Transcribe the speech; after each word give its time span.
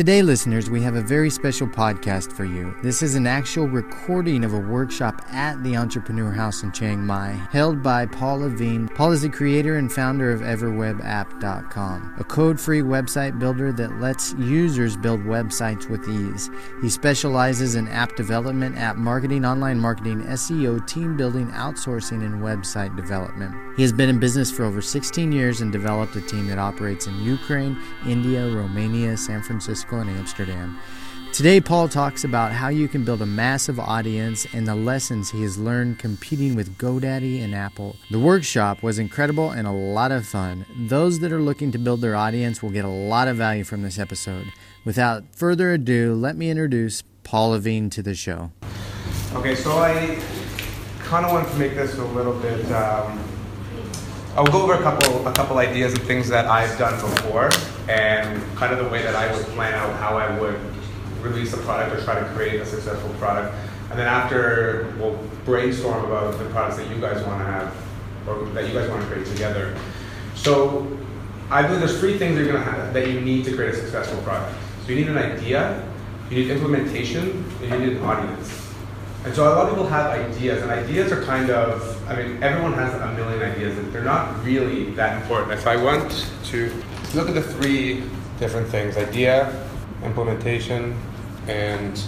Today, 0.00 0.22
listeners, 0.22 0.70
we 0.70 0.80
have 0.80 0.94
a 0.94 1.02
very 1.02 1.28
special 1.28 1.66
podcast 1.66 2.32
for 2.32 2.46
you. 2.46 2.74
This 2.82 3.02
is 3.02 3.16
an 3.16 3.26
actual 3.26 3.68
recording 3.68 4.44
of 4.44 4.54
a 4.54 4.58
workshop 4.58 5.20
at 5.30 5.62
the 5.62 5.76
Entrepreneur 5.76 6.32
House 6.32 6.62
in 6.62 6.72
Chiang 6.72 7.04
Mai, 7.04 7.32
held 7.52 7.82
by 7.82 8.06
Paul 8.06 8.38
Levine. 8.38 8.88
Paul 8.88 9.12
is 9.12 9.20
the 9.20 9.28
creator 9.28 9.76
and 9.76 9.92
founder 9.92 10.32
of 10.32 10.40
EverWebApp.com, 10.40 12.14
a 12.18 12.24
code 12.24 12.58
free 12.58 12.80
website 12.80 13.38
builder 13.38 13.72
that 13.72 14.00
lets 14.00 14.32
users 14.38 14.96
build 14.96 15.20
websites 15.20 15.90
with 15.90 16.08
ease. 16.08 16.48
He 16.80 16.88
specializes 16.88 17.74
in 17.74 17.86
app 17.88 18.16
development, 18.16 18.78
app 18.78 18.96
marketing, 18.96 19.44
online 19.44 19.78
marketing, 19.78 20.22
SEO, 20.22 20.86
team 20.88 21.14
building, 21.14 21.48
outsourcing, 21.48 22.24
and 22.24 22.42
website 22.42 22.96
development. 22.96 23.54
He 23.76 23.82
has 23.82 23.92
been 23.92 24.08
in 24.08 24.18
business 24.18 24.50
for 24.50 24.64
over 24.64 24.80
16 24.80 25.30
years 25.30 25.60
and 25.60 25.70
developed 25.70 26.16
a 26.16 26.22
team 26.22 26.46
that 26.46 26.58
operates 26.58 27.06
in 27.06 27.22
Ukraine, 27.22 27.78
India, 28.06 28.48
Romania, 28.48 29.14
San 29.18 29.42
Francisco 29.42 29.89
Francisco 29.90 29.98
and 29.98 30.10
Amsterdam. 30.10 30.78
Today, 31.32 31.60
Paul 31.60 31.88
talks 31.88 32.24
about 32.24 32.50
how 32.50 32.68
you 32.68 32.88
can 32.88 33.04
build 33.04 33.22
a 33.22 33.26
massive 33.26 33.78
audience 33.78 34.46
and 34.52 34.66
the 34.66 34.74
lessons 34.74 35.30
he 35.30 35.42
has 35.42 35.58
learned 35.58 35.98
competing 35.98 36.56
with 36.56 36.76
GoDaddy 36.76 37.42
and 37.42 37.54
Apple. 37.54 37.96
The 38.10 38.18
workshop 38.18 38.82
was 38.82 38.98
incredible 38.98 39.50
and 39.50 39.66
a 39.66 39.72
lot 39.72 40.10
of 40.10 40.26
fun. 40.26 40.66
Those 40.76 41.20
that 41.20 41.30
are 41.32 41.40
looking 41.40 41.70
to 41.72 41.78
build 41.78 42.00
their 42.00 42.16
audience 42.16 42.62
will 42.62 42.70
get 42.70 42.84
a 42.84 42.88
lot 42.88 43.28
of 43.28 43.36
value 43.36 43.62
from 43.62 43.82
this 43.82 43.98
episode. 43.98 44.52
Without 44.84 45.22
further 45.34 45.72
ado, 45.72 46.14
let 46.14 46.36
me 46.36 46.50
introduce 46.50 47.02
Paul 47.22 47.50
Levine 47.50 47.90
to 47.90 48.02
the 48.02 48.14
show. 48.14 48.50
Okay, 49.34 49.54
so 49.54 49.78
I 49.78 50.20
kind 50.98 51.24
of 51.24 51.32
wanted 51.32 51.50
to 51.52 51.58
make 51.58 51.76
this 51.76 51.96
a 51.96 52.04
little 52.06 52.34
bit. 52.40 52.70
Um, 52.72 53.20
I'll 54.40 54.50
go 54.50 54.62
over 54.62 54.72
a 54.72 54.82
couple 54.82 55.28
a 55.28 55.34
couple 55.34 55.58
ideas 55.58 55.92
and 55.92 56.02
things 56.04 56.26
that 56.30 56.46
I've 56.46 56.78
done 56.78 56.98
before, 56.98 57.50
and 57.90 58.42
kind 58.56 58.72
of 58.72 58.78
the 58.78 58.88
way 58.88 59.02
that 59.02 59.14
I 59.14 59.30
would 59.36 59.44
plan 59.48 59.74
out 59.74 59.94
how 59.96 60.16
I 60.16 60.40
would 60.40 60.58
release 61.20 61.52
a 61.52 61.58
product 61.58 61.94
or 61.94 62.02
try 62.02 62.18
to 62.18 62.26
create 62.32 62.58
a 62.58 62.64
successful 62.64 63.10
product. 63.18 63.54
And 63.90 63.98
then 63.98 64.06
after, 64.06 64.94
we'll 64.98 65.18
brainstorm 65.44 66.06
about 66.06 66.38
the 66.38 66.46
products 66.46 66.78
that 66.78 66.88
you 66.88 66.98
guys 66.98 67.22
want 67.26 67.40
to 67.40 67.44
have 67.44 67.76
or 68.26 68.46
that 68.54 68.66
you 68.66 68.72
guys 68.72 68.88
want 68.88 69.02
to 69.02 69.08
create 69.08 69.26
together. 69.26 69.76
So 70.36 70.90
I 71.50 71.60
believe 71.60 71.80
there's 71.80 72.00
three 72.00 72.16
things 72.16 72.38
you're 72.38 72.50
to 72.50 72.60
have 72.60 72.94
that 72.94 73.08
you 73.08 73.20
need 73.20 73.44
to 73.44 73.54
create 73.54 73.74
a 73.74 73.76
successful 73.76 74.22
product. 74.22 74.56
So 74.86 74.92
you 74.92 75.00
need 75.00 75.08
an 75.08 75.18
idea, 75.18 75.86
you 76.30 76.38
need 76.38 76.50
implementation, 76.50 77.44
and 77.60 77.70
you 77.72 77.90
need 77.90 77.96
an 77.98 78.04
audience. 78.04 78.59
And 79.24 79.34
so 79.34 79.44
a 79.44 79.52
lot 79.54 79.66
of 79.66 79.70
people 79.70 79.86
have 79.86 80.06
ideas, 80.06 80.62
and 80.62 80.70
ideas 80.70 81.12
are 81.12 81.22
kind 81.22 81.50
of, 81.50 82.08
I 82.08 82.16
mean, 82.16 82.42
everyone 82.42 82.72
has 82.72 82.94
a 82.94 83.12
million 83.12 83.42
ideas, 83.42 83.76
and 83.76 83.92
they're 83.92 84.02
not 84.02 84.42
really 84.42 84.90
that 84.92 85.20
important. 85.20 85.52
If 85.52 85.66
I 85.66 85.76
want 85.76 86.26
to 86.44 86.72
look 87.14 87.28
at 87.28 87.34
the 87.34 87.42
three 87.42 88.02
different 88.38 88.68
things 88.68 88.96
idea, 88.96 89.52
implementation, 90.02 90.98
and 91.46 92.02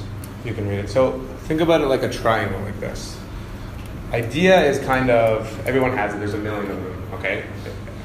you 0.45 0.55
can 0.55 0.67
read 0.67 0.79
it. 0.79 0.89
So 0.89 1.21
think 1.43 1.61
about 1.61 1.83
it 1.83 1.87
like 1.87 2.03
a 2.03 2.11
triangle 2.11 2.61
like 2.63 2.81
this. 2.81 3.19
Idea 4.13 4.65
is 4.65 4.79
kind 4.79 5.11
of, 5.11 5.67
everyone 5.67 5.95
has 5.97 6.15
it, 6.15 6.19
there's 6.19 6.35
a 6.35 6.39
million 6.39 6.71
of 6.71 6.83
them, 6.83 7.09
okay? 7.13 7.45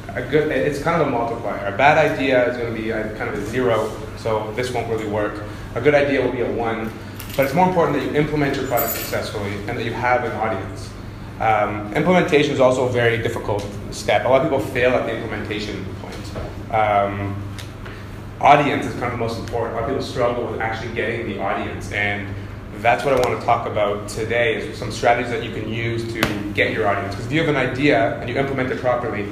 A 0.09 0.21
good, 0.21 0.51
it's 0.51 0.81
kind 0.81 1.01
of 1.01 1.07
a 1.07 1.11
multiplier. 1.11 1.73
A 1.73 1.77
bad 1.77 1.97
idea 2.11 2.49
is 2.49 2.57
going 2.57 2.75
to 2.75 2.81
be 2.81 2.89
a, 2.89 3.15
kind 3.17 3.29
of 3.29 3.41
a 3.41 3.45
zero, 3.45 3.89
so 4.17 4.51
this 4.53 4.71
won't 4.71 4.89
really 4.89 5.07
work. 5.07 5.43
A 5.75 5.81
good 5.81 5.95
idea 5.95 6.21
will 6.21 6.31
be 6.31 6.41
a 6.41 6.51
one 6.51 6.91
but 7.37 7.45
it's 7.45 7.53
more 7.53 7.67
important 7.67 7.95
that 7.97 8.03
you 8.03 8.17
implement 8.19 8.55
your 8.55 8.65
product 8.65 8.93
successfully 8.93 9.53
and 9.67 9.77
that 9.77 9.85
you 9.85 9.93
have 9.93 10.23
an 10.23 10.31
audience. 10.31 10.89
Um, 11.39 11.93
implementation 11.93 12.51
is 12.51 12.59
also 12.59 12.87
a 12.87 12.89
very 12.89 13.19
difficult 13.19 13.63
step. 13.91 14.25
A 14.25 14.27
lot 14.27 14.41
of 14.41 14.51
people 14.51 14.59
fail 14.59 14.93
at 14.95 15.05
the 15.05 15.15
implementation 15.15 15.85
point. 16.01 16.73
Um, 16.73 17.39
audience 18.41 18.87
is 18.87 18.93
kind 18.93 19.05
of 19.05 19.11
the 19.11 19.17
most 19.17 19.37
important. 19.37 19.77
A 19.77 19.81
lot 19.81 19.83
of 19.83 19.95
people 19.95 20.03
struggle 20.03 20.47
with 20.47 20.59
actually 20.59 20.95
getting 20.95 21.27
the 21.27 21.39
audience, 21.39 21.91
and 21.91 22.27
that's 22.77 23.05
what 23.05 23.13
I 23.13 23.29
want 23.29 23.39
to 23.39 23.45
talk 23.45 23.67
about 23.67 24.09
today. 24.09 24.55
Is 24.55 24.75
some 24.75 24.91
strategies 24.91 25.31
that 25.31 25.43
you 25.43 25.53
can 25.53 25.71
use 25.71 26.11
to 26.11 26.21
get 26.53 26.73
your 26.73 26.87
audience. 26.87 27.13
Because 27.13 27.27
if 27.27 27.31
you 27.31 27.39
have 27.39 27.49
an 27.49 27.55
idea 27.55 28.19
and 28.19 28.27
you 28.27 28.35
implement 28.35 28.71
it 28.71 28.79
properly, 28.79 29.29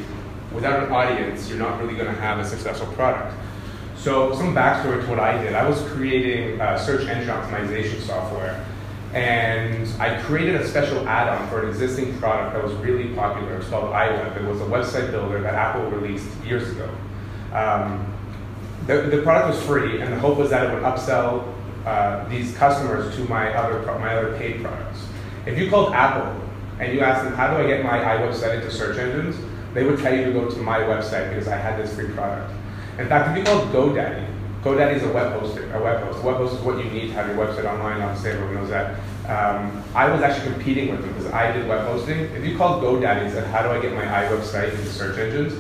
without 0.54 0.84
an 0.84 0.92
audience, 0.92 1.50
you're 1.50 1.58
not 1.58 1.82
really 1.82 1.96
going 1.96 2.14
to 2.14 2.22
have 2.22 2.38
a 2.38 2.46
successful 2.46 2.88
product. 2.94 3.34
So 4.06 4.36
some 4.36 4.54
backstory 4.54 5.04
to 5.04 5.10
what 5.10 5.20
I 5.20 5.42
did. 5.42 5.56
I 5.56 5.68
was 5.68 5.82
creating 5.90 6.62
uh, 6.62 6.78
search 6.78 7.08
engine 7.08 7.28
optimization 7.28 8.00
software, 8.02 8.64
and 9.16 9.90
I 10.00 10.22
created 10.22 10.62
a 10.62 10.68
special 10.68 11.10
add-on 11.10 11.50
for 11.50 11.64
an 11.64 11.70
existing 11.70 12.16
product 12.20 12.54
that 12.54 12.64
was 12.64 12.72
really 12.74 13.16
popular. 13.16 13.56
It's 13.56 13.68
called 13.68 13.86
iWeb. 13.86 14.38
It 14.38 14.44
was 14.44 14.62
a 14.62 14.66
website 14.66 15.10
builder 15.10 15.42
that 15.42 15.56
Apple 15.56 15.90
released 15.90 16.30
years 16.46 16.70
ago. 16.70 16.88
Um, 17.52 18.14
the, 18.86 19.10
the 19.10 19.24
product 19.24 19.56
was 19.56 19.66
free, 19.66 20.00
and 20.02 20.14
the 20.14 20.20
hope 20.20 20.38
was 20.38 20.52
that 20.52 20.70
it 20.70 20.76
would 20.76 20.84
upsell 20.84 21.52
uh, 21.88 22.30
these 22.30 22.56
customers 22.56 23.16
to 23.16 23.24
my 23.24 23.56
other 23.56 23.82
my 24.00 24.16
other 24.16 24.38
paid 24.38 24.62
products. 24.62 25.00
If 25.48 25.58
you 25.58 25.68
called 25.68 25.94
Apple 25.94 26.48
and 26.80 26.94
you 26.94 27.00
asked 27.00 27.24
them, 27.24 27.34
"How 27.34 27.48
do 27.50 27.64
I 27.64 27.66
get 27.66 27.84
my 27.84 27.98
iWeb 27.98 28.34
iWebsite 28.34 28.58
into 28.58 28.70
search 28.70 29.00
engines?" 29.00 29.36
they 29.74 29.84
would 29.84 30.00
tell 30.00 30.16
you 30.16 30.24
to 30.26 30.32
go 30.32 30.50
to 30.50 30.58
my 30.60 30.78
website 30.80 31.30
because 31.30 31.50
I 31.50 31.58
had 31.58 31.78
this 31.78 31.94
free 31.96 32.08
product. 32.10 32.50
In 32.98 33.08
fact, 33.10 33.32
if 33.32 33.38
you 33.38 33.44
call 33.44 33.66
GoDaddy, 33.68 34.26
GoDaddy 34.64 34.96
is 34.96 35.04
a 35.04 35.12
web 35.12 35.40
hoster, 35.40 35.74
a 35.76 35.84
web 35.84 36.02
host. 36.04 36.24
A 36.24 36.26
web 36.26 36.38
host 36.38 36.56
is 36.56 36.62
what 36.62 36.78
you 36.78 36.90
need 36.90 37.08
to 37.08 37.14
have 37.14 37.28
your 37.28 37.38
website 37.38 37.66
online. 37.66 38.02
Obviously, 38.02 38.32
everyone 38.32 38.56
knows 38.56 38.70
that. 38.70 38.96
Um, 39.30 39.84
I 39.94 40.10
was 40.10 40.22
actually 40.22 40.54
competing 40.54 40.90
with 40.90 41.02
them 41.02 41.14
because 41.14 41.32
I 41.32 41.52
did 41.52 41.68
web 41.68 41.86
hosting. 41.88 42.20
If 42.20 42.46
you 42.46 42.58
called 42.58 42.82
GoDaddy 42.82 43.24
and 43.24 43.32
said, 43.32 43.48
"How 43.48 43.64
do 43.64 43.70
I 43.70 43.82
get 43.82 43.94
my 43.94 44.06
iWebsite 44.06 44.72
into 44.72 44.86
search 44.86 45.18
engines?" 45.18 45.54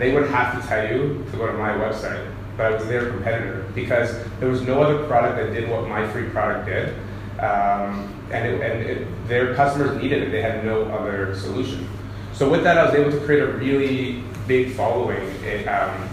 they 0.00 0.14
would 0.14 0.30
have 0.30 0.60
to 0.60 0.66
tell 0.66 0.88
you 0.90 1.24
to 1.30 1.36
go 1.36 1.46
to 1.46 1.52
my 1.52 1.72
website. 1.72 2.26
But 2.56 2.66
I 2.66 2.70
was 2.74 2.86
their 2.86 3.10
competitor 3.10 3.66
because 3.74 4.16
there 4.40 4.48
was 4.48 4.62
no 4.62 4.82
other 4.82 5.06
product 5.06 5.36
that 5.36 5.52
did 5.52 5.68
what 5.68 5.86
my 5.86 6.08
free 6.08 6.28
product 6.30 6.66
did, 6.66 6.94
um, 7.38 8.08
and, 8.32 8.48
it, 8.48 8.60
and 8.62 8.82
it, 8.82 9.28
their 9.28 9.54
customers 9.54 10.00
needed 10.00 10.22
it. 10.22 10.30
They 10.30 10.40
had 10.40 10.64
no 10.64 10.84
other 10.84 11.36
solution. 11.36 11.86
So 12.32 12.50
with 12.50 12.64
that, 12.64 12.78
I 12.78 12.86
was 12.86 12.94
able 12.94 13.10
to 13.10 13.20
create 13.26 13.42
a 13.42 13.52
really 13.52 14.24
big 14.46 14.72
following. 14.72 15.22
It, 15.44 15.66
um, 15.66 16.08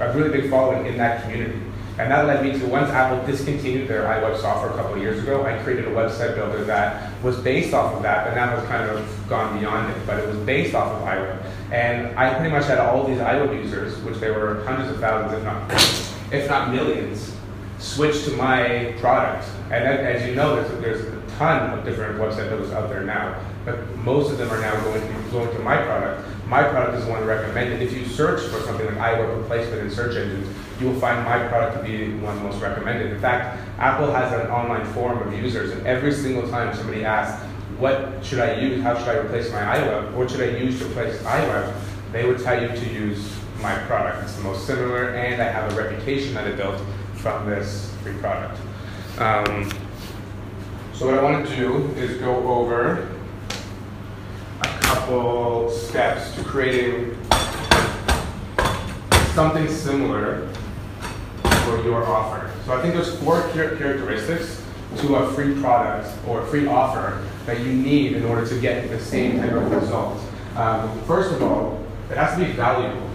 a 0.00 0.16
really 0.16 0.30
big 0.30 0.50
following 0.50 0.86
in 0.86 0.96
that 0.98 1.22
community. 1.22 1.60
And 1.98 2.10
that 2.10 2.26
led 2.26 2.42
me 2.42 2.58
to 2.58 2.66
once 2.66 2.88
Apple 2.90 3.26
discontinued 3.26 3.86
their 3.86 4.04
iWeb 4.04 4.40
software 4.40 4.72
a 4.72 4.74
couple 4.74 4.94
of 4.94 5.02
years 5.02 5.22
ago, 5.22 5.44
I 5.44 5.58
created 5.62 5.86
a 5.86 5.90
website 5.90 6.34
builder 6.34 6.64
that 6.64 7.12
was 7.22 7.36
based 7.40 7.74
off 7.74 7.94
of 7.94 8.02
that, 8.02 8.26
but 8.26 8.34
now 8.34 8.56
has 8.56 8.66
kind 8.68 8.88
of 8.88 9.28
gone 9.28 9.58
beyond 9.58 9.94
it. 9.94 10.06
But 10.06 10.18
it 10.18 10.26
was 10.26 10.38
based 10.38 10.74
off 10.74 10.92
of 10.92 11.06
iWeb. 11.06 11.44
And 11.72 12.18
I 12.18 12.32
pretty 12.34 12.50
much 12.50 12.66
had 12.66 12.78
all 12.78 13.06
these 13.06 13.18
iWeb 13.18 13.62
users, 13.62 13.98
which 14.02 14.16
there 14.16 14.32
were 14.32 14.64
hundreds 14.64 14.90
of 14.90 14.98
thousands, 14.98 15.38
if 15.38 15.44
not, 15.44 16.32
if 16.32 16.48
not 16.48 16.72
millions, 16.72 17.36
switch 17.78 18.24
to 18.24 18.30
my 18.32 18.94
product. 18.98 19.46
And 19.70 19.84
as 19.84 20.26
you 20.26 20.34
know, 20.34 20.56
there's, 20.56 20.80
there's 20.80 21.00
a 21.02 21.36
ton 21.36 21.78
of 21.78 21.84
different 21.84 22.18
website 22.18 22.48
builders 22.48 22.72
out 22.72 22.88
there 22.88 23.02
now, 23.02 23.38
but 23.66 23.94
most 23.98 24.32
of 24.32 24.38
them 24.38 24.50
are 24.50 24.60
now 24.60 24.80
going 24.84 25.00
to, 25.00 25.30
going 25.30 25.54
to 25.54 25.58
my 25.60 25.76
product 25.76 26.26
my 26.50 26.64
product 26.64 26.98
is 26.98 27.04
the 27.04 27.10
one 27.12 27.24
recommended. 27.24 27.80
If 27.80 27.96
you 27.96 28.04
search 28.04 28.42
for 28.50 28.60
something 28.62 28.84
like 28.84 28.96
iWeb 28.96 29.40
replacement 29.40 29.82
in 29.82 29.90
search 29.90 30.16
engines, 30.16 30.52
you 30.80 30.88
will 30.88 30.98
find 30.98 31.24
my 31.24 31.46
product 31.46 31.76
to 31.76 31.88
be 31.88 32.12
one 32.14 32.36
of 32.36 32.42
the 32.42 32.48
most 32.48 32.60
recommended. 32.60 33.12
In 33.12 33.20
fact, 33.20 33.60
Apple 33.78 34.10
has 34.10 34.32
an 34.32 34.50
online 34.50 34.84
forum 34.92 35.26
of 35.26 35.32
users, 35.32 35.70
and 35.70 35.86
every 35.86 36.12
single 36.12 36.50
time 36.50 36.74
somebody 36.74 37.04
asks, 37.04 37.40
what 37.78 38.24
should 38.24 38.40
I 38.40 38.58
use, 38.58 38.82
how 38.82 38.98
should 38.98 39.08
I 39.08 39.18
replace 39.18 39.52
my 39.52 39.60
iWeb, 39.60 40.12
what 40.12 40.28
should 40.28 40.40
I 40.40 40.58
use 40.58 40.80
to 40.80 40.86
replace 40.86 41.16
iWeb, 41.18 41.72
they 42.10 42.26
would 42.26 42.42
tell 42.42 42.60
you 42.60 42.68
to 42.68 42.92
use 42.92 43.32
my 43.62 43.78
product. 43.86 44.24
It's 44.24 44.34
the 44.34 44.42
most 44.42 44.66
similar, 44.66 45.10
and 45.10 45.40
I 45.40 45.44
have 45.44 45.72
a 45.72 45.76
reputation 45.76 46.34
that 46.34 46.48
I 46.48 46.52
built 46.52 46.82
from 47.14 47.48
this 47.48 47.94
free 48.02 48.14
product. 48.14 48.58
Um, 49.18 49.70
so 50.94 51.06
what 51.06 51.14
I 51.14 51.22
want 51.22 51.46
to 51.46 51.56
do 51.56 51.86
is 51.92 52.18
go 52.18 52.36
over 52.48 53.08
couple 54.60 55.70
steps 55.70 56.34
to 56.36 56.44
creating 56.44 57.16
something 59.34 59.68
similar 59.68 60.48
for 61.42 61.82
your 61.84 62.04
offer. 62.04 62.50
So 62.66 62.72
I 62.76 62.82
think 62.82 62.94
there's 62.94 63.16
four 63.18 63.48
characteristics 63.52 64.62
to 64.98 65.16
a 65.16 65.32
free 65.32 65.54
product 65.60 66.08
or 66.26 66.42
a 66.42 66.46
free 66.46 66.66
offer 66.66 67.24
that 67.46 67.60
you 67.60 67.72
need 67.72 68.14
in 68.14 68.24
order 68.24 68.46
to 68.46 68.60
get 68.60 68.88
the 68.88 69.00
same 69.00 69.38
type 69.38 69.52
of 69.52 69.70
result. 69.70 70.20
Um, 70.56 71.00
first 71.04 71.32
of 71.32 71.42
all, 71.42 71.84
it 72.10 72.16
has 72.16 72.38
to 72.38 72.44
be 72.44 72.52
valuable. 72.52 73.08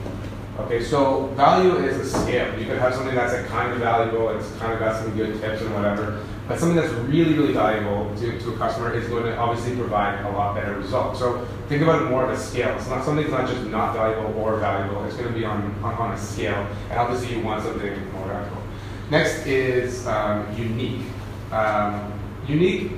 Okay, 0.59 0.81
so 0.83 1.27
value 1.36 1.75
is 1.75 1.98
a 1.98 2.21
scale. 2.21 2.57
You 2.57 2.65
could 2.65 2.80
have 2.80 2.95
something 2.95 3.13
that's 3.13 3.33
like 3.33 3.45
kind 3.48 3.74
of 3.74 3.80
valuable, 3.80 4.30
it's 4.30 4.50
kind 4.53 4.71
of 4.71 4.80
got 4.80 5.01
some 5.01 5.13
good 5.15 5.39
tips 5.41 5.62
and 5.62 5.74
whatever, 5.74 6.24
but 6.47 6.59
something 6.59 6.75
that's 6.75 6.94
really, 6.94 7.33
really 7.33 7.53
valuable 7.53 8.13
to, 8.18 8.39
to 8.39 8.53
a 8.53 8.57
customer 8.57 8.94
is 8.94 9.07
going 9.07 9.24
to 9.24 9.38
obviously 9.38 9.75
provide 9.75 10.24
a 10.25 10.30
lot 10.30 10.56
better 10.56 10.77
results. 10.77 11.19
So 11.19 11.45
think 11.68 11.81
about 11.81 12.03
it 12.03 12.09
more 12.09 12.24
of 12.24 12.30
a 12.30 12.38
scale. 12.38 12.75
It's 12.77 12.88
not 12.88 13.03
something 13.03 13.30
that's 13.30 13.38
not 13.38 13.50
just 13.50 13.69
not 13.69 13.95
valuable 13.95 14.39
or 14.39 14.57
valuable, 14.57 15.03
it's 15.06 15.15
going 15.15 15.31
to 15.31 15.33
be 15.38 15.45
on, 15.45 15.74
on, 15.83 15.94
on 15.95 16.12
a 16.13 16.18
scale, 16.18 16.68
and 16.89 17.00
obviously 17.00 17.36
you 17.36 17.44
want 17.44 17.63
something 17.63 18.12
more 18.12 18.27
valuable. 18.27 18.62
Next 19.09 19.45
is 19.45 20.06
um, 20.07 20.47
unique. 20.57 21.06
Um, 21.51 22.12
unique 22.48 22.91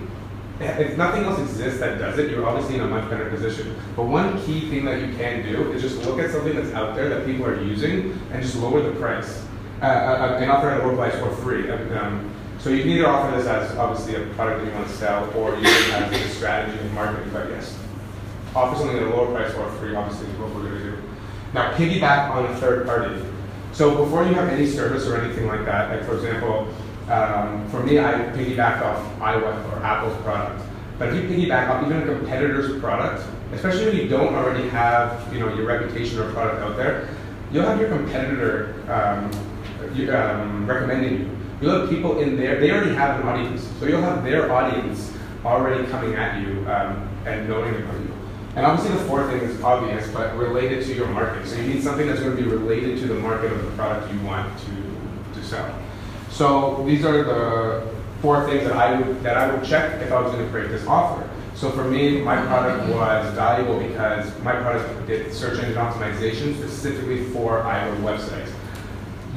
if 0.59 0.97
nothing 0.97 1.23
else 1.23 1.39
exists 1.39 1.79
that 1.79 1.99
does 1.99 2.17
it, 2.17 2.31
you're 2.31 2.45
obviously 2.47 2.75
in 2.75 2.81
a 2.81 2.87
much 2.87 3.07
better 3.09 3.29
position. 3.29 3.75
But 3.95 4.05
one 4.05 4.43
key 4.43 4.69
thing 4.69 4.85
that 4.85 4.99
you 5.01 5.15
can 5.15 5.43
do 5.43 5.71
is 5.71 5.81
just 5.83 6.03
look 6.03 6.19
at 6.19 6.31
something 6.31 6.55
that's 6.55 6.73
out 6.73 6.95
there 6.95 7.09
that 7.09 7.25
people 7.25 7.45
are 7.45 7.61
using 7.61 8.19
and 8.31 8.41
just 8.41 8.55
lower 8.55 8.81
the 8.81 8.99
price. 8.99 9.45
uh, 9.81 9.85
uh, 9.85 10.37
and 10.41 10.49
offer 10.49 10.71
it 10.71 10.81
at 10.81 10.85
a 10.85 10.95
price 10.95 11.13
for 11.19 11.29
free. 11.43 11.69
Um, 11.69 12.33
so 12.59 12.69
you 12.69 12.81
can 12.81 12.91
either 12.91 13.07
offer 13.07 13.37
this 13.37 13.47
as 13.47 13.77
obviously 13.77 14.15
a 14.15 14.25
product 14.33 14.61
that 14.61 14.71
you 14.71 14.75
want 14.75 14.87
to 14.87 14.93
sell, 14.93 15.31
or 15.35 15.55
you 15.55 15.63
can 15.63 16.03
have 16.03 16.11
a 16.11 16.29
strategy 16.29 16.79
in 16.79 16.93
marketing. 16.93 17.29
But 17.31 17.49
yes, 17.49 17.77
offer 18.55 18.77
something 18.77 18.97
at 18.97 19.03
a 19.03 19.09
lower 19.09 19.31
price 19.31 19.53
or 19.55 19.69
free. 19.73 19.95
Obviously, 19.95 20.27
is 20.27 20.37
what 20.37 20.53
we're 20.53 20.63
going 20.63 20.73
to 20.73 20.91
do. 20.91 20.97
Now, 21.53 21.73
piggyback 21.75 22.29
on 22.31 22.45
a 22.45 22.57
third 22.57 22.85
party. 22.85 23.23
So 23.71 24.03
before 24.03 24.25
you 24.25 24.33
have 24.33 24.49
any 24.49 24.65
service 24.65 25.05
or 25.05 25.17
anything 25.17 25.47
like 25.47 25.65
that, 25.65 25.91
like 25.91 26.03
for 26.03 26.15
example, 26.15 26.67
um, 27.09 27.67
for 27.69 27.83
me, 27.83 27.99
I 27.99 28.13
piggyback 28.33 28.81
off 28.81 29.19
iWeb 29.19 29.71
or 29.71 29.83
Apple's 29.83 30.19
product. 30.23 30.63
But 30.97 31.13
if 31.13 31.15
you 31.15 31.29
piggyback 31.29 31.69
off 31.69 31.85
even 31.85 32.01
a 32.01 32.05
competitor's 32.05 32.79
product, 32.81 33.23
especially 33.53 33.85
when 33.85 33.95
you 33.97 34.07
don't 34.07 34.33
already 34.33 34.67
have 34.69 35.31
you 35.33 35.39
know 35.39 35.53
your 35.53 35.65
reputation 35.65 36.19
or 36.19 36.31
product 36.31 36.61
out 36.63 36.75
there, 36.75 37.07
you'll 37.51 37.65
have 37.65 37.79
your 37.79 37.89
competitor 37.89 38.73
um, 38.89 39.31
you, 39.93 40.13
um, 40.13 40.65
recommending 40.65 41.19
you. 41.19 41.36
You'll 41.61 41.79
have 41.79 41.89
people 41.89 42.19
in 42.19 42.37
there, 42.37 42.59
they 42.59 42.71
already 42.71 42.93
have 42.93 43.19
an 43.19 43.27
audience. 43.27 43.67
So 43.79 43.87
you'll 43.87 44.01
have 44.01 44.23
their 44.23 44.51
audience 44.51 45.11
already 45.43 45.87
coming 45.87 46.13
at 46.13 46.41
you 46.41 46.59
um, 46.69 47.09
and 47.25 47.49
knowing 47.49 47.75
about 47.75 47.99
you. 47.99 48.13
And 48.55 48.65
obviously 48.65 48.97
the 48.97 49.03
fourth 49.05 49.29
thing 49.29 49.41
is 49.41 49.61
obvious, 49.61 50.11
but 50.11 50.35
related 50.35 50.83
to 50.85 50.93
your 50.93 51.07
market. 51.07 51.47
So 51.47 51.55
you 51.57 51.73
need 51.73 51.83
something 51.83 52.07
that's 52.07 52.19
going 52.19 52.35
to 52.35 52.41
be 52.41 52.47
related 52.47 52.99
to 52.99 53.07
the 53.07 53.15
market 53.15 53.51
of 53.51 53.63
the 53.63 53.71
product 53.71 54.11
you 54.11 54.19
want 54.21 54.51
to, 54.59 55.39
to 55.39 55.45
sell. 55.45 55.79
So 56.29 56.83
these 56.85 57.05
are 57.05 57.23
the 57.23 57.93
four 58.21 58.47
things 58.47 58.63
that 58.63 58.73
I 58.73 58.99
would 58.99 59.23
that 59.23 59.37
I 59.37 59.53
would 59.53 59.63
check 59.63 60.01
if 60.01 60.11
I 60.11 60.21
was 60.21 60.31
going 60.31 60.43
to 60.43 60.51
create 60.51 60.69
this 60.69 60.85
offer. 60.87 61.29
So 61.55 61.71
for 61.71 61.83
me, 61.83 62.21
my 62.21 62.35
product 62.45 62.87
was 62.93 63.33
valuable 63.33 63.79
because 63.79 64.27
my 64.41 64.53
product 64.53 65.07
did 65.07 65.33
search 65.33 65.57
engine 65.59 65.75
optimization 65.75 66.55
specifically 66.55 67.25
for 67.31 67.61
iWeb 67.61 68.01
websites. 68.01 68.51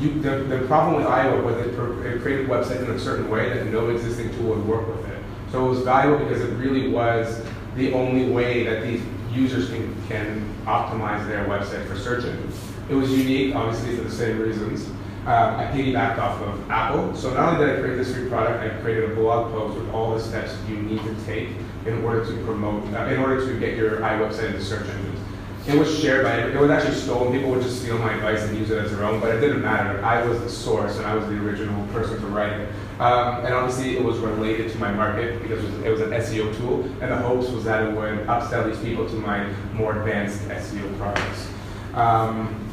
You, 0.00 0.18
the, 0.20 0.30
the 0.44 0.66
problem 0.66 0.96
with 0.96 1.04
iWeb 1.04 1.44
was 1.44 1.56
it, 1.58 1.74
it 2.06 2.22
created 2.22 2.48
website 2.48 2.82
in 2.82 2.90
a 2.90 2.98
certain 2.98 3.28
way 3.28 3.50
that 3.50 3.66
no 3.66 3.90
existing 3.90 4.30
tool 4.36 4.54
would 4.54 4.66
work 4.66 4.86
with 4.88 5.06
it. 5.10 5.22
So 5.52 5.66
it 5.66 5.68
was 5.68 5.80
valuable 5.80 6.24
because 6.24 6.40
it 6.40 6.54
really 6.54 6.88
was 6.88 7.44
the 7.76 7.92
only 7.92 8.30
way 8.30 8.64
that 8.64 8.82
these 8.82 9.02
users 9.30 9.68
can, 9.68 9.94
can 10.08 10.54
optimize 10.64 11.26
their 11.26 11.44
website 11.44 11.86
for 11.86 11.96
search 11.96 12.24
engines. 12.24 12.58
It 12.88 12.94
was 12.94 13.10
unique, 13.10 13.54
obviously, 13.54 13.96
for 13.96 14.04
the 14.04 14.10
same 14.10 14.38
reasons. 14.38 14.88
Uh, 15.26 15.56
I 15.58 15.76
piggybacked 15.76 16.18
off 16.18 16.40
of 16.40 16.70
Apple. 16.70 17.14
So 17.14 17.34
not 17.34 17.52
only 17.52 17.66
did 17.66 17.76
I 17.76 17.80
create 17.80 17.96
this 17.96 18.14
free 18.14 18.28
product, 18.28 18.64
I 18.64 18.80
created 18.80 19.12
a 19.12 19.14
blog 19.14 19.52
post 19.52 19.78
with 19.78 19.90
all 19.90 20.14
the 20.14 20.20
steps 20.20 20.56
you 20.66 20.76
need 20.76 21.02
to 21.02 21.14
take 21.26 21.50
in 21.84 22.02
order 22.04 22.24
to 22.24 22.44
promote, 22.44 22.82
uh, 22.94 23.04
in 23.06 23.20
order 23.20 23.46
to 23.46 23.60
get 23.60 23.76
your 23.76 23.98
iWebsite 24.00 24.46
into 24.46 24.64
search 24.64 24.88
engines. 24.88 25.19
It 25.66 25.78
was 25.78 26.00
shared 26.00 26.24
by, 26.24 26.38
it 26.38 26.58
was 26.58 26.70
actually 26.70 26.94
stolen. 26.94 27.32
People 27.32 27.50
would 27.50 27.62
just 27.62 27.82
steal 27.82 27.98
my 27.98 28.14
advice 28.14 28.42
and 28.42 28.56
use 28.56 28.70
it 28.70 28.78
as 28.78 28.90
their 28.90 29.04
own, 29.04 29.20
but 29.20 29.34
it 29.34 29.40
didn't 29.40 29.60
matter. 29.60 30.02
I 30.02 30.24
was 30.24 30.40
the 30.40 30.48
source 30.48 30.96
and 30.96 31.06
I 31.06 31.14
was 31.14 31.26
the 31.26 31.36
original 31.36 31.86
person 31.88 32.18
to 32.18 32.26
write 32.28 32.52
it. 32.52 32.68
Um, 32.98 33.44
and 33.44 33.54
obviously 33.54 33.96
it 33.96 34.02
was 34.02 34.18
related 34.18 34.72
to 34.72 34.78
my 34.78 34.90
market 34.90 35.40
because 35.42 35.62
it 35.64 35.70
was, 35.70 35.84
it 35.84 35.90
was, 35.90 36.00
an 36.00 36.10
SEO 36.10 36.56
tool, 36.56 36.84
and 37.00 37.10
the 37.10 37.16
hopes 37.16 37.48
was 37.48 37.64
that 37.64 37.82
it 37.86 37.94
would 37.94 38.26
upsell 38.26 38.70
these 38.70 38.82
people 38.82 39.08
to 39.08 39.14
my 39.16 39.46
more 39.72 39.98
advanced 39.98 40.40
SEO 40.48 40.98
products. 40.98 41.48
Um, 41.94 42.66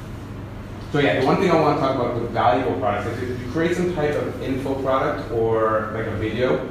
so 0.91 0.99
yeah, 0.99 1.19
the 1.19 1.25
one 1.25 1.37
thing 1.37 1.51
I 1.51 1.59
want 1.59 1.77
to 1.77 1.81
talk 1.81 1.95
about 1.95 2.15
with 2.15 2.31
valuable 2.31 2.79
products 2.79 3.07
is 3.07 3.29
if 3.29 3.39
you 3.41 3.51
create 3.51 3.75
some 3.75 3.93
type 3.93 4.15
of 4.15 4.41
info 4.41 4.75
product 4.81 5.29
or 5.31 5.91
like 5.93 6.07
a 6.07 6.15
video, 6.15 6.69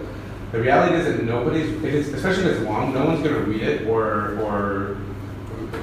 the 0.53 0.61
reality 0.61 0.95
is 0.97 1.05
that 1.05 1.23
nobody's, 1.25 1.71
if 1.83 2.15
especially 2.15 2.45
if 2.45 2.57
it's 2.57 2.65
long, 2.65 2.95
no 2.95 3.05
one's 3.05 3.23
going 3.23 3.35
to 3.35 3.43
read 3.43 3.63
it 3.63 3.87
or, 3.87 4.39
or 4.41 4.97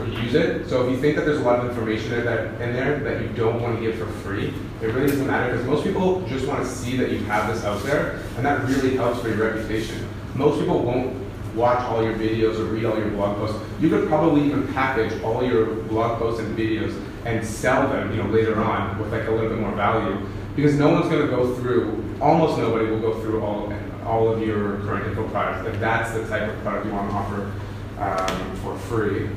use 0.07 0.33
it. 0.33 0.67
So 0.69 0.85
if 0.85 0.91
you 0.91 0.97
think 0.97 1.15
that 1.15 1.25
there's 1.25 1.39
a 1.39 1.43
lot 1.43 1.59
of 1.59 1.69
information 1.69 2.11
that, 2.25 2.61
in 2.61 2.73
there 2.73 2.99
that 2.99 3.21
you 3.21 3.29
don't 3.29 3.61
want 3.61 3.75
to 3.77 3.81
give 3.81 3.97
for 3.97 4.05
free, 4.05 4.53
it 4.81 4.87
really 4.87 5.07
doesn't 5.07 5.27
matter 5.27 5.51
because 5.51 5.67
most 5.67 5.83
people 5.83 6.21
just 6.27 6.47
want 6.47 6.63
to 6.63 6.69
see 6.69 6.97
that 6.97 7.11
you 7.11 7.19
have 7.19 7.53
this 7.53 7.63
out 7.63 7.81
there, 7.83 8.19
and 8.35 8.45
that 8.45 8.67
really 8.67 8.95
helps 8.95 9.21
for 9.21 9.29
your 9.29 9.53
reputation. 9.53 10.07
Most 10.35 10.59
people 10.59 10.81
won't 10.81 11.15
watch 11.55 11.79
all 11.83 12.03
your 12.03 12.15
videos 12.15 12.59
or 12.59 12.65
read 12.65 12.85
all 12.85 12.97
your 12.97 13.09
blog 13.11 13.37
posts. 13.37 13.59
You 13.79 13.89
could 13.89 14.07
probably 14.07 14.45
even 14.45 14.67
package 14.73 15.21
all 15.21 15.43
your 15.43 15.75
blog 15.83 16.19
posts 16.19 16.39
and 16.39 16.57
videos 16.57 16.99
and 17.25 17.45
sell 17.45 17.87
them, 17.89 18.11
you 18.11 18.21
know, 18.21 18.29
later 18.29 18.61
on 18.61 18.97
with 18.99 19.11
like 19.11 19.27
a 19.27 19.31
little 19.31 19.49
bit 19.49 19.59
more 19.59 19.71
value. 19.71 20.25
Because 20.55 20.75
no 20.77 20.89
one's 20.89 21.09
going 21.09 21.21
to 21.21 21.27
go 21.27 21.55
through, 21.55 22.17
almost 22.21 22.57
nobody 22.57 22.89
will 22.89 22.99
go 22.99 23.19
through 23.21 23.41
all, 23.43 23.73
all 24.05 24.31
of 24.31 24.41
your 24.45 24.77
current 24.79 25.07
info 25.07 25.27
products 25.29 25.67
if 25.67 25.79
that's 25.79 26.11
the 26.11 26.27
type 26.27 26.49
of 26.49 26.59
product 26.61 26.85
you 26.85 26.91
want 26.91 27.09
to 27.09 27.15
offer 27.15 27.51
um, 27.99 28.55
for 28.57 28.77
free. 28.77 29.29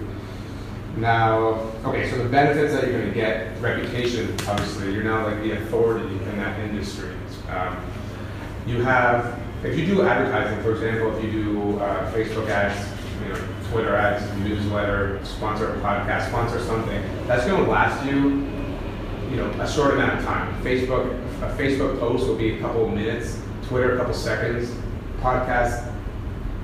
Now, 0.97 1.73
okay, 1.85 2.09
so 2.11 2.17
the 2.17 2.29
benefits 2.29 2.73
that 2.73 2.85
you're 2.85 2.99
going 2.99 3.13
to 3.13 3.15
get, 3.15 3.61
reputation, 3.61 4.35
obviously, 4.49 4.95
you're 4.95 5.05
now 5.05 5.27
like 5.27 5.43
the 5.43 5.53
authority 5.53 6.09
in 6.09 6.39
that 6.39 6.59
industry. 6.61 7.13
Um, 7.51 7.77
you 8.67 8.83
have, 8.83 9.39
if 9.63 9.79
you 9.79 9.85
do 9.85 10.03
advertising, 10.03 10.63
for 10.63 10.73
example, 10.73 11.15
if 11.15 11.23
you 11.23 11.31
do 11.31 11.79
uh, 11.81 12.11
Facebook 12.13 12.49
ads, 12.49 12.89
you 13.23 13.29
know, 13.29 13.49
Twitter 13.71 13.95
ads, 13.95 14.25
newsletter, 14.39 15.23
sponsor 15.23 15.75
a 15.75 15.81
podcast, 15.81 16.29
sponsor 16.29 16.61
something, 16.61 17.03
that's 17.27 17.47
going 17.47 17.63
to 17.63 17.71
last 17.71 18.05
you, 18.07 18.47
you 19.31 19.37
know, 19.37 19.51
a 19.61 19.71
short 19.71 19.95
amount 19.95 20.19
of 20.19 20.25
time. 20.25 20.63
Facebook, 20.63 21.13
a 21.43 21.57
Facebook 21.59 22.01
post 22.01 22.27
will 22.27 22.37
be 22.37 22.57
a 22.57 22.61
couple 22.61 22.87
of 22.87 22.95
minutes, 22.95 23.39
Twitter 23.65 23.95
a 23.95 23.99
couple 23.99 24.15
seconds, 24.15 24.75
podcast, 25.21 25.93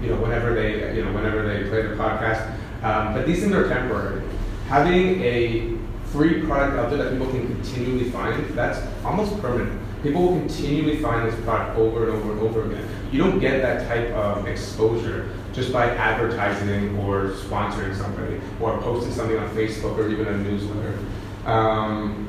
you 0.01 0.09
know, 0.09 0.17
whenever 0.17 0.55
they, 0.55 0.97
you 0.97 1.05
know, 1.05 1.13
whenever 1.13 1.47
they 1.47 1.69
play 1.69 1.83
the 1.83 1.95
podcast. 1.97 2.59
Um, 2.83 3.15
but 3.15 3.27
these 3.27 3.41
things 3.41 3.53
are 3.53 3.69
temporary. 3.69 4.23
Having 4.69 5.21
a 5.23 5.79
free 6.07 6.43
product 6.43 6.77
out 6.79 6.91
there 6.91 6.99
that 7.05 7.13
people 7.13 7.29
can 7.29 7.47
continually 7.47 8.11
find, 8.11 8.45
that's 8.51 8.81
almost 9.05 9.41
permanent. 9.41 9.81
People 10.03 10.23
will 10.23 10.39
continually 10.41 10.99
find 10.99 11.31
this 11.31 11.39
product 11.45 11.79
over 11.79 12.09
and 12.09 12.19
over 12.19 12.33
and 12.33 12.41
over 12.41 12.65
again. 12.65 12.89
You 13.13 13.19
don't 13.19 13.39
get 13.39 13.63
that 13.63 13.87
type 13.87 14.11
of 14.15 14.47
exposure 14.49 15.31
just 15.53 15.73
by 15.73 15.87
advertising 15.87 16.99
or 16.99 17.31
sponsoring 17.31 17.95
somebody 17.95 18.41
or 18.61 18.81
posting 18.81 19.13
something 19.13 19.39
on 19.39 19.49
Facebook 19.51 19.97
or 19.97 20.09
even 20.09 20.27
a 20.27 20.37
newsletter. 20.39 20.99
Um, 21.45 22.27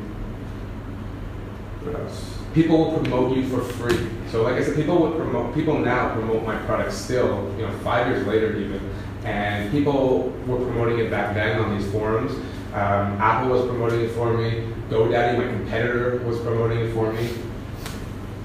what 1.83 1.99
else? 1.99 2.32
People 2.53 2.77
will 2.77 2.99
promote 2.99 3.35
you 3.35 3.47
for 3.47 3.61
free. 3.61 4.09
So 4.29 4.43
like 4.43 4.55
I 4.55 4.63
said, 4.63 4.75
people 4.75 4.99
would 5.01 5.17
promote 5.17 5.53
people 5.55 5.79
now 5.79 6.13
promote 6.13 6.43
my 6.43 6.57
product 6.65 6.93
still, 6.93 7.51
you 7.57 7.65
know, 7.65 7.77
five 7.79 8.07
years 8.07 8.27
later 8.27 8.55
even. 8.57 8.79
And 9.23 9.71
people 9.71 10.29
were 10.45 10.57
promoting 10.57 10.99
it 10.99 11.09
back 11.09 11.33
then 11.33 11.59
on 11.59 11.77
these 11.77 11.89
forums. 11.91 12.33
Um, 12.73 13.21
Apple 13.21 13.51
was 13.51 13.67
promoting 13.67 14.01
it 14.01 14.11
for 14.11 14.35
me. 14.35 14.67
GoDaddy, 14.89 15.37
my 15.37 15.47
competitor, 15.47 16.17
was 16.25 16.39
promoting 16.41 16.79
it 16.79 16.93
for 16.93 17.11
me. 17.13 17.29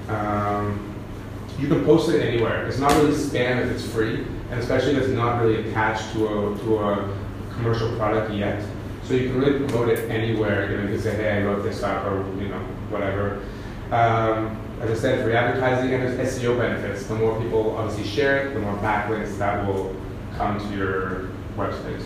Um, 0.07 0.95
you 1.59 1.67
can 1.67 1.83
post 1.83 2.09
it 2.09 2.21
anywhere. 2.25 2.67
It's 2.67 2.79
not 2.79 2.91
really 2.93 3.11
spam 3.11 3.65
if 3.65 3.71
it's 3.71 3.85
free, 3.91 4.25
and 4.49 4.59
especially 4.59 4.93
if 4.93 5.03
it's 5.03 5.09
not 5.09 5.41
really 5.41 5.69
attached 5.69 6.13
to 6.13 6.27
a, 6.27 6.57
to 6.59 6.79
a 6.79 7.17
commercial 7.53 7.95
product 7.97 8.33
yet. 8.33 8.63
So 9.03 9.13
you 9.13 9.29
can 9.29 9.39
really 9.39 9.65
promote 9.65 9.89
it 9.89 10.09
anywhere. 10.09 10.71
You, 10.71 10.77
know, 10.77 10.83
you 10.83 10.89
can 10.89 11.01
say, 11.01 11.15
hey, 11.15 11.41
I 11.41 11.43
wrote 11.43 11.63
this 11.63 11.83
up, 11.83 12.05
or 12.05 12.17
you 12.41 12.49
know, 12.49 12.59
whatever. 12.89 13.43
Um, 13.91 14.59
as 14.81 14.91
I 14.91 14.93
said, 14.93 15.23
for 15.23 15.31
advertising 15.31 15.93
and 15.93 16.03
there's 16.03 16.39
SEO 16.39 16.57
benefits. 16.57 17.07
The 17.07 17.15
more 17.15 17.39
people 17.41 17.75
obviously 17.75 18.05
share 18.05 18.47
it, 18.47 18.53
the 18.53 18.59
more 18.59 18.75
backlinks 18.77 19.37
that 19.39 19.65
will 19.67 19.95
come 20.37 20.59
to 20.59 20.77
your 20.77 21.29
website. 21.57 22.03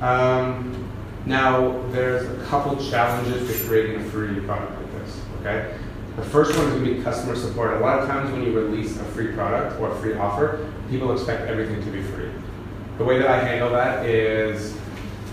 Um, 0.00 0.88
now, 1.26 1.82
there's 1.88 2.28
a 2.28 2.44
couple 2.46 2.76
challenges 2.90 3.46
to 3.46 3.68
creating 3.68 4.00
a 4.00 4.04
free 4.04 4.40
product 4.40 4.80
like 4.80 4.92
this. 4.92 5.20
Okay, 5.40 5.74
the 6.16 6.22
first 6.22 6.56
one 6.56 6.66
is 6.66 6.72
going 6.74 6.84
to 6.84 6.94
be 6.94 7.02
customer 7.02 7.36
support. 7.36 7.74
A 7.74 7.80
lot 7.80 7.98
of 7.98 8.08
times 8.08 8.30
when 8.30 8.42
you 8.42 8.58
release 8.58 8.96
a 8.96 9.04
free 9.04 9.32
product 9.32 9.78
or 9.80 9.90
a 9.90 9.96
free 10.00 10.14
offer, 10.14 10.72
people 10.88 11.12
expect 11.12 11.48
everything 11.48 11.84
to 11.84 11.90
be 11.90 12.02
free. 12.02 12.30
The 12.98 13.04
way 13.04 13.18
that 13.18 13.28
I 13.28 13.42
handle 13.42 13.70
that 13.70 14.06
is 14.06 14.76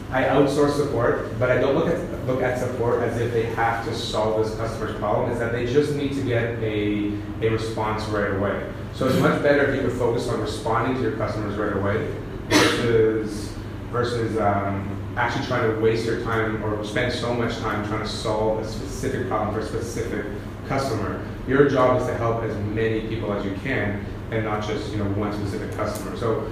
I 0.09 0.23
outsource 0.23 0.77
support, 0.77 1.37
but 1.37 1.51
I 1.51 1.59
don't 1.59 1.75
look 1.75 1.87
at 1.87 2.25
look 2.27 2.41
at 2.41 2.57
support 2.59 3.03
as 3.03 3.19
if 3.19 3.33
they 3.33 3.43
have 3.55 3.85
to 3.85 3.93
solve 3.93 4.45
this 4.45 4.55
customer's 4.55 4.95
problem. 4.97 5.31
Is 5.31 5.39
that 5.39 5.51
they 5.51 5.65
just 5.65 5.95
need 5.95 6.13
to 6.13 6.21
get 6.21 6.57
a, 6.59 7.11
a 7.41 7.49
response 7.49 8.03
right 8.05 8.31
away. 8.31 8.71
So 8.93 9.07
it's 9.07 9.19
much 9.19 9.43
better 9.43 9.65
if 9.65 9.75
you 9.75 9.87
can 9.87 9.97
focus 9.97 10.29
on 10.29 10.39
responding 10.39 10.95
to 10.95 11.01
your 11.01 11.17
customers 11.17 11.57
right 11.57 11.75
away 11.75 12.15
versus 12.49 13.53
versus 13.91 14.37
um, 14.37 14.93
actually 15.17 15.45
trying 15.45 15.73
to 15.73 15.81
waste 15.81 16.05
your 16.05 16.21
time 16.23 16.63
or 16.63 16.83
spend 16.85 17.11
so 17.11 17.33
much 17.33 17.57
time 17.57 17.85
trying 17.87 18.03
to 18.03 18.07
solve 18.09 18.59
a 18.59 18.67
specific 18.67 19.27
problem 19.27 19.53
for 19.53 19.59
a 19.59 19.65
specific 19.65 20.25
customer. 20.67 21.25
Your 21.47 21.69
job 21.69 21.99
is 21.99 22.07
to 22.07 22.15
help 22.15 22.43
as 22.43 22.55
many 22.67 23.01
people 23.01 23.33
as 23.33 23.43
you 23.43 23.55
can 23.63 24.05
and 24.31 24.45
not 24.45 24.65
just 24.65 24.91
you 24.91 24.97
know 24.97 25.05
one 25.11 25.33
specific 25.33 25.75
customer. 25.75 26.15
So 26.15 26.49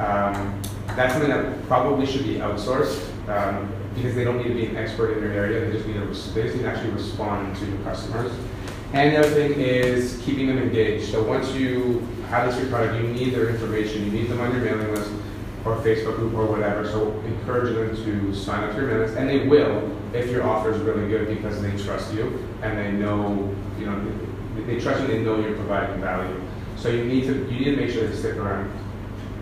um, 0.00 0.60
that's 0.96 1.12
something 1.12 1.30
that 1.30 1.66
probably 1.66 2.06
should 2.06 2.24
be 2.24 2.36
outsourced 2.36 3.06
um, 3.28 3.72
because 3.94 4.14
they 4.14 4.24
don't 4.24 4.38
need 4.38 4.48
to 4.48 4.54
be 4.54 4.66
an 4.66 4.76
expert 4.76 5.12
in 5.12 5.20
their 5.20 5.32
area. 5.32 5.64
They 5.64 5.72
just 5.72 5.86
need 5.86 5.94
to 5.94 6.06
they 6.34 6.42
just 6.42 6.56
need 6.56 6.62
to 6.62 6.68
actually 6.68 6.90
respond 6.90 7.56
to 7.56 7.66
your 7.66 7.78
customers. 7.78 8.32
And 8.92 9.12
the 9.12 9.18
other 9.18 9.30
thing 9.30 9.60
is 9.60 10.20
keeping 10.24 10.46
them 10.46 10.58
engaged. 10.58 11.10
So 11.10 11.22
once 11.22 11.52
you 11.52 12.00
have 12.28 12.54
this 12.54 12.68
product, 12.70 13.02
you 13.02 13.08
need 13.08 13.34
their 13.34 13.48
information. 13.50 14.04
You 14.04 14.10
need 14.10 14.28
them 14.28 14.40
on 14.40 14.50
your 14.52 14.62
mailing 14.62 14.94
list 14.94 15.10
or 15.64 15.76
Facebook 15.76 16.16
group 16.16 16.34
or 16.34 16.46
whatever. 16.46 16.86
So 16.88 17.12
encourage 17.20 17.74
them 17.74 17.94
to 18.04 18.34
sign 18.34 18.64
up 18.64 18.70
to 18.70 18.76
your 18.76 18.86
mailing 18.86 19.02
list, 19.02 19.18
and 19.18 19.28
they 19.28 19.46
will 19.46 19.94
if 20.14 20.30
your 20.30 20.44
offer 20.44 20.72
is 20.72 20.80
really 20.80 21.06
good 21.08 21.28
because 21.28 21.60
they 21.60 21.76
trust 21.84 22.14
you 22.14 22.48
and 22.62 22.78
they 22.78 22.92
know, 22.92 23.54
you 23.78 23.86
know, 23.86 24.12
they, 24.56 24.62
they 24.62 24.80
trust 24.80 25.02
you, 25.02 25.06
they 25.06 25.20
know 25.20 25.38
you're 25.38 25.54
providing 25.54 26.00
value. 26.00 26.40
So 26.76 26.88
you 26.88 27.04
need 27.04 27.24
to 27.24 27.34
you 27.52 27.58
need 27.58 27.64
to 27.64 27.76
make 27.76 27.90
sure 27.90 28.06
they 28.06 28.16
stick 28.16 28.36
around. 28.36 28.70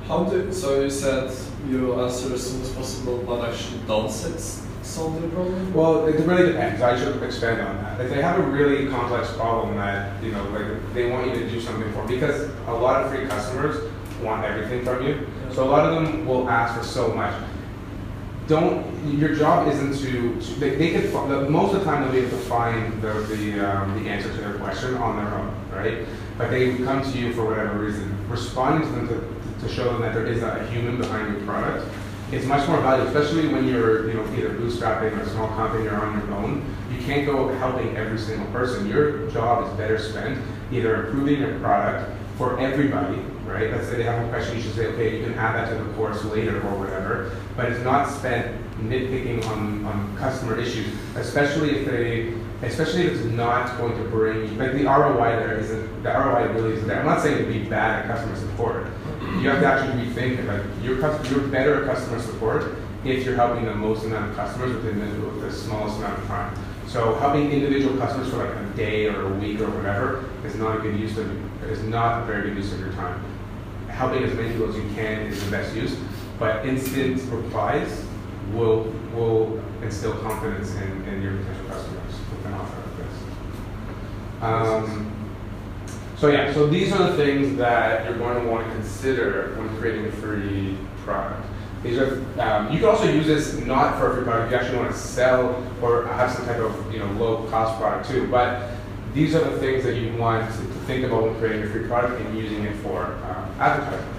How 0.08 0.22
do 0.24 0.52
so 0.52 0.80
you 0.82 0.90
said 0.90 1.32
you 1.68 2.00
answer 2.00 2.32
as 2.34 2.50
soon 2.50 2.62
as 2.62 2.70
possible, 2.72 3.18
but 3.26 3.48
actually 3.48 3.80
does 3.88 4.24
it 4.24 4.40
solve 4.86 5.20
the 5.20 5.28
problem? 5.28 5.74
Well, 5.74 6.06
it 6.06 6.14
really 6.20 6.52
depends. 6.52 6.80
I 6.80 6.96
should 6.96 7.20
expand 7.22 7.60
on 7.60 7.76
that. 7.78 8.00
If 8.00 8.10
they 8.10 8.22
have 8.22 8.38
a 8.38 8.42
really 8.42 8.86
complex 8.88 9.32
problem 9.32 9.76
that 9.76 10.22
you 10.22 10.30
know, 10.30 10.44
like 10.50 10.94
they 10.94 11.10
want 11.10 11.26
you 11.26 11.34
to 11.40 11.50
do 11.50 11.60
something 11.60 11.92
for, 11.92 12.06
because 12.06 12.48
a 12.68 12.72
lot 12.72 13.02
of 13.02 13.10
free 13.10 13.26
customers 13.26 13.90
want 14.22 14.44
everything 14.44 14.84
from 14.84 15.04
you. 15.04 15.26
So 15.52 15.64
a 15.64 15.68
lot 15.68 15.86
of 15.90 15.94
them 15.96 16.24
will 16.24 16.48
ask 16.48 16.78
for 16.78 16.84
so 16.86 17.12
much. 17.12 17.34
Don't 18.46 18.86
your 19.18 19.34
job 19.34 19.66
isn't 19.66 19.98
to, 19.98 20.40
to 20.40 20.60
they, 20.60 20.76
they 20.76 20.92
could 20.92 21.10
the- 21.10 21.50
most 21.50 21.74
of 21.74 21.80
the 21.80 21.84
time 21.84 22.02
they'll 22.04 22.12
be 22.12 22.18
able 22.18 22.30
to 22.38 22.44
find 22.44 23.02
the 23.02 23.12
the, 23.12 23.58
um, 23.60 24.04
the 24.04 24.08
answer 24.08 24.28
to 24.30 24.36
their 24.36 24.54
question 24.54 24.94
on 24.94 25.16
their 25.16 25.34
own, 25.34 25.52
right? 25.72 26.06
But 26.38 26.50
they 26.50 26.76
come 26.78 27.02
to 27.02 27.18
you 27.18 27.32
for 27.32 27.44
whatever 27.44 27.78
reason. 27.78 28.16
Responding 28.28 28.88
to 28.88 28.94
them 28.94 29.08
to, 29.08 29.35
to 29.66 29.74
show 29.74 29.84
them 29.92 30.02
that 30.02 30.14
there 30.14 30.26
is 30.26 30.42
a 30.42 30.66
human 30.68 30.98
behind 30.98 31.32
your 31.32 31.44
product 31.44 31.86
it's 32.32 32.44
much 32.44 32.68
more 32.68 32.80
valuable, 32.80 33.16
especially 33.16 33.48
when 33.48 33.68
you're, 33.68 34.08
you 34.08 34.14
know, 34.14 34.24
either 34.34 34.50
bootstrapping 34.50 35.16
or 35.16 35.20
a 35.20 35.28
small 35.30 35.48
company 35.48 35.86
or 35.86 35.94
on 35.94 36.18
your 36.18 36.36
own. 36.36 36.74
You 36.90 36.98
can't 37.04 37.24
go 37.24 37.48
helping 37.58 37.96
every 37.96 38.18
single 38.18 38.50
person. 38.50 38.88
Your 38.88 39.30
job 39.30 39.64
is 39.64 39.72
better 39.76 39.98
spent 39.98 40.42
either 40.72 41.06
improving 41.06 41.38
your 41.38 41.58
product 41.60 42.10
for 42.36 42.58
everybody, 42.58 43.18
right? 43.44 43.70
Let's 43.70 43.86
say 43.86 43.98
they 43.98 44.02
have 44.02 44.26
a 44.26 44.28
question, 44.28 44.56
you 44.56 44.62
should 44.62 44.74
say, 44.74 44.86
okay, 44.86 45.16
you 45.16 45.24
can 45.24 45.34
add 45.34 45.54
that 45.54 45.68
to 45.68 45.82
the 45.82 45.88
course 45.92 46.24
later 46.24 46.56
or 46.66 46.78
whatever. 46.78 47.30
But 47.56 47.70
it's 47.70 47.84
not 47.84 48.10
spent 48.10 48.60
nitpicking 48.80 49.46
on, 49.46 49.84
on 49.84 50.16
customer 50.16 50.58
issues, 50.58 50.92
especially 51.14 51.78
if 51.78 51.86
they, 51.86 52.34
especially 52.66 53.06
if 53.06 53.12
it's 53.20 53.24
not 53.24 53.78
going 53.78 53.96
to 53.96 54.04
bring, 54.08 54.58
like 54.58 54.72
the 54.72 54.84
ROI 54.84 55.36
there 55.36 55.58
isn't, 55.60 56.02
the 56.02 56.10
ROI 56.10 56.52
really 56.54 56.72
isn't 56.74 56.88
there. 56.88 56.98
I'm 56.98 57.06
not 57.06 57.22
saying 57.22 57.38
to 57.38 57.50
be 57.50 57.60
bad 57.60 58.04
at 58.04 58.06
customer 58.08 58.36
support. 58.36 58.88
You 59.42 59.50
have 59.50 59.60
to 59.60 59.66
actually 59.66 60.06
rethink 60.06 60.38
it. 60.38 60.46
Like 60.46 60.62
your 60.82 60.98
cus- 60.98 61.30
you're 61.30 61.40
better 61.40 61.82
at 61.84 61.94
customer 61.94 62.20
support 62.20 62.76
if 63.04 63.24
you're 63.24 63.36
helping 63.36 63.64
the 63.64 63.74
most 63.74 64.04
amount 64.04 64.30
of 64.30 64.36
customers 64.36 64.74
within 64.74 64.98
the, 64.98 65.26
with 65.26 65.40
the 65.40 65.52
smallest 65.52 65.98
amount 65.98 66.18
of 66.18 66.26
time. 66.26 66.58
So 66.88 67.14
helping 67.16 67.50
individual 67.52 67.96
customers 67.98 68.30
for 68.30 68.38
like 68.38 68.54
a 68.54 68.76
day 68.76 69.06
or 69.06 69.26
a 69.26 69.34
week 69.34 69.60
or 69.60 69.68
whatever 69.70 70.28
is 70.44 70.54
not 70.54 70.78
a 70.78 70.80
good 70.80 70.98
use 70.98 71.16
of 71.18 71.28
is 71.70 71.82
not 71.82 72.22
a 72.22 72.26
very 72.26 72.48
good 72.48 72.56
use 72.56 72.72
of 72.72 72.80
your 72.80 72.92
time. 72.92 73.22
Helping 73.88 74.22
as 74.24 74.34
many 74.34 74.50
people 74.52 74.68
as 74.68 74.76
you 74.76 74.88
can 74.94 75.22
is 75.26 75.44
the 75.44 75.50
best 75.50 75.74
use, 75.74 75.96
but 76.38 76.64
instant 76.66 77.22
replies 77.30 78.04
will 78.52 78.84
will 79.14 79.60
instill 79.82 80.16
confidence 80.18 80.74
in, 80.76 81.04
in 81.08 81.22
your 81.22 81.36
potential 81.38 81.66
customers 81.68 82.12
with 82.30 82.46
an 82.46 82.54
offer 82.54 82.76
like 82.76 82.96
this. 82.98 84.42
Um, 84.42 85.15
so 86.18 86.28
yeah, 86.28 86.52
so 86.54 86.66
these 86.66 86.92
are 86.92 87.10
the 87.10 87.16
things 87.16 87.58
that 87.58 88.04
you're 88.04 88.16
going 88.16 88.42
to 88.42 88.50
want 88.50 88.66
to 88.66 88.72
consider 88.72 89.54
when 89.58 89.68
creating 89.76 90.06
a 90.06 90.12
free 90.12 90.78
product. 91.04 91.46
These 91.82 91.98
are 91.98 92.24
um, 92.40 92.72
you 92.72 92.78
can 92.78 92.88
also 92.88 93.04
use 93.04 93.26
this 93.26 93.54
not 93.66 93.98
for 93.98 94.10
a 94.10 94.14
free 94.14 94.24
product. 94.24 94.50
You 94.50 94.56
actually 94.56 94.78
want 94.78 94.92
to 94.92 94.98
sell 94.98 95.62
or 95.82 96.06
have 96.06 96.32
some 96.32 96.46
type 96.46 96.58
of 96.58 96.92
you 96.92 97.00
know 97.00 97.10
low 97.12 97.46
cost 97.50 97.78
product 97.78 98.08
too. 98.08 98.26
But 98.28 98.70
these 99.12 99.34
are 99.34 99.44
the 99.44 99.58
things 99.58 99.84
that 99.84 99.96
you 99.96 100.16
want 100.16 100.46
to 100.46 100.56
think 100.86 101.04
about 101.04 101.22
when 101.22 101.34
creating 101.36 101.62
a 101.62 101.70
free 101.70 101.86
product 101.86 102.20
and 102.20 102.38
using 102.38 102.64
it 102.64 102.74
for 102.76 103.04
um, 103.04 103.50
advertising. 103.60 104.16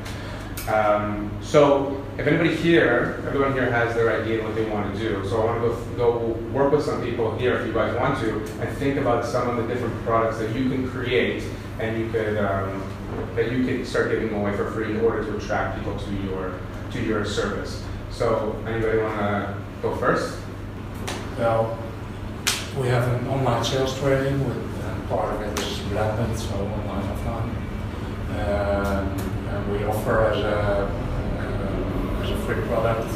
Um, 0.68 1.32
so 1.42 2.04
if 2.18 2.28
anybody 2.28 2.56
here, 2.56 3.24
everyone 3.26 3.54
here 3.54 3.72
has 3.72 3.96
their 3.96 4.22
idea 4.22 4.40
and 4.40 4.48
what 4.48 4.56
they 4.56 4.70
want 4.70 4.94
to 4.94 5.00
do. 5.00 5.28
So 5.28 5.42
I 5.42 5.46
want 5.46 5.62
to 5.62 5.96
go, 5.96 6.20
go 6.20 6.28
work 6.52 6.74
with 6.74 6.84
some 6.84 7.02
people 7.04 7.36
here 7.38 7.56
if 7.58 7.68
you 7.68 7.74
guys 7.74 7.96
want 7.96 8.20
to 8.20 8.40
and 8.62 8.78
think 8.78 8.98
about 8.98 9.26
some 9.26 9.50
of 9.50 9.58
the 9.58 9.74
different 9.74 9.96
products 10.04 10.40
that 10.40 10.54
you 10.56 10.70
can 10.70 10.90
create 10.90 11.44
and 11.80 11.98
you 12.00 12.10
could 12.10 12.38
um, 12.38 12.84
that 13.36 13.52
you 13.52 13.66
could 13.66 13.86
start 13.88 14.12
giving 14.12 14.34
away 14.34 14.56
for 14.56 14.72
free 14.72 14.92
in 14.92 15.02
order 15.02 15.24
to 15.24 15.38
attract 15.38 15.78
people 15.78 15.98
to 15.98 16.12
your 16.24 16.60
to 16.92 17.02
your 17.04 17.26
service. 17.26 17.84
So 18.12 18.56
anybody 18.68 18.98
want 18.98 19.20
to 19.20 19.58
go 19.82 19.96
first? 19.96 20.40
Well, 21.38 21.78
we 22.80 22.88
have 22.88 23.08
an 23.08 23.28
online 23.28 23.64
sales 23.64 23.98
training 24.00 24.48
with 24.48 24.68
and 24.86 25.10
part 25.10 25.36
of 25.36 25.42
it 25.42 25.60
is 25.60 25.80
blended, 25.90 26.38
so 26.38 26.56
online 26.56 27.04
offline. 27.04 27.50
Um, 28.30 29.20
and 29.50 29.72
we 29.72 29.84
offer 29.86 30.26
as 30.26 30.40
a 30.40 30.90
uh, 31.38 32.24
as 32.24 32.32
a 32.32 32.38
free 32.46 32.62
product. 32.68 33.12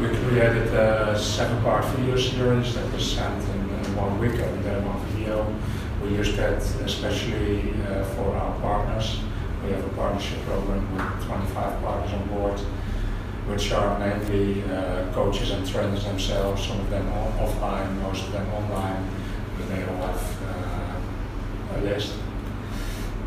We 0.00 0.08
created 0.08 0.72
a 0.72 1.18
seven-part 1.18 1.84
video 1.86 2.16
series 2.16 2.74
that 2.74 2.90
was 2.92 3.12
sent 3.12 3.42
in 3.50 3.96
one 3.96 4.18
week, 4.18 4.40
and 4.40 4.64
then 4.64 4.86
one 4.86 4.98
video. 5.08 5.44
We 6.02 6.16
use 6.16 6.34
that 6.36 6.62
especially 6.84 7.74
uh, 7.88 8.04
for 8.04 8.34
our 8.34 8.58
partners. 8.60 9.20
We 9.64 9.72
have 9.72 9.84
a 9.84 9.88
partnership 9.90 10.40
program 10.46 10.90
with 10.94 11.26
25 11.26 11.82
partners 11.82 12.12
on 12.12 12.28
board, 12.28 12.58
which 13.46 13.70
are 13.72 13.98
mainly 13.98 14.64
uh, 14.64 15.12
coaches 15.12 15.50
and 15.50 15.68
trainers 15.68 16.04
themselves, 16.04 16.66
some 16.66 16.80
of 16.80 16.88
them 16.88 17.06
offline, 17.38 18.00
most 18.00 18.24
of 18.24 18.32
them 18.32 18.48
online, 18.54 19.06
but 19.58 19.68
they 19.68 19.82
all 19.84 20.06
have 20.06 20.42
uh, 20.42 21.76
a 21.76 21.80
list 21.82 22.14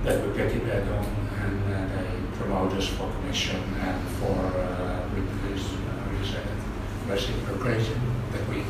that 0.03 0.21
we 0.21 0.33
piggyback 0.33 0.85
on 0.97 1.05
and 1.43 1.73
uh, 1.73 1.95
they 1.95 2.37
promote 2.37 2.73
us 2.73 2.87
for 2.87 3.09
commission 3.11 3.61
and 3.79 4.07
for 4.17 4.35
uh, 4.59 5.09
reviews, 5.13 5.65
uh, 5.73 7.11
reciprocation 7.11 7.99
that 8.31 8.47
we 8.49 8.63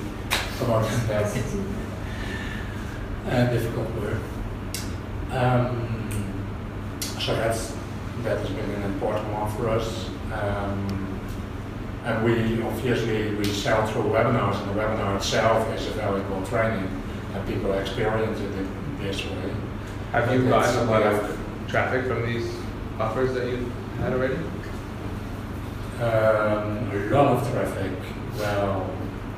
promote 0.57 0.85
back. 1.07 1.82
Uh, 3.25 3.45
difficult 3.51 3.89
word. 3.95 4.19
Um, 5.31 5.89
so 7.19 7.35
that's 7.35 7.73
that 8.23 8.37
has 8.37 8.49
been 8.49 8.69
an 8.71 8.83
important 8.83 9.27
one 9.33 9.49
for 9.55 9.69
us. 9.69 10.09
Um, 10.31 11.19
and 12.05 12.23
we 12.25 12.61
obviously 12.63 13.33
we 13.35 13.45
sell 13.45 13.87
through 13.87 14.03
webinars, 14.03 14.61
and 14.61 14.71
the 14.71 14.81
webinar 14.81 15.15
itself 15.15 15.67
is 15.73 15.87
a 15.87 15.91
valuable 15.91 16.45
training, 16.45 16.89
and 17.33 17.47
people 17.47 17.71
experience 17.73 18.39
it 18.39 18.51
in 18.51 18.97
this 18.99 19.23
way. 19.25 19.53
Have 20.11 20.31
you 20.33 20.47
gotten 20.49 20.87
a 20.87 20.91
lot 20.91 21.01
of 21.03 21.39
traffic 21.69 22.05
from 22.05 22.25
these 22.25 22.53
offers 22.99 23.33
that 23.33 23.47
you've 23.47 23.71
had 23.99 24.13
already? 24.13 24.35
Um, 25.95 26.91
a 26.91 27.09
lot 27.13 27.27
of 27.37 27.51
traffic, 27.51 27.91
well, 28.37 28.89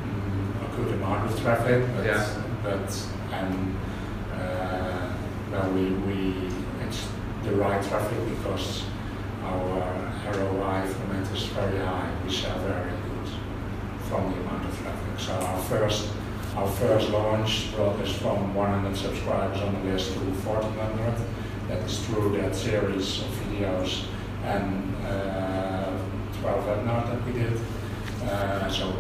mm, 0.04 0.74
a 0.74 0.76
good 0.76 0.94
amount 0.96 1.30
of 1.30 1.40
traffic, 1.40 1.86
but, 1.96 2.06
Yeah. 2.06 2.28
but 2.64 3.08
and 3.40 3.76
uh, 4.34 5.14
well, 5.52 5.72
we, 5.72 5.90
we 6.08 6.50
it's 6.86 7.08
the 7.44 7.52
right 7.52 7.84
traffic 7.84 8.18
because 8.38 8.84
our 9.44 10.06
ROI 10.34 10.88
from 10.88 11.16
it 11.16 11.32
is 11.32 11.44
very 11.48 11.78
high. 11.80 12.12
We 12.24 12.32
sell 12.32 12.58
very 12.60 12.92
good 12.92 13.30
from 14.08 14.32
the 14.32 14.40
amount 14.40 14.66
of 14.66 14.78
traffic. 14.80 15.20
So 15.20 15.34
our 15.34 15.62
first 15.64 16.10
our 16.56 16.68
first 16.68 17.10
launch 17.10 17.76
brought 17.76 18.00
us 18.00 18.14
from 18.14 18.56
100 18.56 18.96
subscribers 18.96 19.62
on 19.62 19.74
the 19.74 19.92
list 19.92 20.14
to 20.14 20.20
1400. 20.20 21.16
That 21.68 21.82
is 21.82 22.06
through 22.06 22.38
that 22.38 22.56
series 22.56 23.22
of 23.22 23.28
videos 23.28 24.06
and 24.44 24.96
uh, 25.06 25.92
12 26.42 26.66
webinars 26.66 27.10
that 27.10 27.26
we 27.26 27.34
did. 27.34 27.60
Uh, 28.24 28.70
so 28.70 28.96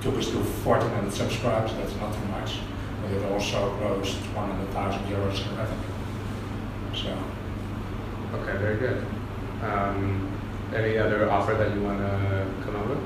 took 0.00 0.16
us 0.16 0.28
to 0.30 0.38
1400 0.38 1.12
subscribers, 1.12 1.72
that's 1.74 1.94
not 1.96 2.12
too 2.14 2.24
much. 2.30 2.58
It 3.14 3.32
also 3.32 3.74
grossed 3.80 4.20
100,000 4.34 5.00
euros 5.06 5.50
in 5.50 5.56
revenue. 5.56 5.94
So 6.94 7.16
Okay, 8.34 8.58
very 8.58 8.76
good. 8.76 9.06
Um, 9.62 10.30
any 10.74 10.98
other 10.98 11.30
offer 11.30 11.54
that 11.54 11.74
you 11.74 11.82
want 11.82 11.98
to 11.98 12.46
come 12.62 12.76
up 12.76 12.88
with? 12.88 12.98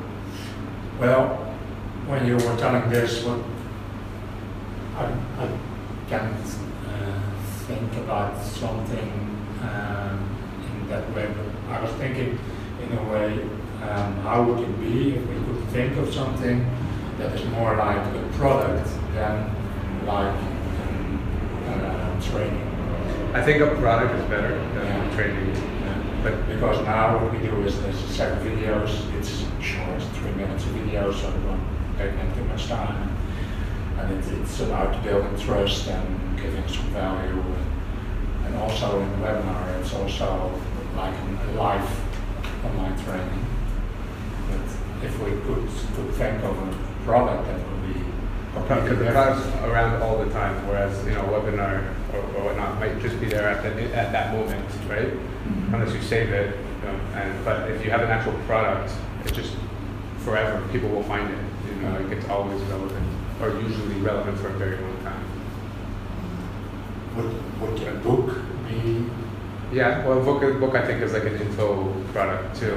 Well, 0.99 1.37
when 2.09 2.26
you 2.26 2.35
were 2.35 2.56
telling 2.56 2.90
this, 2.90 3.23
what 3.23 3.38
I, 4.97 5.04
I 5.38 5.59
can't 6.09 6.35
uh, 6.35 7.21
think 7.68 7.94
about 7.99 8.42
something 8.42 9.11
um, 9.62 10.37
in 10.75 10.88
that 10.88 11.09
way, 11.14 11.32
but 11.32 11.73
I 11.76 11.80
was 11.80 11.92
thinking 11.92 12.37
in 12.82 12.99
a 12.99 13.02
way, 13.12 13.42
um, 13.88 14.16
how 14.23 14.42
would 14.42 14.59
it 14.59 14.80
be 14.80 15.14
if 15.14 15.28
we 15.28 15.35
could 15.37 15.68
think 15.68 15.97
of 15.99 16.12
something 16.12 16.68
that 17.18 17.32
is 17.32 17.49
more 17.50 17.76
like 17.76 17.97
a 17.97 18.28
product 18.37 18.88
than 19.14 19.62
like 20.06 20.35
uh, 21.68 22.21
training. 22.21 22.68
I 23.35 23.42
think 23.42 23.61
a 23.62 23.75
product 23.76 24.14
is 24.14 24.25
better 24.28 24.54
than 24.75 24.87
Yeah. 24.87 25.14
training. 25.16 25.73
But 26.23 26.47
because 26.47 26.80
now 26.85 27.18
what 27.18 27.32
we 27.32 27.38
do 27.38 27.62
is 27.64 27.80
there's 27.82 27.99
seven 27.99 28.38
videos, 28.47 28.90
it's 29.18 29.44
short, 29.61 30.00
three 30.14 30.30
minutes 30.32 30.64
of 30.64 30.71
videos, 30.71 31.14
so 31.14 31.26
we 31.32 31.42
don't 31.42 31.66
take 31.99 32.12
too 32.37 32.44
much 32.44 32.68
time. 32.68 33.11
And 33.99 34.12
it, 34.12 34.25
it's 34.40 34.61
about 34.61 35.02
building 35.02 35.37
trust 35.37 35.88
and 35.88 36.37
giving 36.40 36.66
some 36.68 36.87
value. 36.94 37.42
And 38.47 38.54
also 38.56 39.00
in 39.00 39.11
the 39.11 39.26
webinar, 39.26 39.80
it's 39.80 39.92
also 39.94 40.52
like 40.97 41.14
a 41.49 41.52
live 41.59 41.90
online 42.64 42.97
training. 43.02 43.44
But 44.49 45.04
if 45.04 45.18
we 45.18 45.30
could, 45.42 45.66
could 45.97 46.14
think 46.14 46.40
of 46.44 46.56
a 46.56 47.04
product 47.04 47.49
that 47.49 47.59
would 47.59 47.82
Because 48.54 48.99
the 48.99 49.11
product's 49.11 49.47
around 49.64 50.02
all 50.02 50.18
the 50.23 50.30
time, 50.30 50.54
whereas 50.68 50.92
you 51.06 51.12
know 51.12 51.23
webinar 51.25 51.88
or, 52.12 52.18
or 52.37 52.44
whatnot 52.44 52.78
might 52.78 53.00
just 53.00 53.18
be 53.18 53.26
there 53.26 53.49
at, 53.49 53.62
the, 53.62 53.85
at 53.97 54.12
that 54.12 54.32
moment, 54.35 54.68
right? 54.88 55.09
Mhm. 55.09 55.73
Unless 55.75 55.94
you 55.94 56.02
save 56.02 56.28
it, 56.30 56.56
you 56.82 56.88
know, 56.88 56.94
and 57.14 57.44
but 57.44 57.71
if 57.71 57.82
you 57.85 57.90
have 57.90 58.02
an 58.02 58.11
actual 58.11 58.35
product, 58.47 58.92
it's 59.25 59.32
just 59.32 59.54
forever. 60.18 60.62
People 60.71 60.90
will 60.90 61.02
find 61.04 61.30
it. 61.30 61.38
You 61.68 61.75
know, 61.82 61.99
like 61.99 62.12
it's 62.12 62.28
always 62.28 62.61
relevant, 62.64 63.06
or 63.40 63.49
usually 63.61 64.00
relevant 64.00 64.38
for 64.38 64.49
a 64.49 64.52
very 64.59 64.76
long 64.76 64.99
time. 65.02 65.25
Would, 67.16 67.61
would 67.61 67.82
a 67.88 67.94
book 67.97 68.37
be 68.68 69.06
Yeah, 69.73 70.06
well, 70.06 70.23
book 70.23 70.40
book 70.61 70.75
I 70.75 70.85
think 70.87 71.00
is 71.02 71.14
like 71.14 71.25
an 71.25 71.40
info 71.40 71.90
product 72.12 72.61
too. 72.61 72.76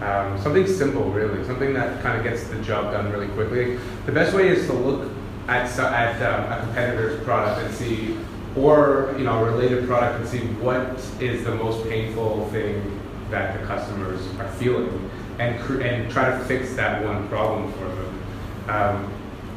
Um, 0.00 0.40
something 0.40 0.66
simple, 0.66 1.10
really, 1.10 1.44
something 1.44 1.74
that 1.74 2.00
kind 2.02 2.16
of 2.16 2.22
gets 2.22 2.46
the 2.48 2.60
job 2.62 2.92
done 2.92 3.10
really 3.10 3.26
quickly. 3.28 3.78
The 4.06 4.12
best 4.12 4.34
way 4.34 4.48
is 4.48 4.66
to 4.66 4.72
look 4.72 5.10
at 5.48 5.76
at 5.78 6.22
um, 6.22 6.52
a 6.52 6.60
competitor's 6.60 7.22
product 7.24 7.66
and 7.66 7.74
see, 7.74 8.16
or 8.56 9.14
you 9.18 9.24
know, 9.24 9.44
a 9.44 9.50
related 9.50 9.88
product 9.88 10.20
and 10.20 10.28
see 10.28 10.46
what 10.62 10.80
is 11.20 11.44
the 11.44 11.54
most 11.54 11.88
painful 11.88 12.46
thing 12.50 13.00
that 13.30 13.58
the 13.58 13.66
customers 13.66 14.20
are 14.38 14.48
feeling, 14.52 15.10
and 15.40 15.58
and 15.82 16.10
try 16.12 16.30
to 16.30 16.44
fix 16.44 16.74
that 16.76 17.04
one 17.04 17.26
problem 17.28 17.72
for 17.72 17.88
them. 17.88 18.24
Um, 18.68 19.12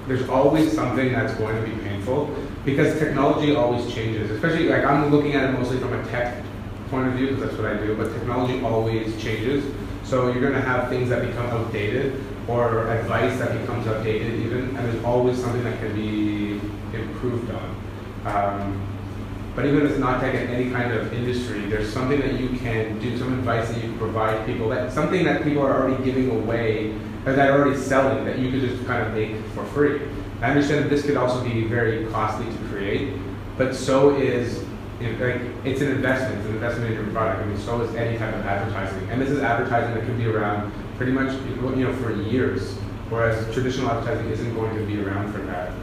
there's 0.07 0.27
always 0.27 0.71
something 0.71 1.11
that's 1.11 1.33
going 1.35 1.55
to 1.55 1.69
be 1.69 1.75
painful 1.83 2.35
because 2.65 2.97
technology 2.97 3.55
always 3.55 3.93
changes. 3.93 4.31
Especially 4.31 4.69
like 4.69 4.83
I'm 4.83 5.11
looking 5.11 5.35
at 5.35 5.49
it 5.49 5.53
mostly 5.53 5.77
from 5.77 5.93
a 5.93 6.03
tech 6.07 6.43
point 6.89 7.07
of 7.07 7.13
view 7.13 7.27
because 7.27 7.43
that's 7.43 7.57
what 7.57 7.67
I 7.67 7.77
do. 7.77 7.95
But 7.95 8.11
technology 8.13 8.61
always 8.63 9.21
changes, 9.21 9.63
so 10.11 10.29
you're 10.29 10.41
going 10.41 10.51
to 10.51 10.59
have 10.59 10.89
things 10.89 11.07
that 11.07 11.25
become 11.25 11.45
outdated 11.51 12.21
or 12.49 12.89
advice 12.89 13.39
that 13.39 13.57
becomes 13.61 13.87
outdated 13.87 14.41
even, 14.41 14.75
and 14.75 14.77
there's 14.79 15.01
always 15.05 15.39
something 15.39 15.63
that 15.63 15.79
can 15.79 15.95
be 15.95 16.59
improved 16.93 17.49
on. 17.49 18.25
Um, 18.25 18.87
but 19.55 19.65
even 19.65 19.85
if 19.85 19.91
it's 19.91 19.99
not 20.01 20.19
tech 20.19 20.35
in 20.35 20.49
any 20.49 20.69
kind 20.69 20.91
of 20.91 21.13
industry, 21.13 21.61
there's 21.61 21.93
something 21.93 22.19
that 22.19 22.37
you 22.37 22.49
can 22.59 22.99
do, 22.99 23.17
some 23.17 23.39
advice 23.39 23.69
that 23.69 23.77
you 23.77 23.83
can 23.83 23.97
provide 23.97 24.45
people, 24.45 24.67
that 24.67 24.91
something 24.91 25.23
that 25.23 25.43
people 25.45 25.61
are 25.61 25.81
already 25.81 26.03
giving 26.03 26.29
away, 26.29 26.93
or 27.25 27.31
that 27.31 27.49
are 27.49 27.61
already 27.61 27.79
selling, 27.79 28.25
that 28.25 28.37
you 28.37 28.51
could 28.51 28.59
just 28.59 28.85
kind 28.85 29.07
of 29.07 29.13
make 29.13 29.41
for 29.53 29.63
free. 29.67 30.01
I 30.41 30.49
understand 30.49 30.83
that 30.83 30.89
this 30.89 31.05
could 31.05 31.15
also 31.15 31.41
be 31.41 31.63
very 31.63 32.05
costly 32.07 32.47
to 32.47 32.57
create, 32.67 33.13
but 33.57 33.73
so 33.73 34.17
is 34.17 34.65
like 35.01 35.41
it's 35.65 35.81
an 35.81 35.91
investment, 35.91 36.37
it's 36.37 36.47
an 36.47 36.53
investment 36.53 36.91
in 36.91 36.97
your 36.97 37.11
product. 37.11 37.41
I 37.41 37.45
mean, 37.45 37.57
so 37.57 37.81
is 37.81 37.95
any 37.95 38.17
type 38.17 38.33
of 38.33 38.45
advertising, 38.45 39.09
and 39.09 39.21
this 39.21 39.29
is 39.29 39.39
advertising 39.39 39.95
that 39.95 40.05
can 40.05 40.17
be 40.17 40.27
around 40.27 40.71
pretty 40.97 41.11
much 41.11 41.33
you 41.47 41.85
know 41.85 41.93
for 41.95 42.15
years, 42.15 42.73
whereas 43.09 43.53
traditional 43.53 43.89
advertising 43.89 44.29
isn't 44.31 44.53
going 44.55 44.75
to 44.77 44.85
be 44.85 45.01
around 45.01 45.31
for 45.31 45.39
that. 45.39 45.73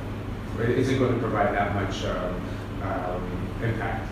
It 0.61 0.71
isn't 0.71 0.99
going 0.99 1.15
to 1.15 1.21
provide 1.21 1.55
that 1.55 1.75
much 1.75 2.05
um, 2.05 2.43
um, 2.83 3.59
impact. 3.63 4.11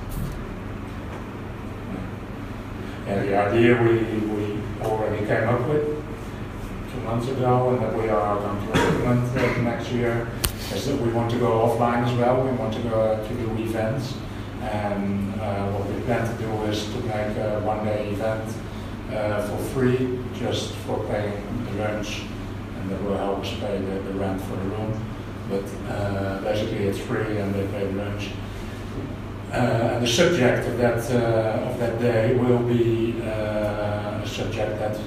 And 3.07 3.29
the 3.29 3.37
idea 3.37 3.81
we, 3.83 3.99
we 4.19 4.61
already 4.81 5.25
came 5.27 5.49
up 5.49 5.69
with 5.69 5.87
two 6.93 7.01
months 7.01 7.29
ago 7.29 7.71
and 7.71 7.81
that 7.81 7.95
we 7.97 8.09
are 8.09 8.37
going 8.39 8.67
to 8.67 8.89
implement 8.89 9.63
next 9.63 9.91
year 9.91 10.29
is 10.73 10.87
that 10.87 11.01
we 11.01 11.11
want 11.11 11.31
to 11.31 11.39
go 11.39 11.51
offline 11.51 12.05
as 12.05 12.13
well. 12.19 12.43
We 12.45 12.51
want 12.53 12.75
to 12.75 12.81
go 12.81 13.25
to 13.27 13.35
do 13.35 13.63
events. 13.63 14.15
And 14.73 15.41
uh, 15.41 15.71
what 15.71 15.89
we 15.89 16.01
plan 16.03 16.27
to 16.27 16.43
do 16.43 16.51
is 16.65 16.85
to 16.93 16.99
make 17.03 17.37
a 17.37 17.61
one 17.65 17.85
day 17.85 18.11
event 18.11 18.53
uh, 19.13 19.47
for 19.49 19.59
free 19.73 20.19
just 20.39 20.73
for 20.87 21.05
paying 21.07 21.41
the 21.67 21.83
lunch 21.83 22.23
and 22.81 22.91
that 22.91 23.03
will 23.03 23.17
help 23.17 23.41
us 23.41 23.53
pay 23.61 23.79
the, 23.79 24.01
the 24.01 24.15
rent 24.15 24.41
for 24.43 24.57
the 24.57 24.69
room. 24.75 25.05
But 25.49 25.65
uh, 25.89 26.41
basically 26.43 26.87
it's 26.87 26.99
free 26.99 27.39
and 27.39 27.55
they 27.55 27.67
pay 27.69 27.87
the 27.87 27.93
lunch. 27.93 28.31
Uh, 29.53 29.57
and 29.57 30.03
the 30.03 30.09
subject 30.09 30.67
of 30.67 30.77
that 30.79 31.11
uh, 31.11 31.71
of 31.71 31.79
that 31.79 32.01
day 32.01 32.35
will 32.35 32.59
be 32.59 33.21
uh, 33.23 34.21
a 34.23 34.27
subject 34.27 34.79
that 34.81 34.99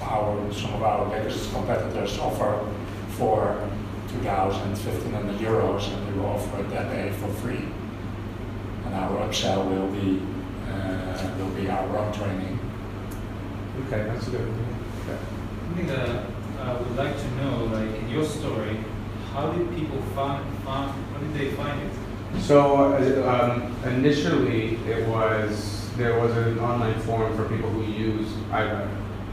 our 0.00 0.52
some 0.52 0.74
of 0.74 0.82
our 0.82 1.10
biggest 1.10 1.52
competitors 1.52 2.18
offer 2.18 2.64
for 3.10 3.68
2,000, 4.08 4.60
1,500 4.70 5.40
euros, 5.40 5.92
and 5.92 6.14
we 6.14 6.20
will 6.20 6.30
offer 6.30 6.60
it 6.60 6.70
that 6.70 6.90
day 6.90 7.10
for 7.18 7.28
free. 7.42 7.64
And 8.86 8.94
our 8.94 9.28
upsell 9.28 9.68
will 9.68 9.88
be 9.88 10.22
uh, 10.70 11.34
will 11.38 11.50
be 11.50 11.68
our 11.68 11.98
own 11.98 12.12
training. 12.12 12.58
Okay, 13.86 14.04
that's 14.04 14.26
a 14.28 14.30
good. 14.30 14.40
Okay. 14.40 15.18
I 15.18 15.76
think 15.76 15.90
uh, 15.90 16.22
I 16.62 16.72
would 16.72 16.96
like 16.96 17.16
to 17.16 17.30
know, 17.36 17.64
like 17.66 18.00
in 18.00 18.08
your 18.08 18.24
story, 18.24 18.78
how 19.32 19.50
did 19.50 19.68
people 19.76 20.00
find, 20.14 20.42
find 20.64 20.90
how 20.90 21.18
did 21.18 21.34
they 21.34 21.50
find 21.50 21.82
it? 21.82 21.92
So 22.40 22.94
uh, 22.94 23.52
um, 23.52 23.76
initially, 23.84 24.76
it 24.88 25.06
was 25.08 25.90
there 25.96 26.18
was 26.20 26.36
an 26.36 26.58
online 26.58 26.98
forum 27.00 27.36
for 27.36 27.48
people 27.48 27.70
who 27.70 27.90
use 27.92 28.28
iWeb. 28.50 28.88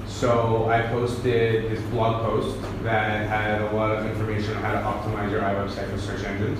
So 0.08 0.70
I 0.70 0.82
posted 0.84 1.72
this 1.72 1.82
blog 1.89 2.24
post 2.24 2.62
that 2.84 3.28
had 3.28 3.62
a 3.62 3.76
lot 3.76 3.98
of 3.98 4.06
information 4.06 4.56
on 4.58 4.62
how 4.62 4.74
to 4.74 4.80
optimize 4.80 5.32
your 5.32 5.42
iWeb 5.42 5.72
site 5.72 5.89
for 5.89 5.98
search 5.98 6.24
engines, 6.24 6.60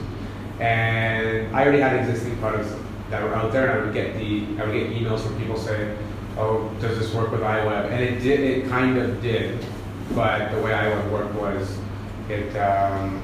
and 0.60 1.56
I 1.56 1.64
already 1.64 1.80
had 1.80 1.96
existing 1.98 2.38
products 2.38 2.74
that 3.10 3.24
were 3.24 3.36
out 3.36 3.52
there. 3.52 3.70
And 3.70 3.80
I 3.80 3.86
would 3.86 3.94
get 3.94 4.16
the 4.16 4.46
I 4.62 4.66
would 4.66 4.74
get 4.74 4.90
emails 4.92 5.22
from 5.22 5.40
people 5.40 5.58
saying, 5.58 5.98
"Oh, 6.38 6.70
does 6.82 6.98
this 7.00 7.14
work 7.14 7.32
with 7.32 7.42
iWeb?" 7.42 7.92
And 7.92 8.02
it 8.02 8.20
did. 8.20 8.40
It 8.40 8.70
kind 8.70 8.98
of 8.98 9.22
did, 9.22 9.66
but 10.14 10.52
the 10.52 10.62
way 10.62 10.72
iWeb 10.72 11.12
worked 11.12 11.36
was 11.36 11.78
it 12.30 12.56
um, 12.58 13.22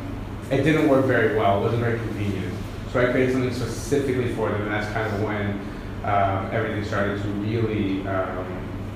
it 0.51 0.63
didn't 0.63 0.87
work 0.89 1.05
very 1.05 1.37
well. 1.37 1.59
It 1.59 1.63
wasn't 1.63 1.81
very 1.81 1.99
convenient. 1.99 2.53
So 2.91 2.99
I 2.99 3.11
created 3.11 3.33
something 3.33 3.53
specifically 3.53 4.33
for 4.33 4.49
them, 4.49 4.63
and 4.63 4.71
that's 4.71 4.91
kind 4.93 5.13
of 5.13 5.21
when 5.21 5.59
um, 6.03 6.49
everything 6.51 6.83
started 6.83 7.21
to 7.21 7.27
really 7.27 8.07
um, 8.07 8.45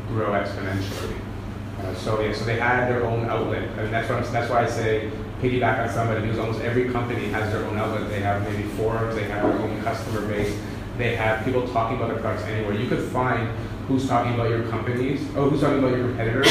grow 0.07 0.31
exponentially. 0.31 1.15
Uh, 1.79 1.93
so 1.95 2.21
yeah, 2.21 2.33
so 2.33 2.45
they 2.45 2.59
had 2.59 2.87
their 2.87 3.05
own 3.05 3.25
outlet, 3.25 3.63
and 3.77 3.93
that's 3.93 4.07
that's 4.31 4.49
why 4.49 4.63
I 4.63 4.69
say 4.69 5.11
piggyback 5.41 5.83
on 5.83 5.89
somebody 5.93 6.21
because 6.21 6.39
almost 6.39 6.61
every 6.61 6.89
company 6.89 7.25
has 7.27 7.51
their 7.51 7.63
own 7.65 7.77
outlet. 7.77 8.09
They 8.09 8.21
have 8.21 8.41
maybe 8.43 8.63
forums, 8.69 9.15
they 9.15 9.25
have 9.25 9.43
their 9.43 9.59
own 9.59 9.81
customer 9.83 10.25
base, 10.27 10.57
they 10.97 11.15
have 11.15 11.43
people 11.43 11.67
talking 11.69 11.97
about 11.97 12.09
their 12.09 12.19
products 12.19 12.43
anywhere. 12.43 12.75
You 12.75 12.87
could 12.87 13.03
find 13.09 13.47
who's 13.87 14.07
talking 14.07 14.33
about 14.33 14.49
your 14.49 14.63
companies, 14.69 15.21
or 15.35 15.49
who's 15.49 15.61
talking 15.61 15.79
about 15.79 15.97
your 15.97 16.07
competitors 16.07 16.47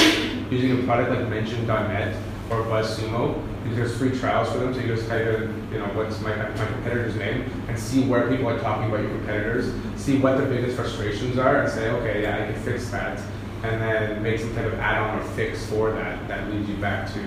using 0.50 0.78
a 0.78 0.82
product 0.84 1.10
like 1.10 1.28
Mention.net 1.28 2.16
or 2.50 2.62
BuzzSumo. 2.64 3.48
There's 3.74 3.96
free 3.96 4.10
trials 4.18 4.50
for 4.52 4.58
them, 4.58 4.74
so 4.74 4.80
you 4.80 4.88
just 4.88 5.08
type 5.08 5.26
in, 5.26 5.68
you 5.72 5.78
know, 5.78 5.86
what's 5.94 6.20
my, 6.20 6.34
my 6.36 6.66
competitor's 6.66 7.16
name 7.16 7.50
and 7.68 7.78
see 7.78 8.04
where 8.04 8.28
people 8.28 8.48
are 8.48 8.58
talking 8.58 8.88
about 8.88 9.00
your 9.00 9.10
competitors, 9.10 9.72
see 9.96 10.18
what 10.18 10.36
their 10.36 10.48
biggest 10.48 10.76
frustrations 10.76 11.38
are, 11.38 11.62
and 11.62 11.70
say, 11.70 11.88
okay, 11.90 12.22
yeah, 12.22 12.42
I 12.42 12.52
can 12.52 12.62
fix 12.62 12.90
that, 12.90 13.18
and 13.62 13.80
then 13.80 14.22
make 14.22 14.40
some 14.40 14.54
type 14.54 14.66
of 14.66 14.74
add-on 14.74 15.20
or 15.20 15.24
fix 15.30 15.64
for 15.66 15.92
that 15.92 16.28
that 16.28 16.50
leads 16.50 16.68
you 16.68 16.76
back 16.76 17.10
to 17.14 17.20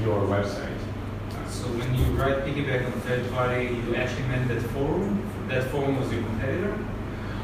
your 0.00 0.20
website. 0.28 0.78
So 1.48 1.64
when 1.68 1.94
you 1.94 2.04
write 2.12 2.44
piggyback 2.44 2.84
on 2.84 2.92
third 3.00 3.28
party, 3.32 3.64
you 3.64 3.94
actually 3.96 4.28
meant 4.28 4.48
that 4.48 4.60
forum? 4.70 5.28
That 5.54 5.70
forum 5.70 6.00
was 6.00 6.12
your 6.12 6.20
competitor? 6.24 6.76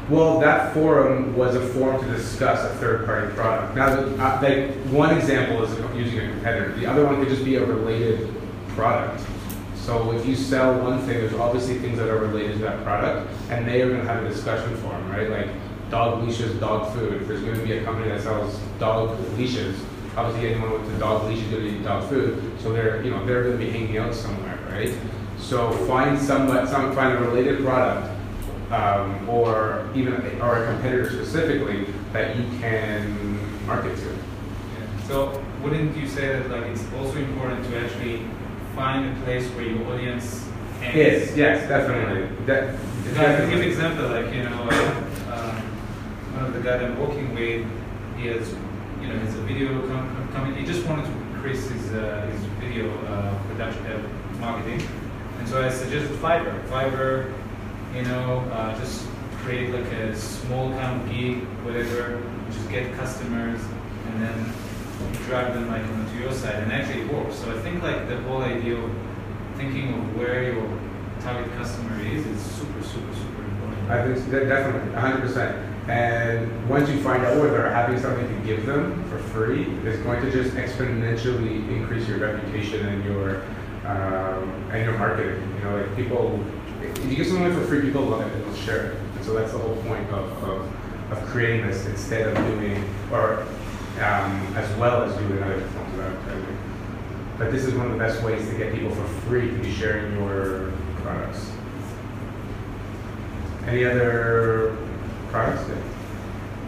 Well, 0.09 0.41
that 0.41 0.73
forum 0.73 1.33
was 1.37 1.55
a 1.55 1.65
forum 1.69 2.03
to 2.03 2.11
discuss 2.11 2.59
a 2.69 2.75
third-party 2.75 3.33
product. 3.35 3.73
Now, 3.73 3.87
uh, 3.87 4.41
like 4.41 4.75
one 4.87 5.15
example 5.15 5.63
is 5.63 5.71
using 5.95 6.19
a 6.19 6.29
competitor. 6.31 6.73
The 6.73 6.87
other 6.87 7.05
one 7.05 7.21
could 7.21 7.29
just 7.29 7.45
be 7.45 7.55
a 7.55 7.65
related 7.65 8.29
product. 8.69 9.23
So 9.75 10.11
if 10.11 10.25
you 10.25 10.35
sell 10.35 10.77
one 10.81 10.99
thing, 10.99 11.19
there's 11.19 11.33
obviously 11.35 11.79
things 11.79 11.97
that 11.99 12.09
are 12.09 12.17
related 12.17 12.57
to 12.57 12.59
that 12.63 12.83
product, 12.83 13.31
and 13.49 13.65
they 13.65 13.81
are 13.81 13.87
going 13.87 14.01
to 14.01 14.07
have 14.07 14.25
a 14.25 14.27
discussion 14.27 14.75
forum, 14.77 15.09
right? 15.09 15.29
Like 15.29 15.47
dog 15.89 16.21
leashes, 16.27 16.59
dog 16.59 16.93
food. 16.93 17.21
If 17.21 17.29
there's 17.29 17.43
going 17.43 17.57
to 17.57 17.63
be 17.63 17.77
a 17.77 17.83
company 17.85 18.09
that 18.09 18.23
sells 18.23 18.59
dog 18.77 19.17
leashes, 19.37 19.81
obviously 20.17 20.51
anyone 20.51 20.73
with 20.73 20.93
a 20.93 20.99
dog 20.99 21.29
leash 21.29 21.39
is 21.39 21.49
going 21.49 21.63
to 21.63 21.71
need 21.71 21.83
dog 21.85 22.09
food. 22.09 22.59
So 22.59 22.73
they're, 22.73 23.01
you 23.03 23.11
know, 23.11 23.25
they're 23.25 23.43
going 23.43 23.57
to 23.57 23.65
be 23.65 23.71
hanging 23.71 23.97
out 23.99 24.13
somewhere, 24.13 24.59
right? 24.69 24.93
So 25.51 25.69
find 25.85 26.17
some, 26.17 26.47
some 26.67 26.95
find 26.95 27.17
a 27.17 27.27
related 27.27 27.61
product 27.61 28.09
um, 28.71 29.27
or 29.27 29.85
even 29.93 30.13
or 30.41 30.63
a 30.63 30.71
competitor 30.71 31.11
specifically 31.11 31.87
that 32.13 32.37
you 32.37 32.43
can 32.61 33.67
market 33.67 33.97
to. 33.97 34.05
Yeah. 34.05 35.07
So 35.09 35.43
wouldn't 35.61 35.97
you 35.97 36.07
say 36.07 36.27
that 36.27 36.49
like 36.49 36.71
it's 36.71 36.85
also 36.93 37.17
important 37.17 37.65
to 37.65 37.77
actually 37.83 38.25
find 38.77 39.11
a 39.11 39.21
place 39.25 39.45
where 39.49 39.65
your 39.65 39.85
audience 39.91 40.47
hangs? 40.79 40.95
Yes, 40.95 41.35
yes, 41.35 41.67
definitely. 41.67 42.33
That, 42.45 42.75
If 43.05 43.19
I 43.19 43.25
can 43.35 43.49
give 43.49 43.59
an 43.59 43.67
example, 43.67 44.07
like 44.07 44.33
you 44.33 44.43
know, 44.43 44.69
uh, 44.71 45.33
um, 45.35 45.55
one 46.31 46.45
of 46.45 46.53
the 46.53 46.61
guys 46.61 46.81
I'm 46.81 46.97
working 46.97 47.35
with, 47.35 47.67
he 48.15 48.27
has, 48.27 48.55
you 49.01 49.07
know, 49.09 49.19
has 49.19 49.35
a 49.35 49.41
video 49.41 49.85
com- 49.89 50.29
coming. 50.31 50.55
He 50.55 50.65
just 50.65 50.87
wanted 50.87 51.07
to 51.07 51.11
increase 51.35 51.69
his 51.69 51.91
uh, 51.91 52.25
his 52.31 52.39
video 52.63 52.89
uh, 53.07 53.37
production 53.49 53.85
uh, 53.87 54.37
marketing, 54.39 54.81
so 55.51 55.61
I 55.61 55.69
suggested 55.69 56.17
Fiverr. 56.19 56.63
Fiverr, 56.69 57.33
you 57.93 58.03
know, 58.03 58.39
uh, 58.53 58.73
just 58.79 59.05
create 59.43 59.73
like 59.73 59.91
a 59.91 60.15
small 60.15 60.69
kind 60.71 61.01
of 61.01 61.13
gig, 61.13 61.39
whatever, 61.65 62.23
just 62.49 62.69
get 62.69 62.93
customers, 62.93 63.59
and 64.07 64.23
then 64.23 64.53
drive 65.27 65.53
them 65.53 65.67
like 65.67 65.83
onto 65.83 66.17
your 66.19 66.31
side, 66.31 66.55
and 66.63 66.71
actually 66.71 67.01
it 67.01 67.13
works. 67.13 67.35
So 67.35 67.53
I 67.53 67.59
think 67.63 67.83
like 67.83 68.07
the 68.07 68.21
whole 68.21 68.41
idea 68.41 68.77
of 68.77 68.91
thinking 69.57 69.93
of 69.93 70.15
where 70.15 70.53
your 70.53 70.79
target 71.19 71.51
customer 71.57 72.01
is 72.01 72.25
is 72.25 72.41
super, 72.41 72.81
super, 72.81 73.13
super 73.13 73.43
important. 73.43 73.91
I 73.91 74.05
think 74.05 74.31
de- 74.31 74.45
definitely, 74.45 74.93
hundred 74.93 75.19
percent. 75.19 75.67
And 75.89 76.69
once 76.69 76.87
you 76.89 77.03
find 77.03 77.25
out 77.25 77.35
whether 77.41 77.69
having 77.69 77.99
something 77.99 78.25
to 78.25 78.45
give 78.45 78.65
them 78.65 79.03
for 79.09 79.17
free, 79.17 79.63
is 79.83 79.99
going 79.99 80.21
to 80.21 80.31
just 80.31 80.55
exponentially 80.55 81.67
increase 81.67 82.07
your 82.07 82.19
reputation 82.19 82.85
and 82.87 83.03
your 83.03 83.43
um, 83.85 84.69
and 84.71 84.83
your 84.85 84.97
marketing. 84.97 85.41
You 85.57 85.63
know, 85.63 85.77
like 85.77 85.95
people, 85.95 86.43
if 86.81 87.05
you 87.05 87.15
give 87.15 87.27
something 87.27 87.53
for 87.53 87.65
free, 87.65 87.81
people 87.81 88.03
love 88.03 88.21
it 88.21 88.33
and 88.33 88.45
they'll 88.45 88.55
share 88.55 88.91
it. 88.91 88.97
And 89.15 89.25
so 89.25 89.33
that's 89.33 89.51
the 89.51 89.57
whole 89.57 89.75
point 89.83 90.09
of, 90.09 90.43
of, 90.43 91.11
of 91.11 91.25
creating 91.27 91.67
this 91.67 91.85
instead 91.85 92.27
of 92.27 92.35
doing 92.35 92.83
or 93.11 93.45
um, 93.97 94.55
as 94.55 94.73
well 94.77 95.03
as 95.03 95.15
doing 95.17 95.43
other 95.43 95.61
forms 95.61 95.93
of 95.93 95.99
advertising. 95.99 96.57
But 97.37 97.51
this 97.51 97.65
is 97.65 97.73
one 97.73 97.87
of 97.87 97.93
the 97.93 97.97
best 97.97 98.23
ways 98.23 98.47
to 98.49 98.57
get 98.57 98.73
people 98.73 98.91
for 98.91 99.05
free 99.27 99.49
to 99.49 99.57
be 99.57 99.71
sharing 99.71 100.15
your 100.15 100.71
products. 100.97 101.51
Any 103.67 103.85
other 103.85 104.77
products? 105.29 105.69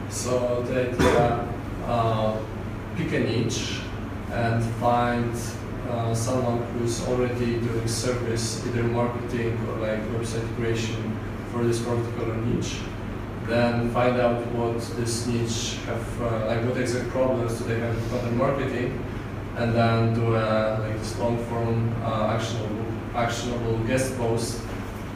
So 0.09 0.63
the 0.63 0.89
idea, 0.89 1.53
uh, 1.85 2.37
pick 2.95 3.13
a 3.13 3.19
niche 3.19 3.79
and 4.31 4.63
find 4.75 5.35
uh, 5.89 6.13
someone 6.15 6.63
who's 6.73 7.05
already 7.07 7.59
doing 7.59 7.87
service, 7.87 8.65
either 8.67 8.83
marketing 8.83 9.57
or 9.67 9.79
like 9.79 9.99
website 10.11 10.47
creation 10.55 11.19
for 11.51 11.63
this 11.63 11.81
particular 11.81 12.35
niche. 12.35 12.77
Then 13.47 13.89
find 13.91 14.19
out 14.19 14.45
what 14.53 14.79
this 14.95 15.27
niche 15.27 15.77
have, 15.85 16.21
uh, 16.21 16.47
like 16.47 16.63
what 16.65 16.77
exact 16.77 17.09
problems 17.09 17.59
do 17.59 17.65
they 17.65 17.79
have 17.79 17.95
with 17.95 18.09
content 18.11 18.37
marketing, 18.37 19.05
and 19.57 19.75
then 19.75 20.13
do 20.13 20.35
a 20.35 20.79
like 20.81 20.97
this 20.97 21.19
long 21.19 21.37
form 21.45 21.93
uh, 22.03 22.33
actionable 22.35 22.85
actionable 23.13 23.77
guest 23.79 24.17
post 24.17 24.61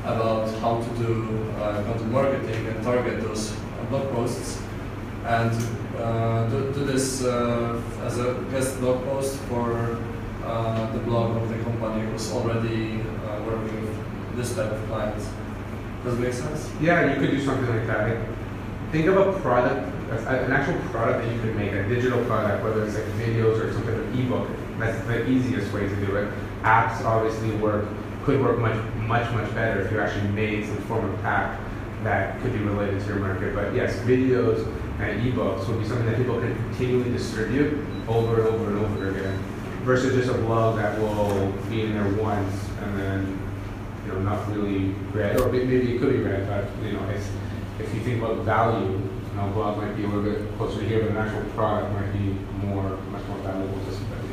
about 0.04 0.50
how 0.60 0.82
to 0.82 0.90
do 1.04 1.50
uh, 1.60 1.82
content 1.84 2.12
marketing 2.12 2.68
and 2.68 2.84
target 2.84 3.22
those 3.22 3.52
uh, 3.54 3.86
blog 3.90 4.10
posts 4.12 4.62
and 5.26 5.52
do, 6.52 6.72
do 6.74 6.86
this 6.86 7.24
as 7.24 8.20
a 8.20 8.34
guest 8.52 8.80
blog 8.80 9.04
post 9.06 9.36
for 9.50 9.98
uh, 10.48 10.92
the 10.94 11.00
blog 11.00 11.36
of 11.38 11.50
the 11.50 11.58
company 11.64 12.06
who's 12.10 12.32
already 12.32 13.02
uh, 13.02 13.44
working 13.46 13.82
with 13.82 14.36
this 14.38 14.56
type 14.56 14.72
of 14.72 14.88
clients. 14.88 15.30
Does 16.04 16.18
it 16.18 16.22
make 16.22 16.34
sense? 16.34 16.72
Yeah, 16.82 17.14
you 17.14 17.20
could 17.20 17.32
do 17.32 17.44
something 17.44 17.68
like 17.68 17.88
that. 17.88 18.10
Like, 18.10 18.30
think 18.92 19.08
of 19.08 19.18
a 19.18 19.40
product, 19.42 19.94
an 20.10 20.52
actual 20.52 20.80
product 20.90 21.26
that 21.26 21.34
you 21.34 21.42
could 21.42 21.56
make, 21.56 21.74
a 21.74 21.88
digital 21.90 22.24
product, 22.26 22.64
whether 22.64 22.86
it's 22.86 22.96
like 22.96 23.06
videos 23.20 23.60
or 23.62 23.74
some 23.74 23.84
kind 23.84 24.00
of 24.00 24.20
ebook. 24.20 24.48
That's 24.80 25.06
the 25.08 25.28
easiest 25.28 25.74
way 25.74 25.82
to 25.82 25.96
do 26.06 26.16
it. 26.16 26.32
Apps 26.62 27.04
obviously 27.04 27.52
work, 27.58 27.86
could 28.24 28.40
work 28.40 28.60
much, 28.60 28.78
much, 28.96 29.30
much 29.34 29.54
better 29.54 29.82
if 29.82 29.92
you 29.92 30.00
actually 30.00 30.30
made 30.30 30.66
some 30.66 30.78
form 30.84 31.06
of 31.06 31.26
app 31.26 31.60
that 32.04 32.40
could 32.42 32.54
be 32.54 32.60
related 32.60 33.02
to 33.02 33.08
your 33.08 33.20
market. 33.20 33.54
But 33.54 33.74
yes, 33.74 33.98
videos 34.00 34.66
and 35.00 35.22
ebooks 35.22 35.68
would 35.68 35.80
be 35.80 35.88
something 35.88 36.06
that 36.06 36.18
people 36.18 36.40
can 36.40 36.56
continually 36.56 37.12
distribute 37.12 37.86
over 38.08 38.40
and 38.40 38.48
over 38.48 38.70
and 38.70 38.86
over 38.86 39.10
again, 39.10 39.44
versus 39.84 40.14
just 40.14 40.36
a 40.36 40.42
blog 40.42 40.78
that 40.78 41.00
will 41.00 41.52
be 41.70 41.82
in 41.82 41.94
there 41.94 42.24
once 42.24 42.70
and 42.82 43.00
then 43.00 43.48
you 44.08 44.14
know, 44.14 44.20
not 44.22 44.48
really 44.56 44.96
read, 45.12 45.40
or 45.40 45.52
maybe 45.52 45.96
it 45.96 46.00
could 46.00 46.14
be 46.14 46.20
read, 46.20 46.48
but, 46.48 46.66
you 46.86 46.94
know, 46.94 47.04
it's, 47.10 47.30
if 47.80 47.94
you 47.94 48.00
think 48.02 48.24
about 48.24 48.38
value, 48.46 48.88
you 48.88 49.36
know, 49.36 49.50
blog 49.54 49.78
might 49.78 49.96
be 49.96 50.06
a 50.06 50.08
little 50.08 50.24
bit 50.24 50.58
closer 50.58 50.80
to 50.80 50.88
here, 50.88 51.02
but 51.02 51.12
an 51.12 51.18
actual 51.18 51.44
product 51.52 51.94
might 51.94 52.12
be 52.14 52.38
more, 52.66 52.98
much 53.12 53.24
more 53.28 53.38
valuable 53.40 53.78
to 53.86 53.92
somebody. 53.92 54.28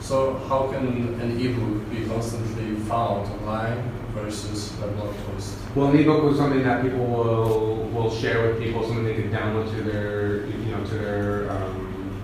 So 0.00 0.34
how 0.48 0.70
can 0.70 0.86
an 1.20 1.40
ebook 1.40 1.90
be 1.90 2.04
constantly 2.06 2.76
found 2.84 3.26
online 3.32 3.82
versus 4.12 4.78
a 4.82 4.88
blog 4.88 5.16
post? 5.26 5.56
Well, 5.74 5.88
an 5.88 5.98
ebook 5.98 6.24
was 6.24 6.36
something 6.36 6.62
that 6.62 6.82
people 6.82 7.06
will, 7.06 7.88
will 7.94 8.10
share 8.10 8.46
with 8.46 8.62
people, 8.62 8.82
something 8.86 9.04
they 9.04 9.14
can 9.14 9.30
download 9.32 9.74
to 9.74 9.82
their, 9.82 10.46
you 10.46 10.70
know, 10.70 10.84
to 10.84 10.94
their, 10.94 11.50
um, 11.50 12.22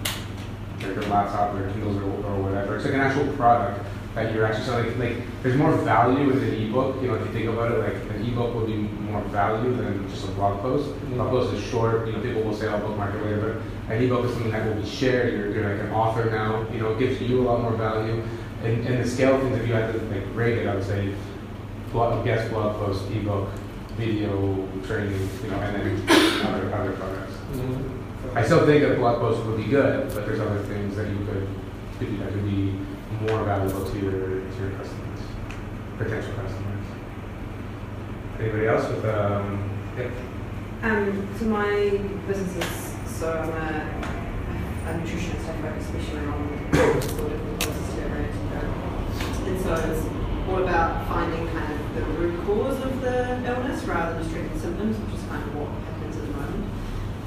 their, 0.80 0.92
their 0.92 1.08
laptop, 1.08 1.54
their 1.54 1.70
Kindles 1.70 1.96
or, 1.96 2.17
or 2.38 2.50
whatever. 2.50 2.76
It's 2.76 2.84
like 2.84 2.94
an 2.94 3.00
actual 3.00 3.26
product 3.34 3.84
that 4.14 4.34
you're 4.34 4.44
actually 4.44 4.64
selling. 4.64 4.98
Like, 4.98 5.16
there's 5.42 5.56
more 5.56 5.72
value 5.72 6.30
in 6.30 6.38
an 6.38 6.54
ebook. 6.54 7.00
You 7.02 7.08
know, 7.08 7.14
if 7.14 7.26
you 7.26 7.32
think 7.32 7.46
about 7.46 7.72
it, 7.72 7.78
like 7.78 7.94
an 8.14 8.24
ebook 8.26 8.54
will 8.54 8.66
be 8.66 8.74
more 8.76 9.22
value 9.24 9.74
than 9.74 10.08
just 10.08 10.24
a 10.24 10.30
blog 10.32 10.60
post. 10.60 10.90
A 10.90 11.14
blog 11.14 11.30
post 11.30 11.54
is 11.54 11.64
short. 11.70 12.06
You 12.06 12.14
know, 12.14 12.20
people 12.20 12.42
will 12.42 12.54
say, 12.54 12.68
"I'll 12.68 12.80
bookmark 12.80 13.14
it 13.14 13.24
later," 13.24 13.62
but 13.86 13.94
an 13.94 14.02
ebook 14.02 14.24
is 14.24 14.32
something 14.32 14.52
that 14.52 14.66
will 14.66 14.82
be 14.82 14.88
shared. 14.88 15.34
You're, 15.34 15.52
you're 15.52 15.70
like 15.70 15.80
an 15.82 15.92
author 15.92 16.30
now. 16.30 16.66
You 16.72 16.80
know, 16.80 16.92
it 16.92 16.98
gives 16.98 17.20
you 17.20 17.40
a 17.40 17.44
lot 17.44 17.60
more 17.60 17.72
value. 17.72 18.22
And, 18.64 18.86
and 18.86 19.04
the 19.04 19.08
scale 19.08 19.36
of 19.36 19.42
things, 19.42 19.58
if 19.58 19.68
you 19.68 19.74
had 19.74 19.92
to 19.92 20.00
like 20.06 20.24
rate 20.34 20.58
it, 20.58 20.66
I 20.66 20.74
would 20.74 20.84
say 20.84 21.14
blog, 21.92 22.24
guest 22.24 22.50
blog 22.50 22.76
post, 22.76 23.08
ebook, 23.10 23.48
video 23.96 24.68
training, 24.86 25.28
you 25.42 25.50
know, 25.50 25.60
and 25.60 25.76
then 25.76 26.46
other 26.46 26.74
other 26.74 26.92
products. 26.92 27.34
Mm-hmm. 27.52 28.36
I 28.36 28.44
still 28.44 28.66
think 28.66 28.84
a 28.84 28.94
blog 28.94 29.20
post 29.20 29.44
would 29.46 29.56
be 29.56 29.64
good, 29.64 30.12
but 30.14 30.26
there's 30.26 30.40
other 30.40 30.62
things 30.64 30.96
that 30.96 31.08
you 31.08 31.16
could, 31.24 31.48
that 31.98 32.32
could 32.32 32.44
be 32.44 32.78
more 33.22 33.42
valuable 33.42 33.84
to 33.90 33.98
your 33.98 34.12
to 34.12 34.56
your 34.60 34.70
customers, 34.78 35.20
potential 35.98 36.32
customers. 36.34 36.84
Anybody 38.38 38.66
else 38.68 38.88
with 38.88 39.04
um? 39.04 39.68
Yeah. 39.98 40.10
Um, 40.82 41.28
so 41.36 41.46
my 41.46 41.98
business 42.28 42.54
is, 42.64 43.18
so 43.18 43.32
I'm 43.32 43.50
a, 43.50 44.90
a 44.90 44.94
nutritionist, 44.94 45.48
I 45.48 45.60
focus 45.60 45.86
especially 45.86 46.20
on 46.20 47.02
sort 47.02 47.32
of 47.32 47.38
And 49.48 49.60
so 49.60 49.74
it's 49.74 50.06
all 50.48 50.62
about 50.62 51.08
finding 51.08 51.48
kind 51.48 51.72
of 51.72 51.94
the 51.96 52.02
root 52.02 52.46
cause 52.46 52.80
of 52.84 53.00
the 53.00 53.44
illness 53.44 53.82
rather 53.84 54.14
than 54.14 54.22
just 54.22 54.32
treating 54.32 54.56
symptoms, 54.60 54.96
which 54.98 55.14
is 55.18 55.26
kind 55.26 55.42
of 55.42 55.56
what 55.56 55.68
happens 55.82 56.16
at 56.16 56.22
the 56.22 56.32
moment. 56.32 56.70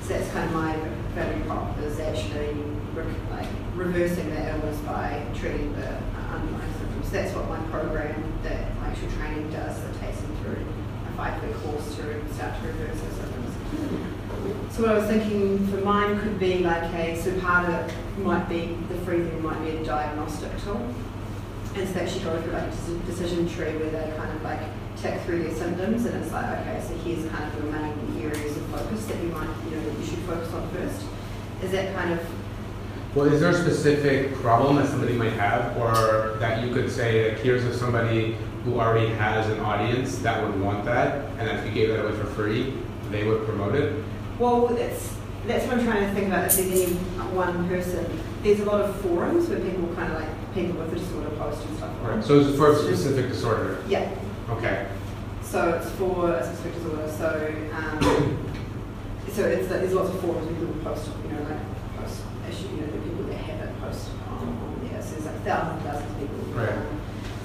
So 0.01 0.07
that's 0.13 0.31
kind 0.31 0.45
of 0.45 0.53
my 0.53 0.77
value 1.13 1.43
prop 1.43 1.77
is 1.79 1.99
actually 1.99 2.55
like 2.95 3.47
reversing 3.75 4.29
the 4.29 4.49
illness 4.49 4.77
by 4.79 5.23
treating 5.35 5.73
the 5.73 5.87
uh, 5.87 6.35
underlying 6.35 6.73
symptoms. 6.77 7.09
That's 7.11 7.33
what 7.35 7.47
my 7.47 7.59
program 7.69 8.21
that 8.43 8.67
actual 8.83 9.09
training 9.11 9.49
does. 9.51 9.77
It 9.77 9.99
takes 9.99 10.19
them 10.19 10.35
through 10.43 10.65
a 11.07 11.17
five-week 11.17 11.55
course 11.63 11.95
to 11.95 12.33
start 12.33 12.59
to 12.59 12.67
reverse 12.67 12.99
those 12.99 13.13
symptoms. 13.13 13.55
So 14.71 14.83
what 14.83 14.91
I 14.91 14.97
was 14.97 15.07
thinking 15.07 15.67
for 15.67 15.77
mine 15.77 16.19
could 16.19 16.39
be 16.39 16.59
like 16.59 16.91
a 16.93 17.21
so 17.21 17.37
part 17.39 17.69
of 17.69 17.87
it 17.87 17.95
might 18.19 18.49
be 18.49 18.77
the 18.89 18.95
free 19.05 19.23
thing 19.23 19.41
might 19.43 19.61
be 19.63 19.77
a 19.77 19.83
diagnostic 19.83 20.51
tool. 20.63 20.81
And 21.75 21.87
so 21.87 21.93
they 21.93 22.01
actually 22.01 22.23
go 22.23 22.41
through 22.41 22.51
like 22.51 22.63
a 22.63 23.05
decision 23.05 23.47
tree 23.47 23.77
where 23.77 23.89
they 23.89 24.13
kind 24.17 24.35
of 24.35 24.43
like 24.43 24.59
tick 24.97 25.21
through 25.21 25.43
their 25.43 25.55
symptoms 25.55 26.05
and 26.05 26.21
it's 26.21 26.33
like, 26.33 26.59
okay, 26.59 26.83
so 26.85 26.93
here's 27.05 27.25
kind 27.31 27.45
of 27.45 27.61
the 27.61 27.71
main 27.71 28.21
areas 28.21 28.57
of 28.57 28.65
focus 28.65 29.05
that 29.05 29.21
you 29.21 29.29
might, 29.29 29.47
you 29.65 29.77
know, 29.77 29.83
that 29.83 29.97
you 29.97 30.05
should 30.05 30.19
focus 30.19 30.51
on 30.53 30.69
first. 30.71 31.05
Is 31.63 31.71
that 31.71 31.95
kind 31.95 32.11
of 32.11 32.19
Well, 33.13 33.25
is 33.25 33.41
there 33.41 33.49
a 33.49 33.53
specific 33.53 34.33
problem 34.35 34.77
that 34.77 34.87
somebody 34.87 35.13
might 35.13 35.33
have, 35.33 35.75
or 35.75 36.37
that 36.39 36.65
you 36.65 36.73
could 36.73 36.89
say, 36.89 37.29
like, 37.29 37.41
here's 37.41 37.77
somebody 37.77 38.37
who 38.63 38.79
already 38.79 39.07
has 39.13 39.49
an 39.49 39.59
audience 39.59 40.19
that 40.19 40.41
would 40.41 40.61
want 40.61 40.85
that, 40.85 41.25
and 41.37 41.49
if 41.49 41.65
you 41.65 41.71
gave 41.71 41.89
that 41.89 42.05
away 42.05 42.15
for 42.17 42.25
free, 42.27 42.73
they 43.09 43.25
would 43.25 43.43
promote 43.45 43.75
it? 43.75 44.01
Well, 44.39 44.67
that's 44.67 45.13
that's 45.45 45.65
what 45.65 45.79
I'm 45.79 45.85
trying 45.85 46.07
to 46.07 46.13
think 46.13 46.27
about. 46.27 46.45
If 46.45 46.55
there's 46.55 46.81
any 46.83 46.93
one 47.33 47.67
person, 47.67 48.05
there's 48.43 48.59
a 48.61 48.65
lot 48.65 48.81
of 48.81 48.95
forums 49.01 49.49
where 49.49 49.59
people 49.59 49.93
kind 49.95 50.13
of 50.13 50.21
like 50.21 50.53
people 50.53 50.79
with 50.79 50.93
a 50.93 50.95
disorder 50.95 51.31
post 51.31 51.65
and 51.65 51.77
stuff. 51.77 51.95
Right. 52.03 52.23
So 52.23 52.39
it's 52.39 52.57
for 52.57 52.71
a 52.71 52.75
specific 52.75 53.29
disorder. 53.29 53.83
Yeah. 53.87 54.15
Okay. 54.49 54.87
So 55.41 55.73
it's 55.73 55.89
for 55.91 56.31
a 56.31 56.45
specific 56.45 56.75
disorder. 56.75 57.11
So 57.11 57.55
um, 57.73 58.53
so 59.33 59.47
it's 59.47 59.67
there's 59.67 59.93
lots 59.93 60.09
of 60.09 60.21
forums 60.21 60.47
where 60.47 60.55
people 60.55 60.81
post, 60.83 61.09
you 61.25 61.33
know, 61.33 61.43
like 61.43 61.70
you 62.71 62.81
know, 62.81 62.87
the 62.87 62.99
people 63.03 63.23
that 63.25 63.37
have 63.37 63.59
it 63.67 63.81
post 63.81 64.09
on, 64.31 64.47
on 64.47 64.87
there. 64.87 65.01
So 65.01 65.11
there's 65.15 65.25
like 65.25 65.43
thousands, 65.43 65.83
thousands 65.83 66.11
of 66.11 66.19
people. 66.19 66.39
Right. 66.55 66.79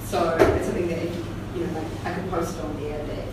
So 0.05 0.37
it's 0.39 0.65
something 0.65 0.87
that 0.87 1.03
you 1.03 1.67
know, 1.67 1.73
like 1.79 1.91
I 2.05 2.13
can 2.15 2.29
post 2.29 2.57
on 2.59 2.79
there 2.81 3.03
that 3.05 3.27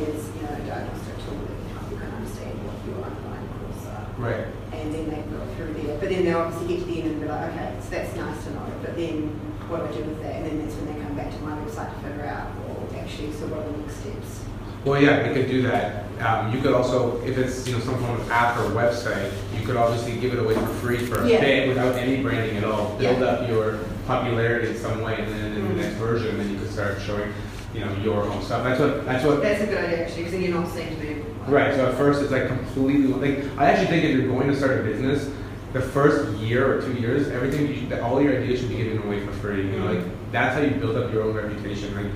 is 0.00 0.26
you 0.34 0.42
know 0.42 0.54
a 0.56 0.62
diagnostic 0.64 1.16
tool 1.28 1.38
that 1.44 1.54
can 1.54 1.68
help 1.76 1.90
you 1.90 1.96
kind 1.98 2.08
of 2.08 2.18
understand 2.18 2.54
what 2.64 2.76
your 2.88 2.98
underlying 3.04 3.48
causes 3.60 3.86
are 3.92 4.06
Right. 4.18 4.46
and 4.72 4.86
then 4.94 5.04
they 5.10 5.22
go 5.28 5.38
through 5.54 5.74
there. 5.74 5.98
But 5.98 6.08
then 6.08 6.24
they 6.24 6.32
obviously 6.32 6.66
get 6.74 6.78
to 6.80 6.86
the 6.90 6.96
end 7.02 7.10
and 7.12 7.20
be 7.20 7.26
like, 7.28 7.50
okay, 7.52 7.76
so 7.82 7.90
that's 7.90 8.16
nice 8.16 8.44
to 8.44 8.50
know. 8.54 8.66
But 8.82 8.96
then 8.96 9.28
what 9.68 9.84
do 9.84 9.86
I 9.86 9.92
do 9.92 10.02
with 10.08 10.22
that? 10.22 10.34
And 10.36 10.46
then 10.46 10.56
that's 10.64 10.74
when 10.80 10.86
they 10.92 10.98
come 11.02 11.14
back 11.16 11.30
to 11.30 11.38
my 11.44 11.52
website 11.60 11.92
to 11.94 11.98
figure 12.08 12.26
out, 12.26 12.48
well, 12.64 12.88
actually, 12.96 13.32
so 13.32 13.46
what 13.48 13.60
are 13.66 13.70
the 13.70 13.78
next 13.78 13.96
steps? 14.00 14.44
Well, 14.84 15.00
yeah, 15.00 15.22
they 15.22 15.34
could 15.34 15.48
do 15.48 15.62
that. 15.62 16.03
Um, 16.20 16.54
you 16.54 16.60
could 16.60 16.72
also, 16.72 17.20
if 17.22 17.36
it's 17.36 17.66
you 17.66 17.74
know 17.74 17.80
some 17.80 17.98
form 17.98 18.20
of 18.20 18.30
app 18.30 18.56
or 18.58 18.70
website, 18.70 19.32
you 19.58 19.66
could 19.66 19.76
obviously 19.76 20.16
give 20.20 20.32
it 20.32 20.38
away 20.38 20.54
for 20.54 20.66
free 20.80 20.98
for 20.98 21.22
a 21.22 21.28
Yeah. 21.28 21.40
bit 21.40 21.68
without 21.68 21.96
any 21.96 22.22
branding 22.22 22.56
at 22.56 22.64
all. 22.64 22.96
Build 22.98 23.18
Yeah. 23.18 23.24
up 23.26 23.48
your 23.48 23.78
popularity 24.06 24.68
in 24.68 24.76
some 24.76 25.02
way, 25.02 25.16
and 25.18 25.28
then 25.28 25.52
in 25.56 25.62
Mhm. 25.64 25.68
the 25.76 25.82
next 25.82 25.94
version, 25.96 26.38
then 26.38 26.50
you 26.50 26.58
could 26.58 26.70
start 26.70 26.98
showing, 27.04 27.32
you 27.74 27.80
know, 27.80 27.88
your 28.02 28.22
own 28.22 28.42
stuff. 28.42 28.62
That's 28.64 28.78
what 28.80 29.04
that's 29.06 29.24
what 29.24 29.42
That's 29.42 29.62
a 29.62 29.66
good 29.66 29.78
idea 29.78 30.02
actually, 30.02 30.16
because 30.18 30.32
then 30.32 30.42
you're 30.42 30.54
not 30.54 30.68
seen 30.68 30.88
to 30.90 30.94
be 31.00 31.08
like, 31.08 31.16
Right. 31.48 31.74
So 31.74 31.86
at 31.86 31.94
first 31.94 32.22
it's 32.22 32.30
like 32.32 32.46
completely 32.46 33.12
like 33.12 33.44
I 33.58 33.66
actually 33.70 33.88
think 33.88 34.04
if 34.04 34.10
you're 34.16 34.28
going 34.28 34.48
to 34.48 34.56
start 34.56 34.80
a 34.80 34.82
business, 34.82 35.28
the 35.72 35.80
first 35.80 36.30
year 36.38 36.78
or 36.78 36.80
two 36.80 36.92
years, 36.92 37.28
everything, 37.28 37.66
you 37.90 38.00
all 38.00 38.22
your 38.22 38.34
ideas 38.40 38.60
should 38.60 38.68
be 38.68 38.76
given 38.76 39.02
away 39.02 39.18
for 39.20 39.32
free. 39.32 39.66
You 39.66 39.78
know, 39.80 39.86
like 39.92 40.04
that's 40.30 40.54
how 40.56 40.62
you 40.62 40.70
build 40.70 40.96
up 40.96 41.12
your 41.12 41.24
own 41.24 41.34
reputation. 41.34 41.92
Like 41.96 42.06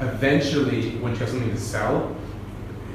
eventually, 0.00 0.96
once 1.02 1.18
you 1.18 1.24
have 1.26 1.28
something 1.28 1.50
to 1.50 1.60
sell, 1.60 2.14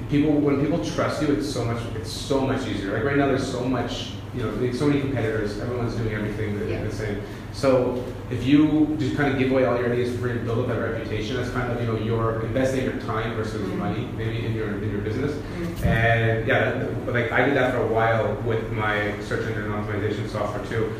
people 0.10 0.32
when 0.32 0.60
people 0.62 0.84
trust 0.84 1.22
you, 1.22 1.30
it's 1.34 1.50
so 1.52 1.66
much 1.66 1.82
it's 1.96 2.12
so 2.12 2.42
much 2.42 2.68
easier. 2.68 2.94
Like 2.94 3.04
right 3.04 3.18
now, 3.18 3.28
there's 3.28 3.50
so 3.50 3.64
much 3.64 4.12
you 4.36 4.44
know, 4.44 4.72
so 4.74 4.86
many 4.88 5.02
competitors. 5.02 5.58
Everyone's 5.60 5.96
doing 5.96 6.14
everything 6.14 6.60
the, 6.60 6.66
Yeah. 6.70 6.84
the 6.84 6.92
same. 6.92 7.22
So 7.54 8.04
if 8.30 8.46
you 8.46 8.96
just 9.00 9.16
kind 9.16 9.34
of 9.34 9.40
give 9.40 9.52
away 9.52 9.66
all 9.66 9.78
your 9.80 9.92
ideas 9.92 10.12
for 10.14 10.20
free 10.22 10.32
and 10.32 10.46
build 10.46 10.60
up 10.60 10.68
that 10.68 10.80
reputation, 10.80 11.38
that's 11.38 11.50
kind 11.50 11.72
of 11.72 11.82
you 11.82 11.88
know 11.88 11.98
you're 11.98 12.42
investing 12.46 12.84
your 12.84 12.98
time 12.98 13.36
versus 13.36 13.62
Mhm. 13.62 13.78
money 13.78 14.08
maybe 14.18 14.46
in 14.46 14.54
your 14.54 14.68
in 14.84 14.92
your 14.92 15.02
business. 15.02 15.32
Mm. 15.34 15.86
And 15.86 16.48
yeah, 16.48 16.86
like 17.08 17.32
I 17.32 17.46
did 17.46 17.56
that 17.56 17.74
for 17.74 17.82
a 17.82 17.88
while 17.88 18.36
with 18.46 18.72
my 18.72 19.14
search 19.22 19.48
engine 19.48 19.72
optimization 19.72 20.30
software 20.30 20.64
too. 20.66 20.92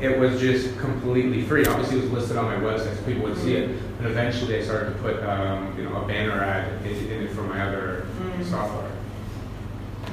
It 0.00 0.18
was 0.18 0.38
just 0.40 0.76
completely 0.78 1.42
free. 1.42 1.64
Obviously, 1.64 1.98
it 1.98 2.02
was 2.02 2.10
listed 2.10 2.36
on 2.36 2.46
my 2.46 2.56
website, 2.56 2.96
so 2.96 3.02
people 3.06 3.22
would 3.22 3.38
see 3.38 3.54
it. 3.54 3.70
And 3.98 4.06
eventually, 4.06 4.58
I 4.58 4.62
started 4.62 4.92
to 4.94 4.98
put 5.00 5.22
um, 5.22 5.72
you 5.78 5.84
know 5.84 6.02
a 6.02 6.06
banner 6.06 6.42
ad 6.42 6.84
in, 6.84 6.96
in 7.10 7.22
it 7.22 7.30
for 7.30 7.42
my 7.42 7.62
other. 7.66 8.03
Software. 8.42 8.90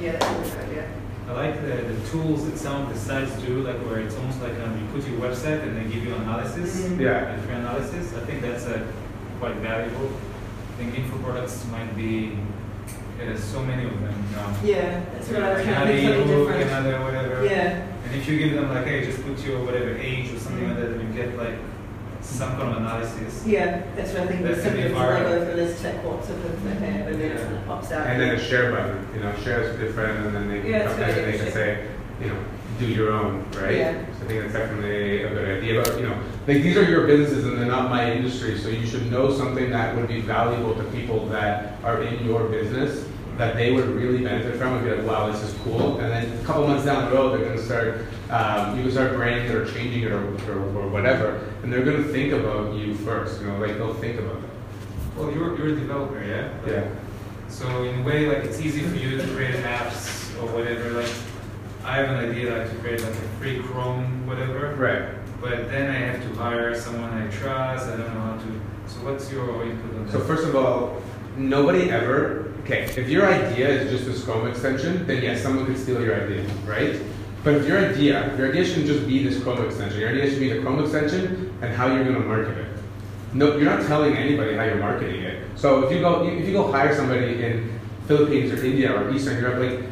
Yeah, 0.00 0.12
that's 0.12 0.52
a 0.52 0.56
good 0.56 0.64
idea. 0.68 0.90
I 1.28 1.32
like 1.32 1.60
the, 1.62 1.68
the 1.94 2.08
tools 2.10 2.44
that 2.50 2.58
some 2.58 2.82
of 2.82 2.92
the 2.92 2.98
sites 2.98 3.32
do, 3.42 3.62
like 3.62 3.76
where 3.86 4.00
it's 4.00 4.16
almost 4.16 4.42
like 4.42 4.58
um, 4.60 4.76
you 4.78 4.86
put 4.92 5.08
your 5.08 5.20
website 5.20 5.62
and 5.62 5.76
they 5.76 5.84
give 5.92 6.04
you 6.04 6.14
analysis, 6.14 6.82
Mhm. 6.82 7.00
Yeah. 7.00 7.28
and 7.28 7.42
free 7.44 7.54
analysis. 7.54 8.12
I 8.14 8.20
think 8.26 8.42
that's 8.42 8.66
uh, 8.66 8.84
quite 9.38 9.54
valuable. 9.56 10.10
I 10.74 10.82
think 10.82 10.98
info 10.98 11.16
products 11.18 11.64
might 11.70 11.94
be, 11.96 12.36
there's 13.18 13.42
so 13.42 13.62
many 13.62 13.84
of 13.84 14.00
them 14.00 14.14
now. 14.32 14.52
Yeah, 14.64 15.00
that's 15.14 15.28
what 15.28 15.42
I 15.42 15.52
was 15.54 15.62
trying 15.64 15.86
to 15.86 15.92
Another 15.92 16.22
ebook, 16.22 16.48
different. 16.48 16.70
another 16.70 17.00
whatever. 17.04 17.44
Yeah, 17.46 17.86
And 18.04 18.14
if 18.16 18.28
you 18.28 18.38
give 18.38 18.54
them 18.54 18.68
like, 18.70 18.84
hey, 18.86 19.04
just 19.04 19.22
put 19.24 19.38
your 19.46 19.64
whatever 19.64 19.90
age 19.96 20.32
or 20.34 20.38
something 20.40 20.64
Mm. 20.64 20.68
like 20.70 20.78
that, 20.80 20.90
and 20.90 21.14
you 21.16 21.22
get 21.22 21.36
like 21.38 21.54
some 22.22 22.50
kind 22.56 22.70
of 22.70 22.76
analysis. 22.78 23.44
yeah, 23.46 23.82
that's 23.96 24.12
what 24.12 24.22
I 24.22 24.26
think. 24.28 24.42
That 24.42 24.54
There's 24.56 24.64
can 24.64 24.76
be 24.76 24.82
something 24.82 24.96
viral. 24.96 25.24
logo 25.24 25.50
for 25.50 25.56
this 25.56 25.82
tech 25.82 26.04
what 26.04 26.24
sort 26.24 26.38
of 26.38 26.64
they 26.64 26.70
have, 26.74 27.06
and 27.08 27.20
then 27.20 27.30
it 27.32 27.66
pops 27.66 27.90
out. 27.92 28.06
And 28.06 28.20
then 28.20 28.34
a 28.34 28.38
share 28.42 28.70
button, 28.70 29.06
you 29.14 29.20
know, 29.20 29.34
share 29.42 29.62
is 29.62 29.78
different, 29.78 30.26
and 30.26 30.34
then 30.34 30.48
they 30.48 30.60
can 30.60 30.70
Yeah, 30.70 30.82
come 30.84 30.90
it's 30.90 31.00
back 31.00 31.16
and 31.18 31.32
they 31.32 31.38
can 31.38 31.52
say, 31.52 31.88
you 32.20 32.28
know, 32.28 32.44
do 32.78 32.86
your 32.86 33.12
own, 33.12 33.44
right? 33.52 33.76
Yeah. 33.76 34.04
So 34.18 34.24
I 34.24 34.28
think 34.28 34.40
that's 34.42 34.52
definitely 34.54 35.22
a 35.24 35.28
good 35.28 35.58
idea. 35.58 35.82
But 35.82 35.96
you 35.98 36.08
know, 36.08 36.16
like 36.46 36.62
these 36.62 36.76
are 36.76 36.84
your 36.84 37.06
businesses 37.06 37.44
and 37.44 37.58
they're 37.58 37.66
not 37.66 37.90
my 37.90 38.12
industry, 38.12 38.58
so 38.58 38.68
you 38.68 38.86
should 38.86 39.10
know 39.10 39.32
something 39.32 39.70
that 39.70 39.94
would 39.96 40.08
be 40.08 40.20
valuable 40.20 40.74
to 40.76 40.84
people 40.90 41.26
that 41.26 41.74
are 41.84 42.02
in 42.02 42.24
your 42.24 42.44
business 42.48 43.04
that 43.38 43.56
they 43.56 43.72
would 43.72 43.86
really 43.88 44.22
benefit 44.22 44.56
from 44.56 44.74
and 44.74 44.84
be 44.84 44.90
like, 44.94 45.06
wow, 45.06 45.30
this 45.30 45.42
is 45.42 45.54
cool. 45.64 45.98
And 46.00 46.10
then 46.12 46.38
a 46.38 46.44
couple 46.44 46.66
months 46.68 46.84
down 46.84 47.10
the 47.10 47.16
road, 47.16 47.30
they're 47.32 47.46
going 47.46 47.56
to 47.56 47.64
start, 47.64 48.04
um, 48.32 48.76
you 48.76 48.84
can 48.84 48.92
start 48.92 49.14
branding 49.14 49.50
it 49.50 49.54
or 49.54 49.70
changing 49.70 50.04
it 50.04 50.10
or, 50.10 50.24
or, 50.50 50.78
or 50.78 50.88
whatever, 50.88 51.46
and 51.62 51.72
they're 51.72 51.84
going 51.84 52.02
to 52.02 52.08
think 52.10 52.32
about 52.32 52.74
you 52.74 52.94
first. 52.94 53.40
You 53.40 53.48
know, 53.48 53.58
like 53.58 53.76
they'll 53.76 53.94
think 53.94 54.18
about 54.18 54.40
that. 54.40 54.50
Well, 55.16 55.30
you're, 55.30 55.56
you're 55.58 55.76
a 55.76 55.80
developer, 55.80 56.24
yeah? 56.24 56.50
Like, 56.62 56.72
Yeah. 56.72 56.94
So 57.48 57.84
in 57.84 58.00
a 58.00 58.02
way, 58.02 58.26
like 58.26 58.44
it's 58.44 58.60
easy 58.60 58.80
for 58.80 58.96
you 58.96 59.18
to 59.18 59.26
create 59.34 59.56
apps 59.56 60.34
or 60.40 60.46
whatever. 60.54 60.90
Like 60.90 61.12
I 61.84 61.96
have 61.96 62.08
an 62.08 62.30
idea 62.30 62.56
like 62.56 62.70
to 62.70 62.76
create 62.76 63.02
like 63.02 63.10
a 63.10 63.28
free 63.38 63.58
Chrome 63.58 64.26
whatever. 64.26 64.74
Right. 64.74 65.14
But 65.42 65.70
then 65.70 65.90
I 65.90 65.98
have 65.98 66.22
to 66.22 66.34
hire 66.38 66.74
someone 66.74 67.12
I 67.12 67.28
trust. 67.30 67.88
I 67.88 67.96
don't 67.98 68.14
know 68.14 68.20
how 68.20 68.38
to. 68.38 68.60
So 68.86 69.04
what's 69.04 69.30
your 69.30 69.64
input 69.64 69.96
on 69.96 70.06
that? 70.06 70.12
So 70.12 70.20
first 70.20 70.44
of 70.44 70.56
all, 70.56 71.02
nobody 71.36 71.90
ever. 71.90 72.54
Okay, 72.64 72.84
if 72.84 73.08
your 73.08 73.26
idea 73.26 73.68
is 73.68 73.90
just 73.90 74.06
this 74.06 74.24
Chrome 74.24 74.46
extension, 74.46 75.06
then 75.06 75.22
yes, 75.22 75.42
someone 75.42 75.66
could 75.66 75.76
steal 75.78 76.00
your 76.00 76.24
idea, 76.24 76.44
right? 76.64 77.02
But 77.44 77.54
if 77.54 77.66
your 77.66 77.78
idea, 77.78 78.36
your 78.36 78.48
idea 78.50 78.64
shouldn't 78.64 78.86
just 78.86 79.06
be 79.06 79.22
this 79.24 79.42
Chrome 79.42 79.64
extension. 79.64 79.98
Your 80.00 80.10
idea 80.10 80.30
should 80.30 80.38
be 80.40 80.52
the 80.52 80.60
Chrome 80.62 80.80
extension 80.80 81.52
and 81.60 81.74
how 81.74 81.86
you're 81.92 82.04
going 82.04 82.14
to 82.14 82.20
market 82.20 82.56
it. 82.58 82.66
No, 83.34 83.56
you're 83.56 83.64
not 83.64 83.86
telling 83.86 84.14
anybody 84.16 84.54
how 84.54 84.64
you're 84.64 84.76
marketing 84.76 85.22
it. 85.22 85.42
So 85.56 85.84
if 85.84 85.92
you 85.92 86.00
go, 86.00 86.26
if 86.26 86.46
you 86.46 86.52
go 86.52 86.70
hire 86.70 86.94
somebody 86.94 87.42
in 87.42 87.80
Philippines 88.06 88.52
or 88.52 88.64
India 88.64 88.92
or 88.94 89.10
Eastern 89.12 89.40
Europe, 89.42 89.58
like 89.58 89.84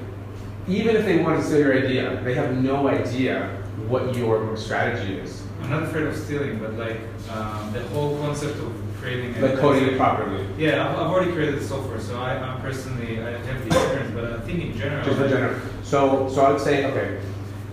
even 0.68 0.94
if 0.94 1.04
they 1.04 1.18
want 1.22 1.40
to 1.40 1.44
steal 1.46 1.58
your 1.60 1.74
idea, 1.76 2.20
they 2.22 2.34
have 2.34 2.62
no 2.62 2.86
idea 2.86 3.48
what 3.88 4.14
your 4.14 4.56
strategy 4.56 5.14
is. 5.14 5.42
I'm 5.62 5.70
not 5.70 5.82
afraid 5.84 6.06
of 6.06 6.16
stealing, 6.16 6.58
but 6.58 6.74
like 6.74 6.98
um, 7.30 7.72
the 7.72 7.80
whole 7.88 8.16
concept 8.18 8.58
of 8.58 8.72
creating. 9.00 9.34
a- 9.36 9.48
Like 9.48 9.58
coding 9.58 9.88
it 9.88 9.96
properly. 9.96 10.44
Yeah, 10.58 10.86
I've, 10.88 10.98
I've 11.00 11.06
already 11.10 11.32
created 11.32 11.58
the 11.58 11.64
software, 11.64 11.98
so 12.00 12.20
I, 12.20 12.34
I'm 12.38 12.60
personally 12.60 13.20
I 13.20 13.30
have 13.38 13.60
the 13.60 13.66
experience, 13.66 14.10
but 14.14 14.24
I 14.34 14.40
think 14.40 14.62
in 14.62 14.76
general. 14.78 15.04
Just 15.04 15.20
in 15.20 15.28
general. 15.30 15.60
So, 15.82 16.28
so 16.28 16.42
I 16.44 16.52
would 16.52 16.60
say, 16.60 16.84
okay, 16.86 17.20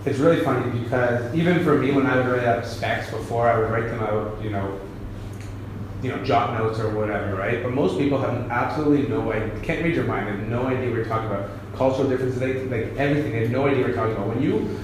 it's 0.04 0.18
really 0.18 0.42
funny 0.44 0.78
because 0.78 1.34
even 1.34 1.62
for 1.64 1.76
me, 1.76 1.90
when 1.92 2.06
I 2.06 2.16
would 2.16 2.26
write 2.26 2.44
out 2.44 2.64
specs 2.64 3.10
before, 3.10 3.48
I 3.48 3.58
would 3.58 3.70
write 3.70 3.88
them 3.88 4.00
out, 4.00 4.42
you 4.42 4.50
know, 4.50 4.80
you 6.02 6.10
know, 6.10 6.24
jot 6.24 6.56
notes 6.56 6.78
or 6.78 6.90
whatever, 6.94 7.34
right? 7.34 7.62
But 7.62 7.72
most 7.72 7.98
people 7.98 8.18
have 8.18 8.50
absolutely 8.50 9.08
no 9.08 9.32
idea, 9.32 9.60
can't 9.60 9.82
read 9.82 9.96
your 9.96 10.04
mind, 10.04 10.28
have 10.28 10.48
no 10.48 10.66
idea 10.66 10.90
you're 10.90 11.04
talking 11.04 11.26
about. 11.26 11.50
Cultural 11.74 12.08
differences, 12.08 12.38
they, 12.38 12.64
like 12.66 12.96
everything, 12.96 13.32
they 13.32 13.40
have 13.40 13.50
no 13.50 13.66
idea 13.66 13.86
you're 13.86 13.96
talking 13.96 14.14
about. 14.14 14.28
When 14.28 14.42
you 14.42 14.78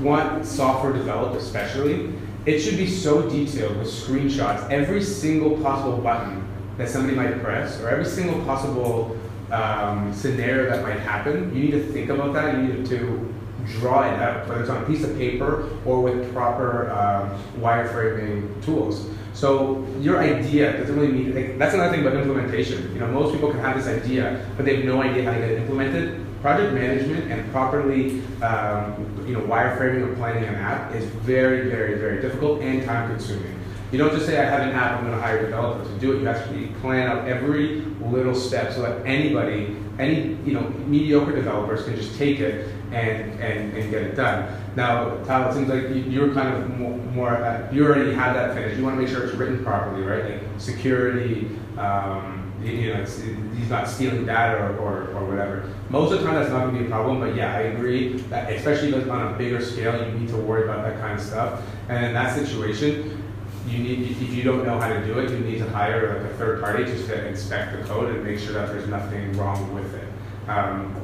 want 0.00 0.44
software 0.44 0.92
developed, 0.92 1.36
especially, 1.36 2.12
it 2.44 2.60
should 2.60 2.76
be 2.76 2.86
so 2.86 3.28
detailed 3.28 3.78
with 3.78 3.88
screenshots, 3.88 4.68
every 4.70 5.02
single 5.02 5.58
possible 5.62 5.98
button 5.98 6.46
that 6.76 6.88
somebody 6.88 7.16
might 7.16 7.42
press, 7.42 7.80
or 7.80 7.88
every 7.88 8.04
single 8.04 8.42
possible 8.44 9.16
um, 9.50 10.12
scenario 10.12 10.70
that 10.70 10.82
might 10.82 10.98
happen. 11.00 11.54
You 11.54 11.64
need 11.64 11.70
to 11.72 11.82
think 11.92 12.10
about 12.10 12.32
that. 12.34 12.56
You 12.56 12.62
need 12.62 12.86
to 12.86 13.34
draw 13.78 14.02
it 14.02 14.18
out, 14.20 14.48
whether 14.48 14.60
it's 14.60 14.70
on 14.70 14.82
a 14.82 14.86
piece 14.86 15.04
of 15.04 15.16
paper 15.16 15.68
or 15.84 16.02
with 16.02 16.32
proper 16.32 16.90
um, 16.90 17.42
wireframing 17.60 18.64
tools. 18.64 19.08
So 19.32 19.86
your 20.00 20.18
idea 20.18 20.76
doesn't 20.76 20.94
really 20.94 21.12
mean 21.12 21.34
like, 21.34 21.58
that's 21.58 21.74
another 21.74 21.90
thing 21.92 22.06
about 22.06 22.18
implementation. 22.20 22.92
You 22.92 23.00
know, 23.00 23.06
most 23.08 23.32
people 23.32 23.50
can 23.50 23.60
have 23.60 23.76
this 23.76 23.86
idea, 23.86 24.46
but 24.56 24.66
they 24.66 24.76
have 24.76 24.84
no 24.84 25.00
idea 25.00 25.24
how 25.24 25.32
to 25.32 25.38
get 25.38 25.50
it 25.50 25.58
implemented. 25.60 26.26
Project 26.42 26.72
management 26.74 27.30
and 27.30 27.50
properly, 27.52 28.22
um, 28.42 29.24
you 29.26 29.34
know, 29.34 29.40
wireframing 29.42 30.10
or 30.10 30.14
planning 30.16 30.44
an 30.44 30.54
app 30.54 30.94
is 30.94 31.04
very, 31.04 31.68
very, 31.68 31.98
very 31.98 32.20
difficult 32.20 32.62
and 32.62 32.84
time 32.84 33.10
consuming. 33.10 33.60
You 33.92 33.98
don't 33.98 34.12
just 34.12 34.26
say, 34.26 34.38
I 34.38 34.44
have 34.44 34.62
an 34.62 34.70
app, 34.70 34.98
I'm 34.98 35.06
going 35.06 35.16
to 35.16 35.22
hire 35.22 35.38
a 35.38 35.42
developer 35.42 35.84
to 35.84 35.98
do 35.98 36.12
it. 36.12 36.22
You 36.22 36.28
actually 36.28 36.68
plan 36.80 37.08
out 37.08 37.26
every 37.26 37.80
little 38.00 38.34
step 38.34 38.72
so 38.72 38.82
that 38.82 39.04
anybody, 39.04 39.76
any 39.98 40.36
you 40.46 40.52
know, 40.52 40.62
mediocre 40.86 41.34
developers 41.34 41.84
can 41.84 41.96
just 41.96 42.16
take 42.16 42.40
it 42.40 42.68
and, 42.92 43.40
and, 43.40 43.72
and 43.76 43.90
get 43.90 44.02
it 44.02 44.16
done. 44.16 44.52
Now, 44.76 45.16
Tal, 45.24 45.50
it 45.50 45.54
seems 45.54 45.68
like 45.68 45.82
you- 45.90 46.04
you're 46.08 46.32
kind 46.34 46.48
of 46.56 46.78
more, 46.78 46.96
more 47.14 47.30
uh, 47.36 47.68
you 47.72 47.84
already 47.86 48.12
have 48.12 48.34
that 48.34 48.54
finished. 48.54 48.76
You 48.78 48.84
want 48.84 48.96
to 48.96 49.02
make 49.02 49.08
sure 49.10 49.24
it's 49.24 49.34
written 49.34 49.64
properly, 49.64 50.02
right? 50.02 50.24
Like 50.24 50.40
security, 50.58 51.48
um, 51.78 52.52
you 52.62 52.92
know, 52.92 53.00
it's, 53.00 53.22
he's 53.56 53.70
not 53.70 53.88
stealing 53.88 54.26
data 54.26 54.58
or, 54.62 54.76
or, 54.76 55.02
or 55.16 55.24
whatever. 55.24 55.72
Most 55.88 56.12
of 56.12 56.18
the 56.20 56.24
time, 56.26 56.34
that's 56.34 56.50
not 56.50 56.60
going 56.64 56.74
to 56.74 56.80
be 56.80 56.86
a 56.86 56.90
problem, 56.90 57.20
but 57.20 57.34
yeah, 57.34 57.54
I 57.56 57.60
agree 57.62 58.18
that 58.28 58.52
especially 58.52 58.92
on 59.08 59.34
a 59.34 59.38
bigger 59.38 59.60
scale, 59.64 60.06
you 60.06 60.12
need 60.18 60.28
to 60.28 60.36
worry 60.36 60.64
about 60.64 60.84
that 60.84 61.00
kind 61.00 61.18
of 61.18 61.24
stuff. 61.24 61.62
And 61.88 62.04
in 62.04 62.12
that 62.14 62.36
situation, 62.36 63.22
you 63.66 63.78
need, 63.78 64.10
if 64.10 64.32
you 64.34 64.42
don't 64.42 64.64
know 64.64 64.78
how 64.78 64.88
to 64.88 65.04
do 65.06 65.18
it, 65.20 65.30
you 65.30 65.38
need 65.38 65.58
to 65.58 65.68
hire 65.70 66.18
like 66.22 66.30
a 66.32 66.34
third 66.36 66.60
party 66.60 66.84
just 66.84 67.06
to 67.06 67.26
inspect 67.26 67.76
the 67.76 67.82
code 67.88 68.14
and 68.14 68.24
make 68.24 68.38
sure 68.38 68.52
that 68.52 68.68
there's 68.68 68.88
nothing 68.88 69.32
wrong 69.38 69.72
with 69.74 69.94
it. 69.94 70.08
Um, 70.48 70.94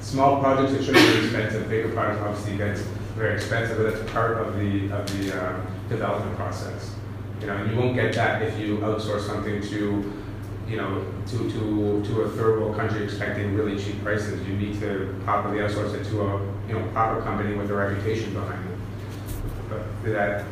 small 0.00 0.40
projects, 0.40 0.72
it 0.72 0.84
shouldn't 0.84 1.06
be 1.12 1.24
expensive. 1.24 1.68
Bigger 1.68 1.90
projects 1.92 2.22
obviously 2.22 2.56
gets 2.56 2.80
very 3.16 3.34
expensive, 3.34 3.78
but 3.78 3.92
that's 3.94 4.10
part 4.12 4.38
of 4.38 4.58
the 4.58 4.90
of 4.92 5.06
the 5.18 5.32
um, 5.32 5.66
development 5.88 6.36
process. 6.36 6.94
You 7.40 7.46
know, 7.46 7.64
you 7.64 7.76
won't 7.76 7.94
get 7.94 8.14
that 8.14 8.42
if 8.42 8.58
you 8.58 8.78
outsource 8.78 9.26
something 9.26 9.62
to, 9.62 10.12
you 10.68 10.76
know, 10.76 11.04
to 11.26 11.38
to 11.50 12.04
to 12.04 12.20
a 12.22 12.28
third 12.30 12.60
world 12.60 12.76
country 12.76 13.04
expecting 13.04 13.54
really 13.54 13.78
cheap 13.82 14.02
prices. 14.02 14.46
You 14.46 14.54
need 14.54 14.80
to 14.80 15.14
properly 15.24 15.58
outsource 15.58 15.94
it 15.94 16.04
to 16.10 16.22
a 16.22 16.40
you 16.68 16.74
know 16.78 16.86
proper 16.92 17.22
company 17.22 17.56
with 17.56 17.70
a 17.70 17.74
reputation 17.74 18.32
behind 18.32 18.64
it. 18.70 18.78
But 19.68 19.82
did 20.04 20.14
that 20.14 20.44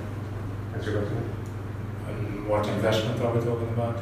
answer 0.75 0.91
your 0.91 1.03
question? 1.03 1.33
And 2.09 2.49
what 2.49 2.67
investment 2.69 3.21
are 3.21 3.33
we 3.33 3.45
talking 3.45 3.69
about? 3.69 4.01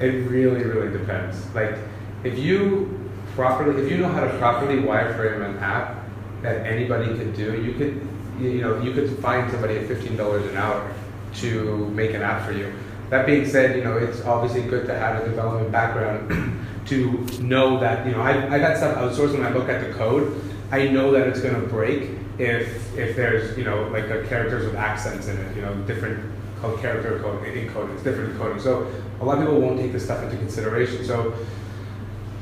It 0.00 0.28
really, 0.28 0.64
really 0.64 0.92
depends. 0.92 1.54
Like, 1.54 1.78
if 2.24 2.38
you 2.38 3.03
properly, 3.34 3.82
if 3.82 3.90
you 3.90 3.98
know 3.98 4.08
how 4.08 4.20
to 4.20 4.38
properly 4.38 4.76
wireframe 4.76 5.44
an 5.44 5.58
app 5.58 5.96
that 6.42 6.66
anybody 6.66 7.06
could 7.14 7.34
do, 7.34 7.60
you 7.62 7.72
could, 7.72 8.06
you 8.40 8.60
know, 8.60 8.80
you 8.80 8.92
could 8.92 9.18
find 9.18 9.50
somebody 9.50 9.76
at 9.76 9.86
fifteen 9.86 10.16
dollars 10.16 10.44
an 10.50 10.56
hour 10.56 10.94
to 11.36 11.88
make 11.90 12.14
an 12.14 12.22
app 12.22 12.46
for 12.46 12.52
you. 12.52 12.72
That 13.10 13.26
being 13.26 13.46
said, 13.46 13.76
you 13.76 13.84
know, 13.84 13.96
it's 13.96 14.22
obviously 14.24 14.68
good 14.68 14.86
to 14.86 14.94
have 14.94 15.22
a 15.22 15.28
development 15.28 15.70
background 15.70 16.66
to 16.86 17.12
know 17.42 17.78
that, 17.80 18.06
you 18.06 18.12
know, 18.12 18.22
I've, 18.22 18.52
I've 18.52 18.60
had 18.60 18.76
stuff 18.76 18.96
outsourced 18.96 19.32
when 19.32 19.44
I 19.44 19.50
look 19.50 19.68
at 19.68 19.86
the 19.86 19.92
code, 19.94 20.40
I 20.70 20.88
know 20.88 21.10
that 21.12 21.28
it's 21.28 21.40
gonna 21.40 21.60
break 21.60 22.10
if, 22.38 22.96
if 22.96 23.14
there's, 23.16 23.56
you 23.56 23.64
know, 23.64 23.88
like 23.88 24.06
characters 24.28 24.64
with 24.64 24.74
accents 24.74 25.28
in 25.28 25.36
it, 25.38 25.56
you 25.56 25.62
know, 25.62 25.74
different 25.86 26.24
called 26.60 26.80
character 26.80 27.20
code, 27.20 27.42
encoding, 27.44 27.94
it's 27.94 28.02
different 28.02 28.34
encoding. 28.36 28.60
So 28.60 28.90
a 29.20 29.24
lot 29.24 29.38
of 29.38 29.44
people 29.44 29.60
won't 29.60 29.78
take 29.78 29.92
this 29.92 30.04
stuff 30.04 30.22
into 30.22 30.36
consideration. 30.36 31.04
So 31.04 31.34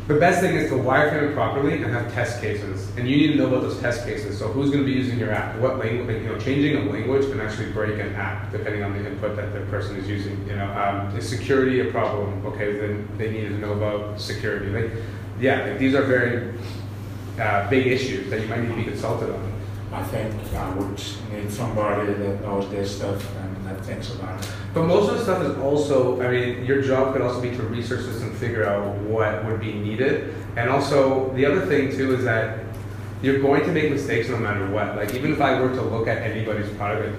The 0.08 0.14
best 0.14 0.40
thing 0.40 0.56
is 0.56 0.68
to 0.70 0.74
wireframe 0.74 1.30
it 1.30 1.34
properly 1.34 1.80
and 1.80 1.92
have 1.92 2.12
test 2.12 2.40
cases, 2.40 2.88
and 2.96 3.08
you 3.08 3.16
need 3.16 3.28
to 3.28 3.34
know 3.36 3.46
about 3.46 3.62
those 3.62 3.78
test 3.78 4.04
cases. 4.04 4.36
So 4.36 4.48
who's 4.48 4.70
going 4.70 4.82
to 4.82 4.84
be 4.84 4.92
using 4.92 5.16
your 5.16 5.30
app? 5.30 5.56
What 5.60 5.78
language? 5.78 6.22
You 6.22 6.28
know, 6.28 6.38
changing 6.38 6.76
a 6.76 6.90
language 6.90 7.30
can 7.30 7.40
actually 7.40 7.70
break 7.70 8.00
an 8.00 8.12
app 8.16 8.50
depending 8.50 8.82
on 8.82 8.94
the 8.94 9.08
input 9.08 9.36
that 9.36 9.52
the 9.52 9.60
person 9.70 9.94
is 9.96 10.08
using. 10.08 10.44
You 10.48 10.56
know, 10.56 10.72
um, 10.72 11.16
is 11.16 11.28
security 11.28 11.88
a 11.88 11.92
problem? 11.92 12.44
Okay, 12.46 12.78
then 12.78 13.08
they 13.16 13.30
need 13.30 13.48
to 13.50 13.58
know 13.58 13.74
about 13.74 14.20
security. 14.20 14.70
Like, 14.70 14.90
yeah, 15.38 15.66
like 15.66 15.78
these 15.78 15.94
are 15.94 16.02
very 16.02 16.52
uh, 17.38 17.70
big 17.70 17.86
issues 17.86 18.28
that 18.30 18.40
you 18.40 18.48
might 18.48 18.60
need 18.60 18.70
to 18.70 18.74
be 18.74 18.84
consulted 18.84 19.30
on. 19.30 19.51
I 19.92 20.02
think 20.04 20.54
I 20.54 20.74
would 20.74 21.00
need 21.30 21.50
somebody 21.50 22.14
that 22.14 22.40
knows 22.40 22.70
this 22.70 22.96
stuff 22.96 23.36
and 23.36 23.66
that 23.66 23.84
thinks 23.84 24.14
about 24.14 24.42
it. 24.42 24.50
But 24.72 24.84
most 24.84 25.10
of 25.10 25.18
the 25.18 25.22
stuff 25.22 25.42
is 25.42 25.56
also, 25.58 26.22
I 26.22 26.30
mean, 26.30 26.64
your 26.64 26.80
job 26.80 27.12
could 27.12 27.20
also 27.20 27.42
be 27.42 27.50
to 27.50 27.62
research 27.64 28.06
this 28.06 28.22
and 28.22 28.34
figure 28.34 28.64
out 28.64 28.96
what 29.02 29.44
would 29.44 29.60
be 29.60 29.74
needed. 29.74 30.34
And 30.56 30.70
also, 30.70 31.30
the 31.34 31.44
other 31.44 31.66
thing 31.66 31.94
too 31.94 32.14
is 32.14 32.24
that 32.24 32.64
you're 33.22 33.40
going 33.40 33.64
to 33.64 33.72
make 33.72 33.90
mistakes 33.90 34.30
no 34.30 34.38
matter 34.38 34.66
what. 34.70 34.96
Like, 34.96 35.14
even 35.14 35.30
if 35.32 35.40
I 35.40 35.60
were 35.60 35.68
to 35.68 35.82
look 35.82 36.08
at 36.08 36.22
anybody's 36.22 36.70
product, 36.70 37.14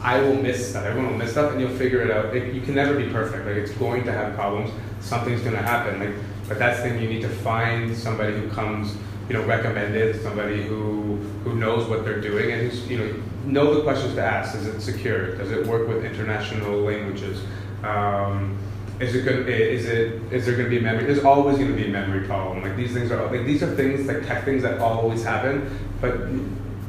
I 0.00 0.20
will 0.20 0.36
miss 0.36 0.70
stuff. 0.70 0.84
Everyone 0.84 1.10
will 1.10 1.18
miss 1.18 1.32
stuff, 1.32 1.52
and 1.52 1.60
you'll 1.60 1.76
figure 1.76 2.02
it 2.02 2.10
out. 2.10 2.32
Like, 2.32 2.54
you 2.54 2.60
can 2.60 2.74
never 2.74 2.94
be 2.94 3.08
perfect. 3.08 3.44
Like, 3.46 3.56
it's 3.56 3.72
going 3.72 4.04
to 4.04 4.12
have 4.12 4.34
problems. 4.34 4.70
Something's 5.00 5.40
going 5.40 5.56
to 5.56 5.62
happen. 5.62 5.98
Like, 5.98 6.14
but 6.48 6.58
that's 6.58 6.80
the 6.80 6.88
thing. 6.88 7.02
You 7.02 7.08
need 7.08 7.22
to 7.22 7.28
find 7.28 7.94
somebody 7.94 8.32
who 8.34 8.48
comes 8.50 8.96
you 9.28 9.34
know, 9.34 9.44
recommended, 9.44 10.22
somebody 10.22 10.62
who, 10.62 11.16
who 11.44 11.54
knows 11.54 11.88
what 11.88 12.04
they're 12.04 12.20
doing 12.20 12.52
and 12.52 12.62
who's, 12.62 12.88
you 12.88 12.98
know, 12.98 13.22
know 13.44 13.74
the 13.74 13.82
questions 13.82 14.14
to 14.14 14.22
ask. 14.22 14.54
Is 14.54 14.66
it 14.66 14.80
secure? 14.80 15.36
Does 15.36 15.50
it 15.50 15.66
work 15.66 15.88
with 15.88 16.04
international 16.04 16.80
languages? 16.80 17.42
Um, 17.82 18.58
is 19.00 19.14
it 19.14 19.22
good? 19.22 19.48
Is 19.48 19.86
it? 19.86 20.22
Is 20.32 20.46
there 20.46 20.56
going 20.56 20.64
to 20.64 20.70
be 20.70 20.78
a 20.78 20.80
memory? 20.80 21.04
There's 21.04 21.24
always 21.24 21.58
going 21.58 21.70
to 21.70 21.76
be 21.76 21.86
a 21.86 21.90
memory 21.90 22.26
problem. 22.26 22.62
Like 22.62 22.76
these 22.76 22.94
things 22.94 23.10
are 23.10 23.30
like 23.30 23.44
these 23.44 23.62
are 23.62 23.74
things 23.74 24.06
like 24.06 24.26
tech 24.26 24.44
things 24.44 24.62
that 24.62 24.80
always 24.80 25.22
happen, 25.22 25.78
but 26.00 26.18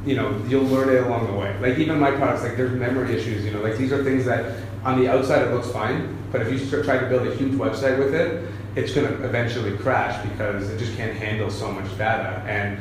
you 0.06 0.15
know 0.15 0.41
you'll 0.47 0.63
learn 0.63 0.95
it 0.95 1.04
along 1.04 1.28
the 1.28 1.34
way. 1.34 1.58
Like 1.60 1.78
even 1.78 2.00
my 2.00 2.12
products, 2.12 2.43
like 2.43 2.56
there's 2.56 2.71
memory 2.71 3.13
issues. 3.13 3.43
You 3.43 3.52
know, 3.52 3.62
like 3.62 3.78
these 3.78 3.91
are 3.91 4.04
things 4.06 4.23
that 4.23 4.56
on 4.84 5.00
the 5.00 5.10
outside 5.10 5.42
it 5.48 5.54
looks 5.54 5.70
fine, 5.72 6.18
but 6.32 6.42
if 6.42 6.52
you 6.52 6.84
try 6.84 6.98
to 6.98 7.08
build 7.08 7.28
a 7.28 7.36
huge 7.36 7.54
website 7.54 7.98
with 7.98 8.13
it, 8.13 8.50
it's 8.76 8.94
going 8.94 9.08
to 9.08 9.24
eventually 9.24 9.76
crash 9.78 10.24
because 10.30 10.70
it 10.70 10.78
just 10.78 10.96
can't 10.96 11.16
handle 11.18 11.50
so 11.50 11.72
much 11.72 11.98
data. 11.98 12.44
And 12.48 12.80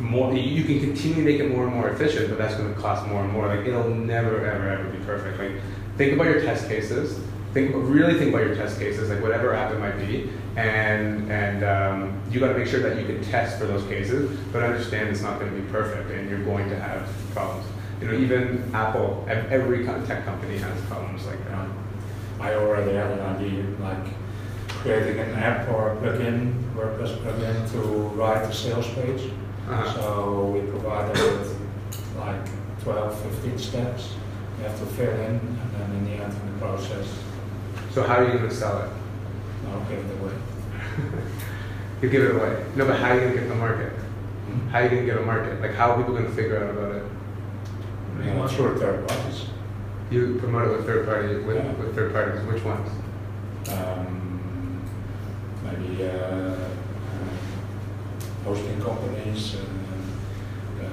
more, 0.00 0.34
you 0.34 0.64
can 0.64 0.80
continue 0.80 1.16
to 1.16 1.22
make 1.22 1.40
it 1.40 1.48
more 1.50 1.64
and 1.64 1.74
more 1.74 1.88
efficient, 1.88 2.28
but 2.28 2.38
that's 2.38 2.54
going 2.54 2.72
to 2.74 2.80
cost 2.80 3.06
more 3.06 3.22
and 3.22 3.32
more. 3.32 3.46
Like 3.46 3.66
it'll 3.66 3.88
never, 3.88 4.44
ever, 4.44 4.68
ever 4.68 4.90
be 4.90 4.98
perfect. 5.04 5.38
Like 5.38 5.52
think 5.96 6.12
about 6.12 6.26
your 6.26 6.40
test 6.42 6.68
cases. 6.68 7.18
Think, 7.54 7.72
really 7.74 8.18
think 8.18 8.34
about 8.34 8.44
your 8.46 8.54
test 8.54 8.78
cases, 8.78 9.08
like 9.08 9.22
whatever 9.22 9.54
app 9.54 9.72
it 9.72 9.78
might 9.78 9.96
be, 9.96 10.28
and 10.56 11.32
and 11.32 11.64
um, 11.64 12.20
you 12.30 12.38
got 12.38 12.48
to 12.48 12.58
make 12.58 12.66
sure 12.66 12.80
that 12.80 13.00
you 13.00 13.06
can 13.06 13.24
test 13.24 13.58
for 13.58 13.64
those 13.64 13.82
cases, 13.88 14.38
but 14.52 14.62
understand 14.62 15.08
it's 15.08 15.22
not 15.22 15.40
going 15.40 15.50
to 15.50 15.58
be 15.58 15.66
perfect, 15.72 16.10
and 16.10 16.28
you're 16.28 16.44
going 16.44 16.68
to 16.68 16.78
have 16.78 17.08
problems. 17.32 17.66
You 18.00 18.06
know, 18.06 18.18
even 18.18 18.70
Apple, 18.74 19.24
every 19.28 19.84
kind 19.84 20.02
of 20.02 20.06
tech 20.06 20.24
company 20.24 20.58
has 20.58 20.80
problems 20.82 21.24
like 21.26 21.42
that. 21.48 21.68
I 22.40 22.54
already 22.54 22.92
have 22.94 23.10
an 23.10 23.20
idea, 23.20 23.64
like 23.80 24.12
creating 24.68 25.18
an 25.18 25.34
app 25.34 25.68
or 25.70 25.92
a 25.92 25.96
plugin, 25.96 26.62
WordPress 26.74 27.16
plugin 27.18 27.70
to 27.72 27.78
write 28.18 28.42
a 28.42 28.52
sales 28.52 28.86
page. 28.88 29.30
Uh-huh. 29.68 29.94
So 29.94 30.44
we 30.50 30.60
provide 30.70 31.14
them 31.14 31.38
with 31.38 31.58
like 32.18 32.46
12, 32.82 33.32
15 33.42 33.58
steps 33.58 34.14
you 34.58 34.64
have 34.64 34.78
to 34.78 34.86
fill 34.86 35.10
in, 35.10 35.36
and 35.36 35.74
then 35.74 35.90
in 35.96 36.04
the 36.04 36.10
end 36.12 36.32
of 36.32 36.52
the 36.52 36.58
process. 36.58 37.18
So 37.90 38.02
how 38.02 38.16
are 38.16 38.24
you 38.24 38.38
going 38.38 38.48
to 38.48 38.54
sell 38.54 38.78
it? 38.82 38.90
I'll 39.68 39.80
give 39.84 39.98
it 39.98 40.20
away. 40.20 40.32
you 42.02 42.08
give 42.08 42.22
it 42.22 42.36
away. 42.36 42.64
No, 42.74 42.86
but 42.86 42.98
how 42.98 43.10
are 43.10 43.14
you 43.14 43.20
going 43.20 43.32
to 43.34 43.40
get 43.40 43.48
the 43.48 43.54
market? 43.54 43.92
Hmm? 43.92 44.68
How 44.68 44.78
are 44.78 44.84
you 44.84 44.90
going 44.90 45.06
to 45.06 45.12
get 45.12 45.20
a 45.20 45.24
market? 45.24 45.60
Like 45.60 45.74
how 45.74 45.90
are 45.90 45.96
people 45.98 46.14
going 46.14 46.26
to 46.26 46.32
figure 46.32 46.62
out 46.62 46.70
about 46.70 46.94
it? 46.96 47.02
Yeah, 48.24 48.46
through 48.48 48.78
third 48.78 49.08
parties. 49.08 49.46
You 50.10 50.36
promote 50.38 50.68
it 50.68 50.76
with 50.76 50.86
third 50.86 51.06
party 51.06 51.36
with, 51.36 51.56
yeah. 51.56 51.72
with 51.72 51.94
third 51.94 52.12
parties. 52.12 52.40
Which 52.46 52.62
ones? 52.64 52.88
Um, 53.70 54.82
maybe 55.64 56.04
uh, 56.04 56.08
uh, 56.08 56.56
hosting 58.44 58.80
companies. 58.80 59.56
Uh, 59.56 60.88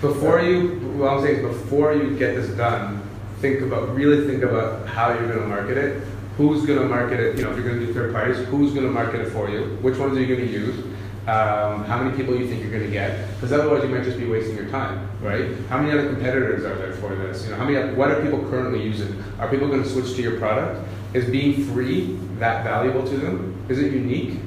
before 0.00 0.40
you, 0.40 0.78
what 0.98 1.12
I'm 1.12 1.22
saying 1.22 1.38
is 1.38 1.42
before 1.42 1.94
you 1.94 2.16
get 2.18 2.34
this 2.34 2.50
done, 2.56 3.02
think 3.40 3.62
about, 3.62 3.94
really 3.94 4.26
think 4.26 4.42
about 4.42 4.86
how 4.86 5.12
you're 5.12 5.28
going 5.28 5.40
to 5.40 5.46
market 5.46 5.78
it. 5.78 6.02
Who's 6.36 6.64
going 6.64 6.78
to 6.78 6.86
market 6.86 7.20
it? 7.20 7.36
You 7.36 7.44
know, 7.44 7.50
if 7.50 7.56
you're 7.56 7.66
going 7.66 7.80
to 7.80 7.86
do 7.86 7.92
third 7.92 8.12
parties, 8.12 8.38
who's 8.48 8.72
going 8.72 8.86
to 8.86 8.92
market 8.92 9.20
it 9.20 9.30
for 9.30 9.50
you? 9.50 9.76
Which 9.82 9.98
ones 9.98 10.16
are 10.16 10.20
you 10.20 10.34
going 10.34 10.46
to 10.46 10.52
use? 10.52 10.84
Um, 11.26 11.84
how 11.84 12.02
many 12.02 12.16
people 12.16 12.34
you 12.34 12.48
think 12.48 12.62
you're 12.62 12.70
going 12.70 12.84
to 12.84 12.90
get? 12.90 13.34
Because 13.34 13.52
otherwise, 13.52 13.82
you 13.84 13.90
might 13.90 14.04
just 14.04 14.18
be 14.18 14.26
wasting 14.26 14.56
your 14.56 14.68
time, 14.68 15.08
right? 15.20 15.54
How 15.68 15.78
many 15.78 15.96
other 15.96 16.08
competitors 16.08 16.64
are 16.64 16.74
there 16.76 16.94
for 16.94 17.14
this? 17.14 17.44
You 17.44 17.50
know, 17.50 17.56
how 17.56 17.64
many? 17.64 17.94
What 17.94 18.10
are 18.10 18.22
people 18.22 18.40
currently 18.48 18.82
using? 18.82 19.22
Are 19.38 19.48
people 19.48 19.68
going 19.68 19.82
to 19.82 19.88
switch 19.88 20.14
to 20.16 20.22
your 20.22 20.38
product? 20.38 20.86
Is 21.12 21.28
being 21.28 21.64
free 21.72 22.18
that 22.38 22.64
valuable 22.64 23.06
to 23.06 23.16
them? 23.16 23.64
Is 23.68 23.78
it 23.78 23.92
unique? 23.92 24.38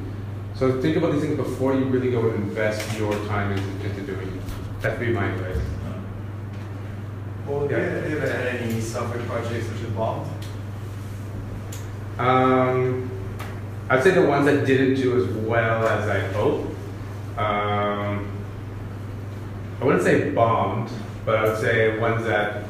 So 0.55 0.81
think 0.81 0.97
about 0.97 1.13
these 1.13 1.21
things 1.21 1.35
before 1.35 1.73
you 1.75 1.85
really 1.85 2.11
go 2.11 2.29
and 2.29 2.43
invest 2.43 2.97
your 2.97 3.13
time 3.27 3.51
into, 3.51 3.89
into 3.89 4.01
doing 4.01 4.27
it. 4.27 4.81
That'd 4.81 4.99
be 4.99 5.11
my 5.11 5.29
advice. 5.29 5.63
Well, 7.47 7.69
yeah. 7.69 7.77
have 7.77 8.09
you 8.09 8.17
ever 8.17 8.27
had 8.27 8.47
any 8.61 8.79
software 8.79 9.23
projects 9.25 9.67
which 9.67 9.95
bombed? 9.95 10.29
Um, 12.17 13.11
I'd 13.89 14.03
say 14.03 14.11
the 14.11 14.25
ones 14.25 14.45
that 14.45 14.65
didn't 14.65 14.95
do 14.95 15.17
as 15.21 15.27
well 15.45 15.87
as 15.87 16.07
I 16.07 16.19
hoped. 16.33 16.69
Um, 17.37 18.29
I 19.81 19.85
wouldn't 19.85 20.03
say 20.03 20.29
bombed, 20.31 20.89
but 21.25 21.35
I 21.35 21.43
would 21.43 21.59
say 21.59 21.97
ones 21.99 22.23
that 22.25 22.63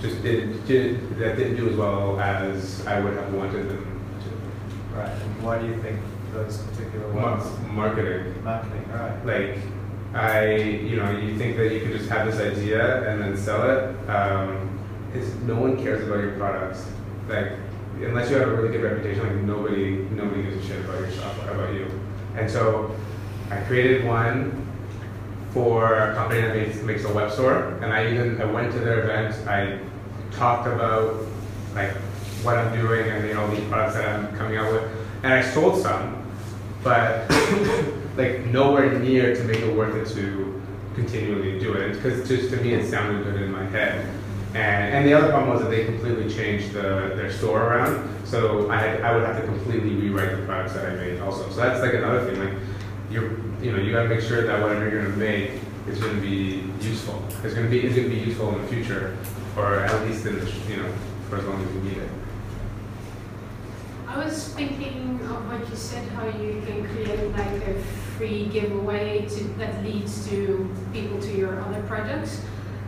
just 0.00 0.22
did, 0.22 0.66
did 0.66 1.18
that 1.18 1.36
didn't 1.36 1.56
do 1.56 1.68
as 1.68 1.76
well 1.76 2.20
as 2.20 2.86
I 2.86 3.00
would 3.00 3.14
have 3.14 3.34
wanted 3.34 3.68
them 3.68 4.00
to. 4.22 4.96
Right. 4.96 5.10
And 5.10 5.42
why 5.42 5.58
do 5.58 5.66
you 5.66 5.80
think 5.82 6.00
those 6.32 6.58
particular 6.58 7.12
ones? 7.12 7.44
marketing. 7.68 8.42
Marketing. 8.42 8.84
Right. 8.92 9.26
Like 9.26 9.58
I, 10.14 10.54
you 10.54 10.96
know, 10.96 11.10
you 11.10 11.36
think 11.36 11.56
that 11.56 11.72
you 11.72 11.80
could 11.80 11.92
just 11.92 12.08
have 12.08 12.26
this 12.26 12.40
idea 12.40 13.10
and 13.10 13.20
then 13.20 13.36
sell 13.36 13.68
it. 13.68 14.08
Um, 14.08 14.78
it's 15.14 15.34
no 15.42 15.56
one 15.56 15.76
cares 15.82 16.06
about 16.06 16.20
your 16.20 16.32
products. 16.32 16.86
Like 17.28 17.52
unless 18.02 18.30
you 18.30 18.36
have 18.36 18.48
a 18.48 18.54
really 18.54 18.70
good 18.70 18.82
reputation, 18.82 19.22
like 19.22 19.34
nobody, 19.44 19.96
nobody 20.10 20.42
gives 20.42 20.64
a 20.64 20.68
shit 20.68 20.84
about 20.84 21.00
your 21.00 21.10
software, 21.10 21.54
about 21.54 21.74
you. 21.74 21.90
And 22.36 22.50
so 22.50 22.94
I 23.50 23.60
created 23.62 24.04
one 24.04 24.66
for 25.52 25.94
a 25.94 26.14
company 26.14 26.42
that 26.42 26.54
makes, 26.54 26.82
makes 26.82 27.04
a 27.04 27.12
web 27.12 27.30
store, 27.30 27.78
and 27.82 27.92
I 27.92 28.10
even 28.12 28.40
I 28.40 28.44
went 28.44 28.72
to 28.72 28.78
their 28.78 29.04
events. 29.04 29.46
I 29.46 29.78
talked 30.32 30.66
about 30.66 31.26
like 31.74 31.90
what 32.42 32.56
I'm 32.56 32.78
doing 32.78 33.08
and 33.10 33.26
you 33.26 33.34
know 33.34 33.50
these 33.50 33.66
products 33.68 33.94
that 33.94 34.08
I'm 34.08 34.36
coming 34.36 34.56
out 34.56 34.72
with, 34.72 34.90
and 35.22 35.32
I 35.32 35.42
sold 35.42 35.82
some, 35.82 36.22
but 36.84 37.28
like 38.16 38.44
nowhere 38.46 38.98
near 38.98 39.34
to 39.34 39.44
make 39.44 39.60
it 39.60 39.74
worth 39.74 39.96
it 39.96 40.14
to 40.14 40.62
continually 40.94 41.58
do 41.58 41.74
it 41.74 41.94
because 41.94 42.28
just 42.28 42.50
to 42.50 42.56
me 42.58 42.74
it 42.74 42.88
sounded 42.88 43.24
good 43.24 43.42
in 43.42 43.50
my 43.50 43.64
head. 43.64 44.06
And, 44.58 44.92
and 44.92 45.06
the 45.06 45.14
other 45.14 45.28
problem 45.28 45.50
was 45.50 45.62
that 45.62 45.70
they 45.70 45.84
completely 45.84 46.28
changed 46.28 46.72
the, 46.72 47.12
their 47.14 47.30
store 47.30 47.62
around, 47.62 48.26
so 48.26 48.68
I 48.68 48.76
had, 48.76 49.02
I 49.02 49.14
would 49.14 49.24
have 49.24 49.40
to 49.40 49.46
completely 49.46 49.94
rewrite 49.94 50.36
the 50.36 50.44
products 50.46 50.74
that 50.74 50.84
I 50.84 50.94
made 50.96 51.20
also. 51.20 51.48
So 51.50 51.56
that's 51.56 51.80
like 51.80 51.94
another 51.94 52.28
thing. 52.28 52.40
Like 52.44 52.54
you're 53.08 53.38
you 53.62 53.70
know 53.70 53.78
you 53.78 53.92
got 53.92 54.02
to 54.02 54.08
make 54.08 54.20
sure 54.20 54.44
that 54.44 54.60
whatever 54.60 54.90
you're 54.90 55.02
going 55.02 55.12
to 55.12 55.18
make 55.18 55.52
is 55.86 56.00
going 56.00 56.16
to 56.16 56.20
be 56.20 56.64
useful. 56.84 57.22
It's 57.44 57.54
going 57.54 57.66
to 57.66 57.70
be 57.70 57.86
it's 57.86 57.94
going 57.94 58.10
to 58.10 58.14
be 58.14 58.20
useful 58.20 58.52
in 58.54 58.62
the 58.62 58.68
future, 58.68 59.16
or 59.56 59.76
at 59.76 60.08
least 60.08 60.26
in 60.26 60.40
the, 60.40 60.52
you 60.68 60.82
know 60.82 60.92
for 61.28 61.36
as 61.36 61.44
long 61.44 61.62
as 61.62 61.74
you 61.74 61.80
need 61.82 61.98
it. 61.98 62.10
I 64.08 64.24
was 64.24 64.48
thinking 64.54 65.20
of 65.22 65.46
what 65.46 65.70
you 65.70 65.76
said, 65.76 66.08
how 66.08 66.26
you 66.26 66.62
can 66.66 66.88
create 66.88 67.30
like 67.32 67.68
a 67.68 67.80
free 68.16 68.46
giveaway 68.46 69.28
to, 69.28 69.44
that 69.58 69.84
leads 69.84 70.26
to 70.30 70.74
people 70.92 71.20
to 71.20 71.36
your 71.36 71.60
other 71.60 71.82
products. 71.82 72.42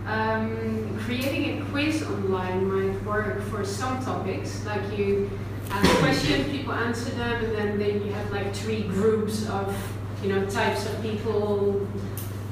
Um, 0.06 0.98
creating 1.04 1.62
a 1.62 1.64
quiz 1.66 2.02
online 2.02 2.66
might 2.66 3.04
work 3.04 3.42
for 3.44 3.64
some 3.64 4.02
topics, 4.04 4.64
like 4.64 4.96
you 4.96 5.30
ask 5.70 5.98
questions, 5.98 6.48
people 6.50 6.72
answer 6.72 7.10
them, 7.10 7.44
and 7.44 7.54
then, 7.54 7.78
then 7.78 8.04
you 8.04 8.12
have 8.12 8.30
like 8.30 8.54
three 8.54 8.82
groups 8.82 9.48
of 9.48 9.76
you 10.22 10.32
know 10.32 10.44
types 10.48 10.86
of 10.86 11.00
people. 11.02 11.86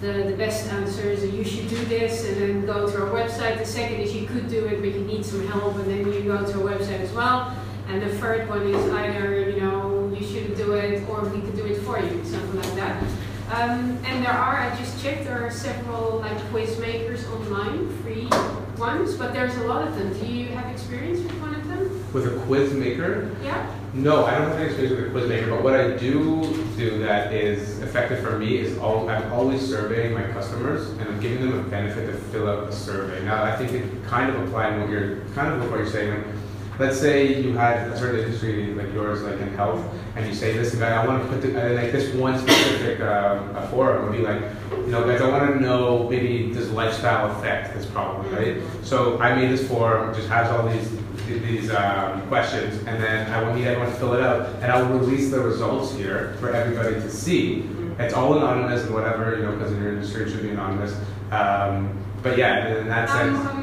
The, 0.01 0.13
the 0.31 0.37
best 0.37 0.73
answers 0.73 1.25
you 1.25 1.43
should 1.43 1.69
do 1.69 1.85
this 1.87 2.25
and 2.25 2.37
then 2.37 2.67
go 2.67 2.89
to 2.89 3.03
our 3.03 3.11
website. 3.11 3.59
The 3.59 3.67
second 3.67 4.01
is 4.01 4.15
you 4.15 4.29
could 4.29 4.49
do 4.49 4.65
it 4.67 4.79
but 4.79 4.93
you 4.93 5.01
need 5.01 5.27
some 5.27 5.45
help 5.49 5.75
and 5.75 5.87
then 5.87 6.13
you 6.13 6.23
go 6.23 6.47
to 6.47 6.53
our 6.53 6.79
website 6.79 7.01
as 7.01 7.11
well. 7.13 7.53
And 7.89 8.01
the 8.01 8.11
third 8.19 8.49
one 8.49 8.63
is 8.63 8.93
either 8.93 9.51
you 9.51 9.61
know 9.61 10.15
you 10.17 10.25
shouldn't 10.25 10.57
do 10.57 10.75
it 10.75 11.03
or 11.09 11.25
we 11.25 11.41
could 11.41 11.57
do 11.57 11.67
it 11.67 11.79
for 11.83 11.99
you, 11.99 12.25
something 12.25 12.61
like 12.61 12.75
that. 12.77 13.03
Um, 13.51 13.99
and 14.05 14.23
there 14.23 14.33
are, 14.33 14.59
I 14.59 14.77
just 14.77 15.03
checked, 15.03 15.25
there 15.25 15.47
are 15.47 15.51
several 15.51 16.19
like 16.19 16.39
quiz 16.51 16.79
makers 16.79 17.27
online, 17.29 17.89
free 18.03 18.29
ones, 18.77 19.15
but 19.15 19.33
there's 19.33 19.57
a 19.57 19.67
lot 19.67 19.89
of 19.89 19.95
them. 19.95 20.13
Do 20.13 20.27
you 20.27 20.49
have 20.49 20.71
experience 20.71 21.21
with 21.21 21.33
one 21.41 21.55
of 21.55 21.67
them? 21.67 22.13
With 22.13 22.27
a 22.27 22.39
quiz 22.45 22.75
maker? 22.75 23.35
Yeah. 23.43 23.75
No, 23.95 24.27
I 24.27 24.37
don't 24.37 24.49
have 24.51 24.59
any 24.59 24.67
experience 24.67 24.97
with 24.97 25.07
a 25.07 25.11
quiz 25.11 25.29
maker, 25.31 25.49
but 25.49 25.63
what 25.63 25.75
I 25.75 25.97
do 25.97 26.63
do 26.77 26.99
that 26.99 27.33
is 27.33 27.79
effective 27.81 28.21
for 28.21 28.39
me 28.39 28.59
is 28.59 28.77
all, 28.79 29.09
I'm 29.09 29.33
always 29.33 29.67
surveying 29.67 30.13
my 30.13 30.25
customers 30.33 30.91
and 30.91 31.09
I'm 31.09 31.19
giving 31.19 31.41
them 31.41 31.59
a 31.59 31.63
benefit 31.63 32.05
to 32.07 32.19
fill 32.31 32.51
out 32.51 32.69
a 32.69 32.73
survey. 32.73 33.25
Now, 33.25 33.45
I 33.45 33.57
think 33.57 33.73
it 33.73 34.05
kind 34.05 34.29
of 34.29 34.47
applied 34.47 34.79
what 34.79 34.91
you're 34.91 35.25
kind 35.35 35.55
of 35.55 35.71
what 35.71 35.79
you're 35.79 35.89
saying. 35.89 36.11
Like, 36.11 36.27
let's 36.79 36.99
say 36.99 37.43
you 37.43 37.53
had 37.53 37.89
a 37.89 37.99
certain 37.99 38.21
industry 38.21 38.75
like 38.75 38.93
yours, 38.93 39.23
like 39.23 39.41
in 39.41 39.49
health, 39.55 39.85
and 40.17 40.27
you 40.27 40.35
say, 40.35 40.55
"Listen, 40.55 40.81
guy, 40.81 40.91
I 40.91 41.07
want 41.07 41.23
to 41.23 41.29
put 41.29 41.43
the, 41.43 41.51
uh, 41.51 41.75
like 41.81 41.93
this 41.93 42.15
one 42.15 42.39
specific 42.39 43.01
um, 43.01 43.55
a 43.57 43.69
forum 43.69 44.05
would 44.05 44.17
be 44.17 44.23
like, 44.23 44.41
you 44.71 44.93
know, 44.93 45.05
guys, 45.07 45.21
I 45.21 45.29
want 45.29 45.55
to 45.55 45.61
know 45.61 46.09
maybe 46.09 46.53
does 46.53 46.71
lifestyle 46.71 47.31
affect 47.33 47.75
this 47.75 47.87
problem, 47.87 48.33
right? 48.35 48.63
So 48.83 49.19
I 49.19 49.35
made 49.35 49.51
this 49.51 49.67
forum, 49.67 50.15
just 50.15 50.29
has 50.29 50.51
all 50.51 50.69
these 50.69 50.91
these 51.27 51.71
um, 51.71 52.27
questions, 52.29 52.79
and 52.87 53.03
then 53.03 53.31
I 53.31 53.43
will 53.43 53.55
need 53.55 53.67
everyone 53.67 53.93
to 53.93 53.99
fill 53.99 54.15
it 54.15 54.23
out, 54.23 54.47
and 54.63 54.73
I'll 54.73 54.87
release 54.87 55.31
the 55.31 55.41
results 55.41 55.95
here 55.95 56.35
for 56.41 56.55
everybody 56.55 56.95
to 56.95 57.11
see. 57.11 57.69
It's 57.99 58.15
all 58.15 58.39
anonymous 58.39 58.85
and 58.85 58.95
whatever, 58.95 59.37
you 59.37 59.43
know, 59.43 59.53
because 59.53 59.73
in 59.73 59.83
your 59.83 59.93
industry 59.93 60.25
it 60.25 60.31
should 60.31 60.43
be 60.43 60.51
anonymous. 60.51 60.95
Um, 61.33 61.99
but 62.23 62.39
yeah, 62.39 62.79
in 62.79 62.89
that 62.89 63.11
I'm, 63.11 63.37
sense. 63.37 63.58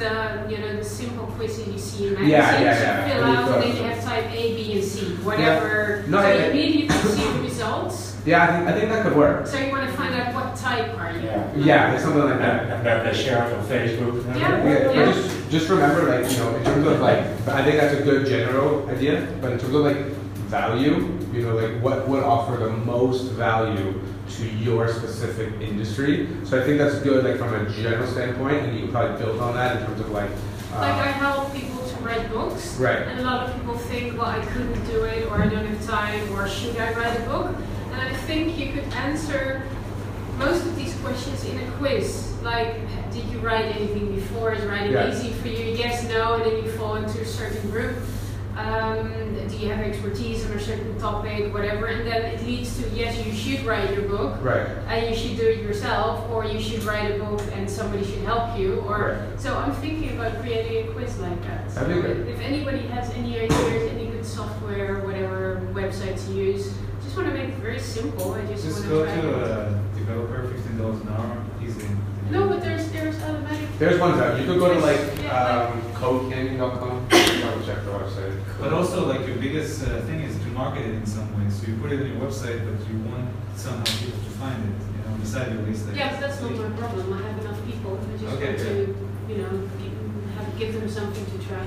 I'm 0.00 0.12
more 0.12 0.28
thinking 0.28 0.46
of 0.46 0.48
the, 0.48 0.54
you 0.54 0.60
know, 0.60 0.76
the 0.76 0.84
simple 0.84 1.26
quiz 1.26 1.58
that 1.58 1.72
you 1.72 1.78
see 1.78 2.08
in 2.08 2.12
Yeah, 2.14 2.26
yeah, 2.26 2.40
magazines. 2.40 2.64
yeah. 2.80 3.06
You 3.06 3.12
fill 3.12 3.24
And 3.24 3.36
out 3.36 3.48
you 3.48 3.54
and 3.54 3.62
then 3.62 3.76
you 3.76 3.82
have 3.94 4.04
type 4.04 4.24
A, 4.32 4.54
B, 4.56 4.72
and 4.74 4.84
C, 4.84 5.00
whatever. 5.22 6.04
No, 6.08 6.18
so 6.20 6.26
I- 6.26 6.32
you 6.34 6.40
I- 6.40 6.46
immediately 6.48 6.96
see 7.10 7.32
the 7.32 7.38
results. 7.40 8.16
Yeah, 8.26 8.42
I 8.42 8.46
think, 8.56 8.68
I 8.68 8.72
think 8.80 8.92
that 8.92 9.02
could 9.04 9.16
work. 9.16 9.46
So 9.46 9.56
you 9.58 9.70
want 9.70 9.88
to 9.88 9.96
find 9.96 10.14
out 10.14 10.34
what 10.34 10.56
type 10.56 10.98
are 10.98 11.12
you? 11.12 11.20
Yeah. 11.26 11.92
Yeah, 11.92 11.98
something 11.98 12.22
like 12.24 12.38
that. 12.40 12.62
and 12.70 12.84
then 12.86 13.04
they 13.06 13.14
share 13.14 13.46
it 13.46 13.54
on 13.56 13.64
Facebook. 13.64 14.26
and 14.26 14.36
Yeah. 14.36 14.64
Yeah, 14.64 14.72
Yeah. 14.92 15.06
but 15.06 15.14
just, 15.14 15.50
just 15.50 15.68
remember, 15.68 16.02
like, 16.10 16.30
you 16.30 16.38
know, 16.38 16.54
in 16.56 16.64
terms 16.64 16.86
of 16.86 17.00
like, 17.00 17.18
I 17.48 17.62
think 17.64 17.78
that's 17.80 17.94
a 17.94 18.02
good 18.02 18.26
general 18.26 18.88
idea, 18.90 19.26
but 19.40 19.52
in 19.52 19.58
terms 19.58 19.74
of 19.74 19.80
like 19.82 19.96
value, 20.50 21.08
you 21.32 21.42
know, 21.42 21.54
like 21.56 21.80
what 21.82 22.08
would 22.08 22.22
offer 22.24 22.56
the 22.56 22.70
most 22.70 23.30
value 23.32 23.94
to 24.30 24.48
your 24.48 24.88
specific 24.92 25.60
industry. 25.60 26.28
So 26.44 26.60
I 26.60 26.64
think 26.64 26.78
that's 26.78 26.98
good, 27.00 27.24
like 27.24 27.38
from 27.38 27.54
a 27.54 27.70
general 27.70 28.06
standpoint, 28.08 28.64
and 28.64 28.74
you 28.74 28.82
can 28.84 28.92
probably 28.92 29.24
build 29.24 29.40
on 29.40 29.54
that 29.54 29.80
in 29.80 29.86
terms 29.86 30.00
of 30.00 30.10
like, 30.10 30.30
Like 30.72 30.94
I 30.94 31.10
uh, 31.10 31.12
help 31.12 31.54
people 31.54 31.82
to 31.86 31.96
write 32.02 32.28
books. 32.30 32.76
Right. 32.76 32.98
And 32.98 33.20
a 33.20 33.22
lot 33.22 33.48
of 33.48 33.54
people 33.56 33.76
think, 33.78 34.18
well, 34.18 34.26
I 34.26 34.44
couldn't 34.46 34.84
do 34.86 35.04
it, 35.04 35.26
or 35.28 35.40
I 35.40 35.46
don't 35.48 35.64
have 35.66 35.86
time, 35.86 36.32
or 36.32 36.48
should 36.48 36.76
I 36.76 36.92
write 36.94 37.18
a 37.20 37.22
book? 37.24 37.54
And 37.92 38.00
I 38.00 38.12
think 38.12 38.58
you 38.58 38.72
could 38.72 38.84
answer 38.94 39.62
most 40.38 40.66
of 40.66 40.76
these 40.76 40.94
questions 41.00 41.44
in 41.44 41.58
a 41.58 41.70
quiz. 41.78 42.34
Like, 42.42 42.74
did 43.12 43.24
you 43.26 43.38
write 43.38 43.64
anything 43.76 44.14
before? 44.14 44.52
Is 44.52 44.64
writing 44.64 44.92
Yeah. 44.92 45.10
easy 45.10 45.30
for 45.32 45.48
you? 45.48 45.74
Yes, 45.76 46.06
no, 46.08 46.34
and 46.34 46.44
then 46.44 46.64
you 46.64 46.70
fall 46.72 46.96
into 46.96 47.20
a 47.20 47.24
certain 47.24 47.70
group. 47.70 47.96
Um, 48.56 49.12
do 49.48 49.56
you 49.58 49.68
have 49.68 49.80
expertise 49.80 50.44
on 50.46 50.52
a 50.52 50.60
certain 50.60 50.98
topic, 50.98 51.52
whatever? 51.52 51.86
And 51.86 52.06
then 52.06 52.22
it 52.24 52.42
leads 52.46 52.82
to 52.82 52.88
yes, 52.90 53.24
you 53.24 53.32
should 53.32 53.64
write 53.66 53.92
your 53.92 54.02
book 54.08 54.42
right. 54.42 54.66
and 54.88 55.10
you 55.10 55.14
should 55.14 55.36
do 55.36 55.46
it 55.46 55.58
yourself, 55.62 56.28
or 56.30 56.44
you 56.46 56.60
should 56.60 56.82
write 56.84 57.10
a 57.14 57.18
book 57.22 57.40
and 57.52 57.68
somebody 57.70 58.04
should 58.04 58.22
help 58.22 58.58
you. 58.58 58.80
Or 58.80 59.26
so 59.36 59.54
I'm 59.56 59.72
thinking 59.72 60.18
about 60.18 60.40
creating 60.40 60.88
a 60.88 60.92
quiz 60.92 61.18
like 61.18 61.40
that. 61.42 61.70
So 61.70 61.80
That'd 61.80 61.96
be 61.96 62.02
good. 62.02 62.28
if 62.28 62.40
anybody 62.40 62.78
has 62.88 63.10
any 63.10 63.38
ideas, 63.40 63.92
any 63.92 64.06
good 64.06 64.24
software, 64.24 65.00
whatever 65.00 65.60
website 65.74 66.24
to 66.26 66.32
use, 66.32 66.72
just 67.04 67.14
want 67.16 67.28
to 67.28 67.34
make 67.34 67.50
it 67.50 67.54
very 67.56 67.78
simple. 67.78 68.32
I 68.32 68.46
just, 68.46 68.64
Just 68.64 68.78
want 68.80 68.88
go 68.88 69.04
try. 69.04 69.20
to 69.20 69.34
a 69.44 69.82
developer, 69.98 70.48
fifteen 70.48 70.78
dollars 70.78 71.00
an 71.02 71.08
hour, 71.08 71.44
easy. 71.62 71.86
No, 72.30 72.48
but 72.48 72.62
there's 72.62 72.90
there's 72.90 73.22
automatic. 73.22 73.68
There's 73.78 74.00
one 74.00 74.16
that 74.18 74.40
you 74.40 74.46
could 74.46 74.58
go 74.58 74.72
to 74.72 74.80
like 74.80 74.98
Yeah, 75.22 75.70
um, 75.72 75.82
codecandy.com. 75.92 77.06
Probably 77.66 77.74
check 77.74 77.84
the 77.84 77.90
website. 78.20 78.42
But 78.60 78.72
also, 78.72 79.06
like 79.06 79.26
your 79.26 79.36
biggest 79.36 79.82
uh, 79.82 80.00
thing 80.02 80.20
is 80.20 80.38
to 80.38 80.46
market 80.48 80.86
it 80.86 80.94
in 80.94 81.06
some 81.06 81.26
way. 81.36 81.50
So 81.50 81.66
you 81.66 81.76
put 81.78 81.92
it 81.92 82.00
on 82.00 82.06
your 82.06 82.20
website, 82.30 82.64
but 82.64 82.88
you 82.88 82.98
want 83.10 83.28
somehow 83.56 83.84
people 83.84 84.18
to 84.22 84.30
find 84.38 84.62
it, 84.62 84.82
you 84.96 85.10
know, 85.10 85.16
beside 85.18 85.52
your 85.52 85.62
list. 85.62 85.86
Yeah, 85.94 86.12
but 86.12 86.20
that's 86.20 86.40
not 86.40 86.52
my 86.52 86.68
problem. 86.78 87.12
I 87.12 87.22
have 87.22 87.38
enough 87.44 87.66
people. 87.66 87.98
I 87.98 88.16
just 88.18 88.34
Okay, 88.36 88.46
want 88.46 88.58
to, 88.58 89.08
you 89.28 89.36
know, 89.42 89.50
give, 89.82 90.36
have, 90.36 90.58
give 90.58 90.74
them 90.74 90.88
something 90.88 91.26
to 91.26 91.46
try. 91.46 91.66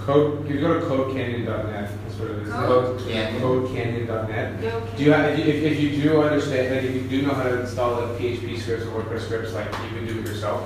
Code, 0.00 0.48
you 0.48 0.60
go 0.60 0.80
to 0.80 0.86
codecanyon.net. 0.86 1.90
That's 2.02 2.14
what 2.18 2.30
it 2.30 2.38
is. 2.38 2.48
Code 2.52 3.00
Canyon. 3.06 3.42
Codecanyon.net. 3.42 4.62
Yeah, 4.62 4.74
okay. 4.76 4.96
Do 4.96 5.04
you 5.04 5.12
have, 5.12 5.38
if, 5.38 5.46
you- 5.46 5.52
if 5.68 5.80
you 5.80 6.02
do 6.02 6.22
understand, 6.22 6.74
like 6.74 6.84
if 6.84 6.94
you 6.94 7.02
do 7.08 7.26
know 7.26 7.34
how 7.34 7.42
to 7.42 7.60
install 7.60 7.96
the 8.06 8.14
PHP 8.18 8.58
scripts 8.58 8.86
or 8.86 9.02
WordPress 9.02 9.22
scripts, 9.26 9.52
like 9.52 9.66
you 9.66 9.98
can 9.98 10.06
do 10.06 10.20
it 10.20 10.26
yourself. 10.26 10.62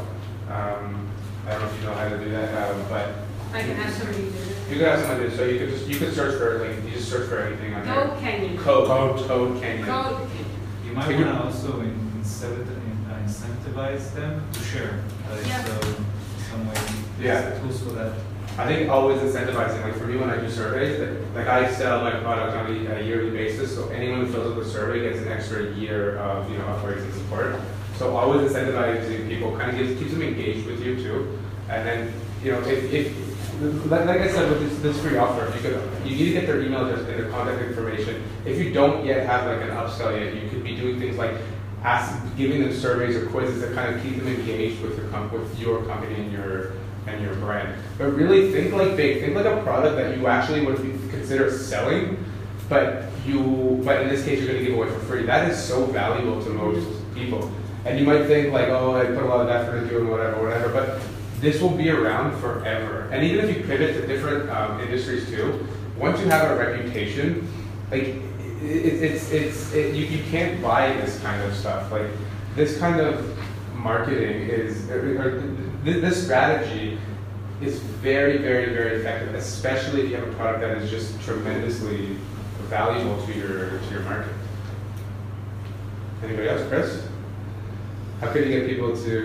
Um, 0.49 1.09
I 1.47 1.53
don't 1.53 1.63
know 1.63 1.69
if 1.69 1.81
you 1.81 1.87
know 1.89 1.95
how 1.95 2.09
to 2.09 2.19
do 2.19 2.31
that, 2.31 2.71
um, 2.71 2.85
but 2.89 3.09
I 3.53 3.62
can 3.62 3.76
have 3.76 3.92
somebody 3.92 4.22
do 4.22 4.28
it. 4.28 4.70
you 4.70 4.76
could 4.76 4.86
have 4.86 5.00
someone 5.00 5.20
do 5.20 5.26
it. 5.26 5.36
So 5.36 5.44
you 5.44 5.59
could 5.59 5.68
just 5.70 5.86
you 5.86 5.96
could 5.96 6.14
search 6.14 6.38
for 6.38 6.66
like 6.66 6.84
you 6.84 6.90
just 6.92 7.09
search 7.11 7.28
for 7.28 7.38
anything 7.40 7.74
on 7.74 7.84
there. 7.84 7.94
Code 7.94 8.18
Canyon. 8.20 8.59
Code 8.59 8.86
Code 8.86 9.26
Code 9.28 9.61
Canyon. 9.62 9.86
Code. 9.86 10.28
You 10.86 10.92
might 10.92 11.07
Take 11.07 11.18
wanna 11.18 11.44
also 11.44 11.80
in- 11.80 12.12
incentivize 12.22 13.11
uh, 13.11 13.26
incentivize 13.26 14.14
them 14.14 14.44
to 14.53 14.61
share. 14.61 15.03
Like, 15.30 15.46
Yeah. 15.46 15.64
So 15.64 15.80
some 16.50 16.68
way. 16.68 16.74
Yeah. 17.20 17.40
there's 17.42 17.61
Tools 17.61 17.82
for 17.82 17.90
that. 17.90 18.12
I 18.59 18.66
think 18.66 18.90
always 18.90 19.18
incentivizing, 19.20 19.82
like 19.82 19.96
for 19.96 20.05
me 20.07 20.18
when 20.18 20.28
I 20.28 20.36
do 20.38 20.50
surveys, 20.50 20.98
that, 20.98 21.34
like 21.34 21.46
I 21.46 21.72
sell 21.72 22.03
my 22.03 22.11
product 22.11 22.55
on 22.55 22.66
a, 22.66 22.96
a 22.96 23.03
yearly 23.03 23.30
basis, 23.30 23.74
so 23.74 23.88
anyone 23.88 24.20
who 24.20 24.26
fills 24.32 24.46
out 24.53 24.62
the 24.62 24.68
survey 24.68 25.09
gets 25.09 25.24
an 25.24 25.32
extra 25.32 25.72
year 25.72 26.18
of, 26.18 26.50
you 26.50 26.59
know, 26.59 26.64
upgrades 26.64 27.03
and 27.03 27.14
support. 27.14 27.57
So 27.96 28.14
always 28.14 28.50
incentivizing 28.53 29.26
people 29.26 29.57
kind 29.57 29.70
of 29.70 29.78
gives, 29.78 29.98
keeps 29.98 30.12
them 30.12 30.20
engaged 30.20 30.66
with 30.66 30.84
you 30.84 30.96
too. 30.96 31.38
And 31.70 31.86
then, 31.88 32.12
you 32.44 32.53
know, 32.53 32.61
if, 32.61 32.92
if 32.92 33.32
like, 33.63 34.07
like 34.07 34.21
I 34.21 34.29
said 34.29 34.51
with 34.51 34.61
this, 34.61 34.79
this 34.81 35.01
free 35.03 35.17
offer, 35.17 35.53
you 35.57 35.63
could, 35.63 35.81
you 36.05 36.17
need 36.17 36.25
to 36.27 36.33
get 36.33 36.47
their 36.47 36.63
email 36.63 36.87
address 36.87 37.07
and 37.09 37.19
their 37.19 37.31
contact 37.31 37.63
information. 37.63 38.23
If 38.45 38.59
you 38.59 38.73
don't 38.73 39.05
yet 39.05 39.27
have 39.27 39.47
like 39.47 39.63
an 39.63 39.71
upsell 39.77 40.19
yet, 40.19 40.35
you 40.35 40.49
could 40.49 40.65
be 40.65 40.75
doing 40.77 40.99
things 40.99 41.17
like 41.17 41.35
ask, 41.83 42.25
giving 42.37 42.63
them 42.63 42.73
surveys 42.73 43.17
or 43.17 43.27
quizzes 43.27 43.61
that 43.61 43.75
kind 43.75 43.95
of 43.95 44.03
keep 44.03 44.17
them 44.17 44.29
engaged 44.29 44.81
with 44.83 44.97
your, 44.97 45.29
with 45.29 45.61
your 45.61 45.83
company 45.85 46.15
and 46.15 46.33
your, 46.33 46.73
and 47.07 47.23
your 47.23 47.35
brand. 47.37 47.81
But 47.99 48.15
really 48.15 48.53
think 48.53 48.73
like 48.73 48.97
big, 48.97 49.21
think 49.21 49.35
like 49.35 49.47
a 49.47 49.63
product 49.63 49.97
that 49.97 50.17
you 50.17 50.27
actually 50.27 50.65
would 50.65 50.83
be- 50.83 51.09
consider 51.11 51.51
selling, 51.51 52.25
but 52.69 53.05
you, 53.27 53.81
but 53.85 54.03
in 54.03 54.09
this 54.09 54.25
case, 54.25 54.41
you're 54.41 54.53
gonna 54.53 54.65
give 54.65 54.75
away 54.75 54.89
for 54.89 54.99
free. 55.01 55.25
That 55.25 55.51
is 55.51 55.63
so 55.63 55.87
valuable 55.87 56.43
to 56.43 56.51
most 56.51 56.87
mm-hmm. 56.87 57.15
people. 57.15 57.53
And 57.85 57.99
you 57.99 58.07
might 58.07 58.27
think 58.27 58.53
like, 58.53 58.69
oh, 58.69 58.95
I 58.95 59.05
put 59.07 59.23
a 59.23 59.27
lot 59.27 59.41
of 59.41 59.49
effort 59.49 59.79
into 59.79 59.99
it 59.99 60.05
whatever, 60.05 60.43
whatever, 60.43 60.69
but 60.73 61.01
this 61.43 61.61
will 61.61 61.76
be 61.76 61.90
around 61.90 62.40
forever. 62.40 63.09
And 63.11 63.24
even 63.24 63.45
if 63.45 63.57
you 63.57 63.64
pivot 63.64 63.97
to 63.97 64.07
different 64.07 64.49
um, 64.49 64.80
industries 64.80 65.28
too, 65.28 65.66
once 65.99 66.20
you 66.20 66.28
have 66.28 66.51
a 66.53 66.57
reputation, 66.57 67.49
like 67.90 68.05
it, 68.05 68.22
it, 68.62 69.03
it's 69.03 69.30
it's 69.32 69.72
it, 69.74 69.95
you, 69.95 70.07
you 70.07 70.22
can't 70.30 70.62
buy 70.62 70.93
this 70.93 71.20
kind 71.20 71.43
of 71.43 71.55
stuff. 71.55 71.90
Like 71.90 72.07
this 72.55 72.78
kind 72.78 73.01
of 73.01 73.36
marketing 73.74 74.49
is 74.49 74.88
or, 74.88 75.20
or 75.20 75.40
th- 75.84 76.01
this 76.01 76.24
strategy 76.24 76.97
is 77.61 77.80
very 77.80 78.38
very 78.38 78.72
very 78.72 79.01
effective, 79.01 79.34
especially 79.34 80.03
if 80.03 80.11
you 80.11 80.16
have 80.16 80.28
a 80.28 80.32
product 80.34 80.61
that 80.61 80.78
is 80.78 80.90
just 80.90 81.20
tremendously 81.22 82.16
valuable 82.68 83.20
to 83.26 83.32
your 83.32 83.80
to 83.80 83.90
your 83.90 84.03
market. 84.03 84.32
Anybody 86.22 86.49
else, 86.49 86.66
Chris? 86.68 87.05
How 88.23 88.33
can 88.33 88.45
you 88.45 88.61
get 88.61 88.68
people 88.68 88.95
to 88.97 89.18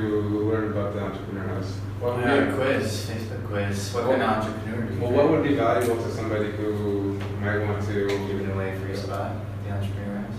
learn 0.50 0.72
about 0.72 0.96
the 0.96 1.02
entrepreneur 1.02 1.48
house? 1.50 1.72
What 2.00 2.16
would 2.16 2.26
Yeah, 2.26 2.46
be, 2.46 2.54
quiz, 2.56 3.06
Facebook 3.08 3.48
quiz. 3.48 3.94
What 3.94 4.04
kind 4.06 4.22
of 4.24 4.30
entrepreneur 4.30 4.82
do 4.88 4.94
you 4.96 5.02
well, 5.02 5.12
what 5.12 5.30
would 5.30 5.44
be 5.44 5.54
valuable 5.54 6.02
to 6.04 6.12
somebody 6.12 6.50
who 6.52 7.14
might 7.40 7.60
want 7.60 7.86
to 7.86 8.08
give 8.08 8.42
it 8.42 8.50
away 8.52 8.76
a 8.76 8.80
free 8.80 8.96
spot? 8.96 9.34
The 9.66 9.72
entrepreneur 9.72 10.18
house. 10.18 10.34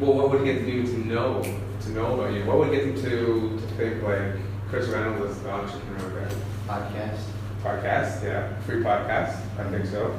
Well, 0.00 0.12
what 0.12 0.30
would 0.30 0.44
get 0.44 0.62
you 0.68 0.84
to 0.84 0.98
know 0.98 1.42
to 1.42 1.90
know 1.90 2.14
about 2.20 2.32
you? 2.32 2.44
What 2.44 2.58
would 2.58 2.70
get 2.70 2.84
them 2.84 2.94
to, 3.02 3.58
to 3.58 3.74
think 3.74 4.04
like 4.04 4.38
Chris 4.68 4.86
Reynolds 4.88 5.36
is 5.36 5.42
the 5.42 5.50
entrepreneur 5.50 6.10
there? 6.10 6.30
podcast. 6.68 7.18
Podcast, 7.64 8.22
yeah, 8.22 8.56
free 8.60 8.84
podcast. 8.84 9.40
I 9.58 9.68
think 9.68 9.86
so. 9.86 10.16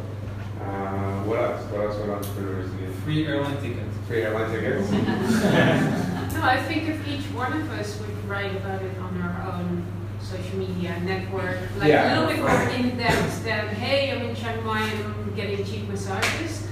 Uh, 0.62 1.24
what 1.24 1.40
else? 1.40 1.64
What 1.72 1.86
else 1.86 1.98
would 2.00 2.10
entrepreneurs 2.10 2.70
need? 2.74 2.94
Free 3.06 3.26
airline 3.28 3.62
ticket. 3.62 3.86
Free 4.08 4.24
airline 4.24 4.52
tickets. 4.52 6.06
No, 6.40 6.46
I 6.46 6.64
think 6.64 6.88
if 6.88 7.06
each 7.06 7.26
one 7.36 7.52
of 7.52 7.70
us 7.72 8.00
would 8.00 8.30
write 8.30 8.56
about 8.56 8.82
it 8.82 8.98
on 9.00 9.22
our 9.22 9.52
own 9.52 9.84
social 10.22 10.58
media 10.58 10.98
network, 11.02 11.58
like 11.78 11.90
Yeah. 11.90 12.08
a 12.08 12.22
little 12.22 12.30
bit 12.34 12.40
more 12.40 12.70
in 12.70 12.98
depth 12.98 13.44
than, 13.44 13.68
hey, 13.76 14.12
I'm 14.12 14.22
in 14.22 14.34
Chiang 14.36 14.64
Mai 14.66 14.84
and 14.84 15.04
I'm 15.04 15.34
getting 15.36 15.66
cheap 15.66 15.90
massages, 15.90 16.66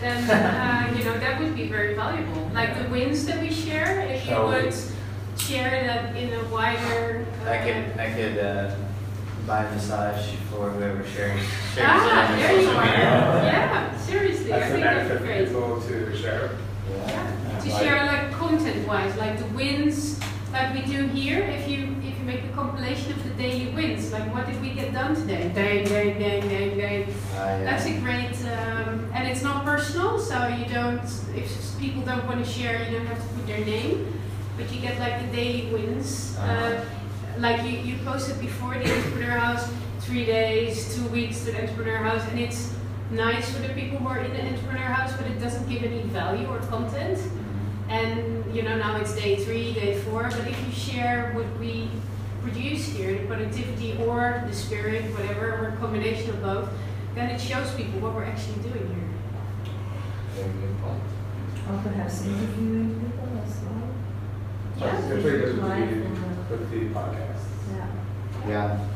then, 0.00 0.24
uh, 0.30 0.90
you 0.96 1.04
know, 1.04 1.18
that 1.18 1.38
would 1.38 1.54
be 1.54 1.68
very 1.68 1.92
valuable. 1.94 2.50
Like 2.54 2.78
the 2.82 2.88
wins 2.88 3.26
that 3.26 3.40
we 3.42 3.50
share, 3.52 4.00
if 4.00 4.24
you 4.24 4.30
So- 4.30 4.46
would 4.46 4.74
share 5.38 5.84
that 5.84 6.16
in 6.16 6.32
a 6.32 6.44
wider. 6.44 7.26
I 7.46 7.58
uh, 7.58 7.64
could 7.64 8.00
I 8.00 8.10
could 8.16 8.38
uh, 8.38 8.70
buy 9.46 9.64
a 9.64 9.70
massage 9.74 10.30
for 10.50 10.70
whoever 10.70 11.04
shares 11.04 11.40
shares 11.74 11.86
Ah, 11.86 12.32
on 12.32 12.38
there 12.38 12.52
you 12.52 12.62
social 12.64 12.78
are. 12.78 12.84
media. 12.86 13.42
Yeah, 13.52 13.96
seriously, 13.98 14.50
I 14.52 14.58
That's 14.60 14.68
the 14.70 14.74
think 14.76 14.84
that's 14.84 15.08
benefit 15.08 15.18
for 15.18 15.24
great. 15.26 15.46
people 15.48 15.80
to 15.82 16.16
share. 16.16 16.50
Yeah, 17.64 17.70
to 17.70 17.72
Like- 17.72 17.82
share 17.82 18.06
like 18.06 18.32
content 18.32 18.88
wise, 18.88 19.16
like 19.16 19.38
the 19.38 19.44
wins 19.56 20.18
like 20.52 20.74
we 20.74 20.80
do 20.82 21.06
here, 21.06 21.38
if 21.44 21.68
you 21.68 21.94
if 22.02 22.18
you 22.18 22.24
make 22.26 22.42
a 22.44 22.48
compilation 22.56 23.12
of 23.12 23.22
the 23.22 23.30
daily 23.40 23.68
wins, 23.72 24.10
like 24.12 24.26
what 24.34 24.46
did 24.46 24.60
we 24.60 24.70
get 24.70 24.92
done 24.92 25.14
today? 25.14 25.48
Day, 25.54 25.84
day, 25.84 26.12
day, 26.18 26.40
day, 26.40 26.74
day. 26.74 27.06
Ah, 27.36 27.46
yeah. 27.46 27.64
That's 27.64 27.86
a 27.86 27.94
great, 28.00 28.34
um, 28.58 29.06
and 29.14 29.28
it's 29.28 29.42
not 29.44 29.64
personal, 29.64 30.18
so 30.18 30.48
you 30.48 30.64
don't, 30.66 31.04
if 31.36 31.78
people 31.78 32.02
don't 32.02 32.26
want 32.26 32.44
to 32.44 32.50
share, 32.50 32.82
you 32.84 32.98
don't 32.98 33.06
have 33.06 33.22
to 33.22 33.28
put 33.34 33.46
their 33.46 33.64
name, 33.64 34.12
but 34.56 34.72
you 34.72 34.80
get 34.80 34.98
like 34.98 35.16
the 35.22 35.36
daily 35.36 35.70
wins. 35.72 36.36
Uh, 36.36 36.42
Uh-huh. 36.42 36.84
like 37.38 37.62
you, 37.62 37.78
you 37.88 37.94
posted 38.04 38.40
before 38.40 38.74
the 38.74 38.86
Entrepreneur 38.92 39.38
House, 39.38 39.70
three 40.00 40.24
days, 40.26 40.74
two 40.96 41.06
weeks 41.14 41.44
to 41.44 41.52
the 41.52 41.62
Entrepreneur 41.62 41.98
House, 42.08 42.22
and 42.30 42.40
it's 42.40 42.74
nice 43.12 43.46
for 43.54 43.62
the 43.62 43.72
people 43.78 43.98
who 43.98 44.08
are 44.08 44.18
in 44.18 44.32
the 44.36 44.42
Entrepreneur 44.50 44.90
House, 44.98 45.12
but 45.16 45.26
it 45.28 45.38
doesn't 45.40 45.66
give 45.68 45.84
any 45.84 46.02
value 46.10 46.46
or 46.48 46.58
content. 46.74 47.18
And 47.90 48.54
you 48.54 48.62
know 48.62 48.76
now 48.78 48.96
it's 48.96 49.14
day 49.14 49.36
three, 49.36 49.74
day 49.74 49.98
four, 50.02 50.22
but 50.22 50.46
if 50.46 50.66
you 50.66 50.72
share 50.72 51.32
what 51.34 51.46
we 51.58 51.90
produce 52.42 52.86
here, 52.86 53.18
the 53.18 53.26
productivity 53.26 53.98
or 53.98 54.44
the 54.46 54.54
spirit, 54.54 55.04
whatever, 55.12 55.52
or 55.52 55.68
a 55.74 55.76
combination 55.76 56.30
of 56.30 56.40
both, 56.40 56.68
then 57.14 57.30
it 57.30 57.40
shows 57.40 57.74
people 57.74 58.00
what 58.00 58.14
we're 58.14 58.24
actually 58.24 58.62
doing 58.62 58.86
here. 58.94 59.08
Very 60.34 60.52
good 60.52 60.80
point. 60.80 61.02
Or 61.68 61.82
perhaps 61.82 62.24
interviewing 62.24 62.94
people 63.00 63.28
as 63.44 63.58
well. 63.60 63.88
That's 64.78 65.02
what 65.04 65.16
he 65.18 65.22
does 65.22 65.54
with 65.54 65.60
the, 66.48 66.56
with 66.56 66.70
the 66.70 66.80
podcast. 66.94 67.44
Yeah. 67.72 68.48
Yeah. 68.48 68.86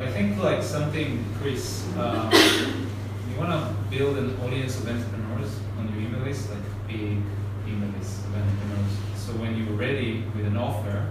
I 0.00 0.06
think 0.12 0.38
like 0.38 0.62
something, 0.62 1.24
Chris, 1.40 1.84
um, 1.98 2.30
you 2.32 3.36
want 3.36 3.50
to 3.50 3.74
build 3.90 4.16
an 4.16 4.40
audience 4.40 4.78
of 4.78 4.88
entrepreneurs 4.88 5.58
on 5.78 5.88
your 5.92 6.00
email 6.08 6.20
list, 6.20 6.50
like 6.50 6.62
big 6.86 7.18
email 7.66 7.90
list 7.98 8.24
of 8.24 8.36
entrepreneurs. 8.36 8.92
So 9.16 9.32
when 9.32 9.56
you're 9.56 9.67
ready 9.78 10.24
with 10.34 10.44
an 10.44 10.56
offer, 10.56 11.06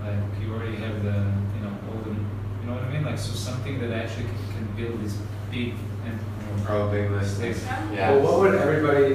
like 0.00 0.14
you 0.40 0.54
already 0.54 0.76
have 0.76 1.02
the, 1.02 1.10
you 1.10 1.64
know, 1.64 1.76
all 1.88 1.98
the, 2.04 2.10
you 2.10 2.66
know 2.66 2.74
what 2.74 2.84
I 2.84 2.92
mean? 2.92 3.04
Like 3.04 3.18
so 3.18 3.32
something 3.32 3.80
that 3.80 3.90
actually 3.90 4.26
can, 4.26 4.36
can 4.52 4.76
build 4.76 5.04
this 5.04 5.18
big 5.50 5.74
entrepreneur. 6.04 6.86
Oh, 6.86 6.90
big 6.90 7.10
listings. 7.10 7.64
Yeah. 7.64 8.12
Well, 8.12 8.22
what 8.22 8.40
would 8.40 8.54
everybody, 8.54 9.14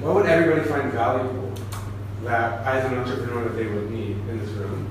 what 0.00 0.14
would 0.14 0.26
everybody 0.26 0.66
find 0.66 0.90
valuable 0.90 1.52
that 2.24 2.66
as 2.66 2.90
an 2.90 2.98
entrepreneur 2.98 3.44
that 3.44 3.56
they 3.56 3.66
would 3.66 3.90
need 3.90 4.12
in 4.12 4.38
this 4.38 4.50
room? 4.50 4.88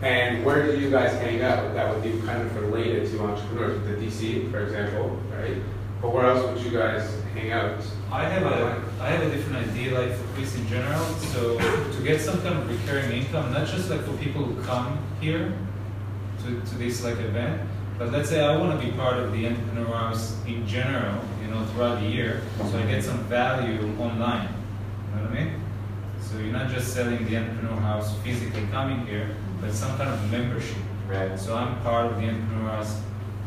And 0.00 0.44
where 0.44 0.64
do 0.64 0.78
you 0.78 0.90
guys 0.90 1.12
hang 1.14 1.42
out 1.42 1.74
that 1.74 1.92
would 1.92 2.02
be 2.02 2.20
kind 2.26 2.40
of 2.40 2.56
related 2.56 3.10
to 3.10 3.20
entrepreneurs? 3.20 3.80
The 3.86 4.06
DC, 4.06 4.50
for 4.50 4.62
example, 4.62 5.18
right? 5.36 5.56
But 6.00 6.14
where 6.14 6.26
else 6.26 6.46
would 6.48 6.64
you 6.64 6.70
guys 6.78 7.02
hang 7.02 7.27
out? 7.52 7.80
I 8.10 8.24
have 8.24 8.42
a 8.42 8.82
I 9.00 9.10
have 9.10 9.22
a 9.22 9.30
different 9.30 9.68
idea 9.68 9.98
like 9.98 10.12
for 10.12 10.26
Chris 10.34 10.56
in 10.56 10.66
general. 10.68 11.04
So 11.32 11.58
to 11.58 12.02
get 12.02 12.20
some 12.20 12.40
kind 12.42 12.58
of 12.58 12.68
recurring 12.68 13.12
income, 13.12 13.52
not 13.52 13.66
just 13.66 13.90
like 13.90 14.02
for 14.02 14.12
people 14.16 14.44
who 14.44 14.62
come 14.64 14.98
here 15.20 15.56
to, 16.44 16.60
to 16.60 16.74
this 16.76 17.04
like 17.04 17.18
event, 17.18 17.62
but 17.98 18.12
let's 18.12 18.28
say 18.28 18.44
I 18.44 18.56
want 18.56 18.78
to 18.78 18.86
be 18.86 18.92
part 18.92 19.16
of 19.18 19.32
the 19.32 19.46
entrepreneur 19.46 19.96
house 19.96 20.36
in 20.46 20.66
general, 20.66 21.18
you 21.42 21.48
know, 21.48 21.64
throughout 21.66 22.00
the 22.00 22.06
year, 22.06 22.42
so 22.58 22.78
I 22.78 22.82
get 22.86 23.02
some 23.02 23.18
value 23.24 23.80
online. 23.98 24.48
You 25.10 25.16
know 25.16 25.28
what 25.28 25.32
I 25.32 25.44
mean? 25.44 25.60
So 26.20 26.38
you're 26.38 26.52
not 26.52 26.70
just 26.70 26.92
selling 26.92 27.26
the 27.26 27.36
entrepreneur 27.36 27.80
house 27.80 28.16
physically 28.18 28.66
coming 28.70 29.06
here, 29.06 29.34
but 29.60 29.72
some 29.72 29.96
kind 29.96 30.10
of 30.10 30.30
membership. 30.30 30.76
Right. 31.08 31.38
So 31.38 31.56
I'm 31.56 31.80
part 31.82 32.06
of 32.06 32.20
the 32.20 32.28
entrepreneur 32.28 32.70
house 32.70 33.00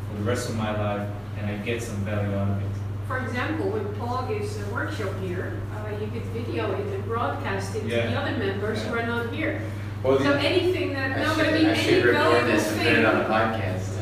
for 0.09 0.17
the 0.17 0.23
rest 0.23 0.49
of 0.49 0.57
my 0.57 0.71
life, 0.75 1.07
and 1.37 1.45
I 1.45 1.57
get 1.63 1.81
some 1.83 1.97
value 1.97 2.35
out 2.35 2.49
of 2.49 2.61
it. 2.61 2.70
For 3.11 3.17
example, 3.17 3.71
when 3.71 3.93
Paul 3.95 4.25
gives 4.29 4.55
a 4.57 4.65
workshop 4.73 5.11
here, 5.21 5.59
uh, 5.75 5.89
you 5.99 6.07
could 6.11 6.23
video 6.27 6.71
it 6.71 6.87
and 6.93 7.03
broadcast 7.03 7.75
it 7.75 7.81
to 7.81 7.87
the 7.87 8.15
other 8.17 8.37
members 8.37 8.81
who 8.83 8.93
are 8.93 9.05
not 9.05 9.33
here. 9.33 9.61
Well, 10.01 10.17
So 10.17 10.23
the, 10.23 10.39
anything 10.39 10.93
that, 10.93 11.17
I 11.17 11.21
no, 11.21 11.27
should, 11.33 11.37
but 11.39 11.47
I 11.49 11.51
mean, 11.51 11.65
I 11.65 11.69
any 11.71 11.83
should 11.83 12.05
record 12.05 12.13
valuable 12.13 12.47
this 12.53 12.71
and 12.71 12.79
put 12.79 12.87
it 12.87 13.03
on 13.03 13.15
a 13.17 13.19
thing, 13.19 13.27
podcast. 13.27 13.97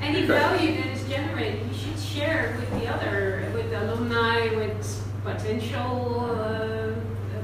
any 0.00 0.18
Okay. 0.20 0.26
value 0.26 0.74
that 0.78 0.86
is 0.86 1.06
generated, 1.06 1.66
you 1.68 1.74
should 1.74 1.98
share 1.98 2.56
with 2.58 2.70
the 2.80 2.88
other, 2.88 3.44
with 3.54 3.68
the 3.68 3.92
alumni, 3.92 4.48
with 4.56 5.02
potential 5.22 6.20
uh, 6.24 6.92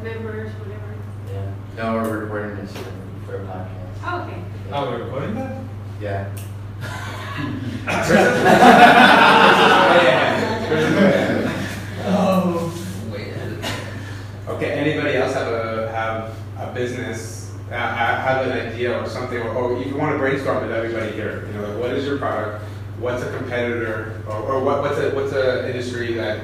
members, 0.03 0.51
whatever. 0.61 0.95
Yeah. 1.31 1.53
No, 1.77 1.93
we're 1.93 2.21
recording 2.21 2.57
this 2.57 2.73
for, 2.73 2.91
for 3.27 3.37
a 3.37 3.45
podcast. 3.45 4.01
Oh, 4.03 4.23
okay. 4.23 4.41
Oh, 4.73 4.91
we're 4.91 5.05
recording 5.05 5.35
that? 5.35 5.61
Yeah. 6.01 6.33
okay, 14.63 14.73
anybody 14.73 15.17
else 15.17 15.35
have 15.35 15.49
a, 15.49 15.91
have 15.93 16.37
a 16.59 16.73
business, 16.73 17.53
uh, 17.71 17.75
have 18.43 18.53
an 18.53 18.73
idea 18.73 19.01
or 19.01 19.09
something, 19.09 19.39
or, 19.39 19.51
or 19.51 19.81
if 19.81 19.87
you 19.87 19.97
want 19.97 20.13
to 20.13 20.19
brainstorm 20.19 20.63
with 20.63 20.73
everybody 20.73 21.13
here, 21.13 21.47
you 21.47 21.53
know, 21.55 21.69
like 21.69 21.79
what 21.79 21.91
is 21.91 22.07
your 22.07 22.19
product? 22.19 22.65
What's 22.99 23.23
a 23.23 23.37
competitor, 23.37 24.23
or, 24.29 24.35
or 24.35 24.65
what, 24.65 24.83
what's 24.83 24.99
a, 24.99 25.11
what's 25.15 25.33
a 25.33 25.69
industry 25.69 26.15
that 26.15 26.41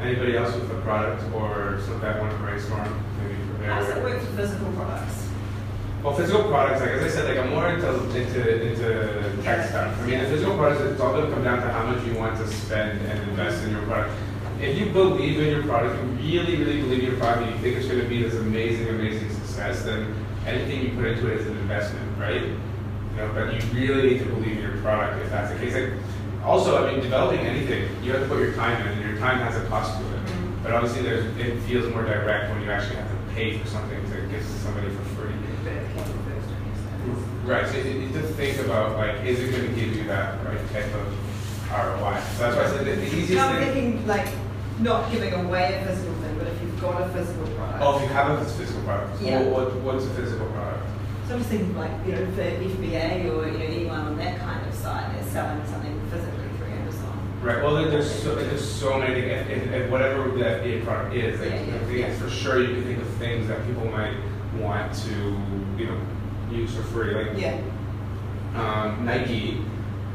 anybody 0.00 0.36
else 0.36 0.54
with 0.54 0.70
a 0.70 0.80
product 0.80 1.22
or 1.34 1.80
something 1.80 2.00
that 2.00 2.20
want 2.20 2.32
to 2.32 2.38
brainstorm, 2.38 3.04
maybe 3.22 3.34
for 3.58 3.64
How 3.64 3.80
does 3.80 3.88
it 3.90 4.02
work 4.02 4.20
for 4.20 4.32
physical 4.36 4.72
products? 4.72 5.28
Well, 6.02 6.14
physical 6.14 6.44
products, 6.44 6.80
like 6.80 6.90
as 6.90 7.12
I 7.12 7.14
said, 7.14 7.28
like 7.28 7.44
I'm 7.44 7.50
more 7.50 7.68
into 7.68 7.88
into 8.18 8.70
into 8.70 9.42
tech 9.42 9.68
stuff. 9.68 10.00
I 10.00 10.06
mean, 10.06 10.20
the 10.20 10.26
physical 10.26 10.56
products, 10.56 10.80
it's 10.80 11.00
all 11.00 11.12
going 11.12 11.26
to 11.26 11.32
come 11.32 11.44
down 11.44 11.60
to 11.60 11.68
how 11.68 11.84
much 11.84 12.02
you 12.06 12.14
want 12.14 12.38
to 12.38 12.48
spend 12.48 12.98
and 13.06 13.28
invest 13.28 13.62
in 13.64 13.72
your 13.72 13.82
product. 13.82 14.14
If 14.62 14.78
you 14.78 14.86
believe 14.86 15.38
in 15.38 15.50
your 15.50 15.62
product, 15.64 16.02
you 16.02 16.40
really, 16.40 16.56
really 16.56 16.80
believe 16.80 17.00
in 17.00 17.10
your 17.10 17.18
product, 17.18 17.42
and 17.42 17.54
you 17.54 17.60
think 17.60 17.76
it's 17.76 17.86
going 17.86 18.00
to 18.00 18.08
be 18.08 18.22
this 18.22 18.34
amazing, 18.34 18.88
amazing 18.88 19.28
success, 19.28 19.82
then 19.82 20.14
anything 20.50 20.82
you 20.82 20.90
put 20.96 21.06
into 21.06 21.30
it 21.30 21.40
is 21.40 21.46
an 21.46 21.56
investment, 21.58 22.18
right? 22.18 22.42
You 22.42 23.16
know, 23.16 23.30
but 23.34 23.54
you 23.54 23.60
really 23.72 24.10
need 24.10 24.18
to 24.20 24.26
believe 24.26 24.58
in 24.58 24.62
your 24.62 24.76
product 24.78 25.24
if 25.24 25.30
that's 25.30 25.52
the 25.52 25.58
case. 25.58 25.74
Like, 25.74 25.92
also, 26.44 26.86
I 26.86 26.90
mean, 26.90 27.00
developing 27.00 27.40
anything, 27.40 27.88
you 28.02 28.12
have 28.12 28.22
to 28.22 28.28
put 28.28 28.40
your 28.40 28.54
time 28.54 28.80
in, 28.86 28.98
and 28.98 29.10
your 29.10 29.18
time 29.18 29.38
has 29.38 29.56
a 29.62 29.66
cost 29.68 29.98
to 29.98 30.04
it. 30.04 30.08
Mm-hmm. 30.08 30.62
But 30.62 30.72
obviously, 30.72 31.02
there's, 31.02 31.24
it 31.36 31.60
feels 31.62 31.92
more 31.92 32.02
direct 32.02 32.50
when 32.50 32.62
you 32.62 32.70
actually 32.70 32.96
have 32.96 33.10
to 33.10 33.34
pay 33.34 33.58
for 33.58 33.66
something 33.66 34.02
to 34.10 34.16
give 34.28 34.40
to 34.40 34.58
somebody 34.60 34.88
for 34.88 35.02
free. 35.16 35.30
Right, 37.44 37.66
so 37.66 37.78
you 37.78 37.94
need 37.94 38.12
to 38.12 38.22
think 38.22 38.58
about 38.60 38.96
like, 38.96 39.24
is 39.24 39.40
it 39.40 39.50
going 39.50 39.66
to 39.66 39.74
give 39.74 39.96
you 39.96 40.04
that 40.04 40.44
right 40.44 40.60
type 40.72 40.86
of 40.94 41.70
ROI? 41.70 42.20
So 42.36 42.42
that's 42.42 42.56
why 42.56 42.64
I 42.64 42.68
said 42.68 42.86
that 42.86 42.96
the 42.96 43.06
easiest 43.06 43.42
I'm 43.42 43.56
thing. 43.56 43.72
thinking 43.72 44.06
like 44.06 44.28
not 44.78 45.10
giving 45.10 45.32
away 45.34 45.74
a 45.74 45.86
physical 45.86 46.14
thing, 46.14 46.38
but 46.38 46.46
if 46.46 46.62
you've 46.62 46.80
got 46.80 47.02
a 47.02 47.08
physical. 47.08 47.44
Oh, 47.82 47.96
if 47.96 48.02
you 48.02 48.08
have 48.08 48.38
a 48.38 48.44
physical 48.44 48.82
product, 48.82 49.22
Yeah. 49.22 49.42
what, 49.44 49.74
what's 49.76 50.04
a 50.04 50.10
physical 50.10 50.46
product? 50.48 50.86
So 51.26 51.34
I'm 51.34 51.38
just 51.40 51.50
thinking 51.50 51.76
like, 51.76 51.90
you 52.06 52.12
know, 52.12 52.26
for 52.32 52.42
FBA 52.42 53.24
or 53.32 53.46
you 53.48 53.58
know, 53.58 53.64
anyone 53.64 54.00
on 54.00 54.16
that 54.18 54.38
kind 54.40 54.66
of 54.66 54.74
site 54.74 55.16
is 55.16 55.26
selling 55.32 55.64
something 55.66 55.98
physically 56.10 56.44
through 56.58 56.66
Amazon. 56.66 57.40
Right. 57.42 57.62
Well, 57.62 57.76
there's 57.76 58.10
so, 58.22 58.34
there's 58.34 58.68
so 58.68 58.98
many 58.98 59.22
things, 59.22 59.32
and, 59.32 59.50
and, 59.62 59.74
and 59.74 59.92
whatever 59.92 60.28
the 60.30 60.44
FBA 60.44 60.84
product 60.84 61.14
is, 61.14 61.40
like, 61.40 61.50
Yeah, 61.50 61.62
yeah, 61.62 61.74
I 61.74 61.78
think 61.86 61.98
yeah. 62.00 62.14
for 62.18 62.28
sure 62.28 62.60
you 62.60 62.74
can 62.74 62.84
think 62.84 62.98
of 63.00 63.08
things 63.14 63.48
that 63.48 63.64
people 63.66 63.86
might 63.86 64.16
want 64.58 64.92
to, 64.94 65.14
you 65.78 65.86
know, 65.86 65.98
use 66.50 66.74
for 66.74 66.82
free. 66.82 67.14
Like 67.14 67.38
Yeah. 67.40 67.60
um, 68.56 69.06
Nike, 69.06 69.58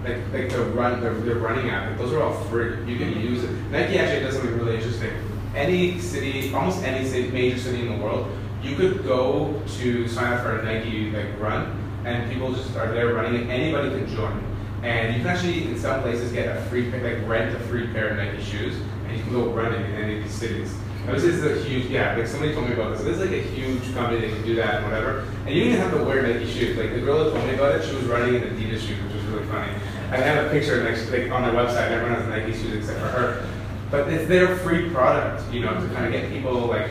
like 0.04 0.18
like 0.34 0.50
the 0.52 0.66
run 0.66 1.00
the, 1.02 1.10
the 1.12 1.36
running 1.36 1.70
app, 1.72 1.90
like, 1.90 1.98
those 1.98 2.14
are 2.14 2.22
all 2.22 2.36
free. 2.44 2.76
You 2.86 2.98
can 3.00 3.20
use 3.20 3.44
it. 3.44 3.50
Nike 3.72 3.98
actually 3.98 4.20
does 4.24 4.36
something 4.36 4.56
really 4.60 4.76
interesting. 4.76 5.14
Any 5.56 6.00
city, 6.00 6.54
almost 6.54 6.84
any 6.84 7.08
city, 7.08 7.32
major 7.32 7.58
city 7.58 7.88
in 7.88 7.98
the 7.98 8.04
world, 8.04 8.28
you 8.62 8.76
could 8.76 9.04
go 9.06 9.62
to 9.78 10.08
sign 10.08 10.34
up 10.34 10.44
for 10.44 10.60
a 10.60 10.64
Nike 10.64 11.12
like 11.12 11.40
run, 11.40 11.82
and 12.06 12.30
people 12.32 12.54
just 12.54 12.76
are 12.76 12.92
there 12.92 13.14
running. 13.14 13.50
Anybody 13.50 13.90
can 13.90 14.14
join, 14.14 14.44
and 14.84 15.16
you 15.16 15.22
can 15.22 15.30
actually 15.30 15.64
in 15.64 15.80
some 15.80 16.02
places 16.02 16.34
get 16.34 16.58
a 16.58 16.62
free 16.64 16.92
like 16.92 17.28
rent 17.28 17.56
a 17.56 17.60
free 17.68 17.88
pair 17.88 18.10
of 18.10 18.18
Nike 18.18 18.44
shoes, 18.44 18.76
and 19.08 19.18
you 19.18 19.24
can 19.24 19.32
go 19.32 19.50
running 19.50 19.82
in 19.82 19.92
any 19.94 20.18
of 20.18 20.24
these 20.24 20.34
cities. 20.34 20.76
Now, 21.06 21.14
This 21.14 21.24
is 21.24 21.46
a 21.46 21.64
huge, 21.64 21.86
yeah. 21.86 22.18
Like 22.18 22.28
somebody 22.28 22.54
told 22.54 22.68
me 22.68 22.74
about 22.74 22.98
this. 22.98 23.04
This 23.04 23.18
is 23.18 23.22
like 23.22 23.40
a 23.40 23.42
huge 23.42 23.94
company 23.94 24.22
that 24.22 24.36
can 24.36 24.44
do 24.44 24.56
that 24.56 24.76
and 24.76 24.86
whatever. 24.86 25.28
And 25.46 25.54
you 25.54 25.66
don't 25.66 25.74
even 25.74 25.82
have 25.82 25.94
to 25.94 26.04
wear 26.04 26.24
Nike 26.24 26.52
shoes. 26.52 26.76
Like 26.76 26.94
the 26.94 27.00
girl 27.02 27.24
that 27.24 27.32
told 27.32 27.46
me 27.46 27.54
about 27.54 27.76
it, 27.76 27.86
she 27.88 27.96
was 27.96 28.06
running 28.06 28.36
in 28.36 28.42
Adidas 28.42 28.80
shoes, 28.80 29.02
which 29.04 29.14
was 29.14 29.24
really 29.26 29.46
funny. 29.46 29.72
I 30.12 30.18
have 30.18 30.48
a 30.48 30.50
picture 30.50 30.84
next, 30.84 31.12
like 31.12 31.30
on 31.30 31.44
their 31.44 31.54
website. 31.54 31.92
Everyone 31.92 32.20
has 32.20 32.28
Nike 32.28 32.54
shoes 32.54 32.74
except 32.74 33.00
for 33.00 33.08
her. 33.08 33.48
But 33.92 34.12
it's 34.12 34.28
their 34.28 34.56
free 34.58 34.90
product, 34.90 35.52
you 35.54 35.62
know, 35.62 35.74
to 35.74 35.88
kind 35.94 36.06
of 36.06 36.12
get 36.12 36.32
people 36.32 36.54
like 36.54 36.90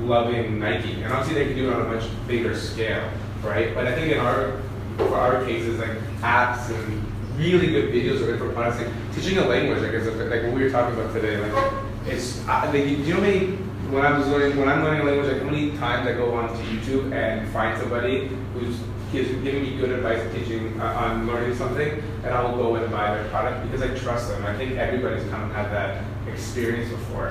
loving 0.00 0.58
Nike. 0.58 1.02
And 1.02 1.12
obviously 1.12 1.34
they 1.34 1.46
can 1.46 1.56
do 1.56 1.70
it 1.70 1.74
on 1.74 1.80
a 1.82 1.94
much 1.94 2.08
bigger 2.26 2.56
scale, 2.56 3.08
right? 3.42 3.74
But 3.74 3.86
I 3.86 3.94
think 3.94 4.12
in 4.12 4.18
our, 4.18 4.60
for 4.96 5.14
our 5.16 5.44
cases, 5.44 5.78
like 5.78 5.96
apps 6.20 6.70
and 6.70 7.02
really 7.36 7.68
good 7.68 7.92
videos 7.92 8.18
good 8.18 8.38
for 8.38 8.52
products. 8.52 8.80
Like 8.80 9.14
teaching 9.14 9.38
a 9.38 9.46
language, 9.46 9.82
like, 9.82 9.92
is 9.92 10.06
like 10.06 10.42
what 10.42 10.52
we 10.52 10.62
were 10.62 10.70
talking 10.70 10.98
about 10.98 11.12
today, 11.12 11.38
like 11.38 11.72
it's, 12.06 12.46
uh, 12.46 12.62
like, 12.66 12.72
do 12.72 12.88
you 12.88 13.14
know 13.14 13.20
many, 13.20 13.56
when 13.90 14.04
I 14.04 14.16
was 14.16 14.26
learning, 14.28 14.58
when 14.58 14.68
I'm 14.68 14.84
learning 14.84 15.00
a 15.00 15.04
language, 15.04 15.32
like 15.32 15.42
how 15.42 15.50
many 15.50 15.76
times 15.78 16.06
I 16.06 16.12
go 16.12 16.34
onto 16.34 16.62
YouTube 16.64 17.12
and 17.12 17.48
find 17.50 17.78
somebody 17.78 18.28
who's 18.52 18.78
gives, 19.14 19.30
giving 19.42 19.62
me 19.62 19.76
good 19.76 19.90
advice 19.90 20.22
teaching, 20.34 20.78
uh, 20.80 20.84
on 20.84 21.26
learning 21.26 21.56
something, 21.56 22.02
and 22.22 22.26
I 22.26 22.44
will 22.44 22.56
go 22.56 22.74
and 22.74 22.90
buy 22.90 23.14
their 23.14 23.28
product 23.30 23.64
because 23.64 23.80
I 23.80 23.96
trust 23.98 24.28
them. 24.28 24.44
I 24.44 24.54
think 24.56 24.76
everybody's 24.76 25.26
kind 25.30 25.44
of 25.44 25.52
had 25.52 25.70
that 25.72 26.04
experience 26.30 26.90
before. 26.90 27.28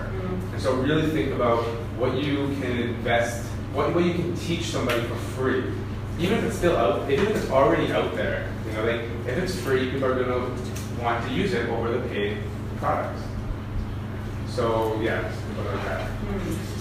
And 0.52 0.62
so 0.62 0.76
really 0.76 1.10
think 1.12 1.34
about 1.34 1.64
what 1.98 2.16
you 2.16 2.56
can 2.62 2.80
invest 2.80 3.46
what, 3.74 3.94
what 3.94 4.04
you 4.04 4.14
can 4.14 4.36
teach 4.36 4.66
somebody 4.66 5.02
for 5.02 5.16
free, 5.16 5.64
even 6.20 6.38
if 6.38 6.46
it's 6.46 6.58
still 6.58 6.78
out, 6.78 7.10
even 7.10 7.28
if 7.28 7.36
it's 7.36 7.50
already 7.50 7.92
out 7.92 8.16
there, 8.16 8.48
you 8.68 8.74
know, 8.74 8.86
like 8.86 9.02
if 9.28 9.38
it's 9.38 9.60
free, 9.60 9.90
people 9.90 10.06
are 10.06 10.24
gonna 10.24 10.56
want 11.02 11.28
to 11.28 11.34
use 11.34 11.54
it 11.54 11.68
over 11.70 11.92
the 11.92 12.08
paid 12.10 12.38
products. 12.78 13.22
So 14.48 15.00
yeah, 15.02 15.32
like 15.58 15.84
that. 15.86 16.02
Yeah. 16.02 16.73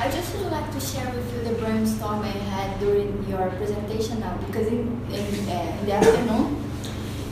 I 0.00 0.10
just 0.10 0.36
would 0.36 0.50
like 0.52 0.70
to 0.72 0.80
share 0.80 1.08
with 1.14 1.32
you 1.32 1.40
the 1.48 1.54
brainstorm 1.60 2.20
I 2.22 2.28
had 2.28 2.78
during 2.80 3.24
your 3.28 3.48
presentation 3.50 4.20
now, 4.20 4.36
because 4.46 4.66
in, 4.66 4.80
in, 5.10 5.48
uh, 5.48 5.76
in 5.80 5.86
the 5.86 5.92
afternoon, 5.94 6.70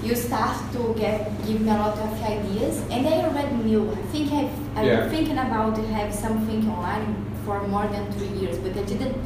you 0.02 0.14
start 0.14 0.56
to 0.72 0.94
get 0.98 1.30
give 1.46 1.60
me 1.60 1.70
a 1.70 1.74
lot 1.74 1.98
of 1.98 2.22
ideas, 2.22 2.82
and 2.90 3.06
I 3.06 3.24
already 3.24 3.54
knew. 3.56 3.90
I 3.90 4.02
think 4.12 4.32
I've, 4.32 4.78
I've 4.78 4.86
Yeah. 4.86 5.00
been 5.00 5.10
thinking 5.10 5.38
about 5.38 5.76
to 5.76 5.82
have 5.88 6.12
something 6.14 6.68
online 6.68 7.24
for 7.44 7.66
more 7.68 7.86
than 7.86 8.10
three 8.12 8.32
years, 8.40 8.58
but 8.58 8.76
I 8.76 8.82
didn't 8.84 9.16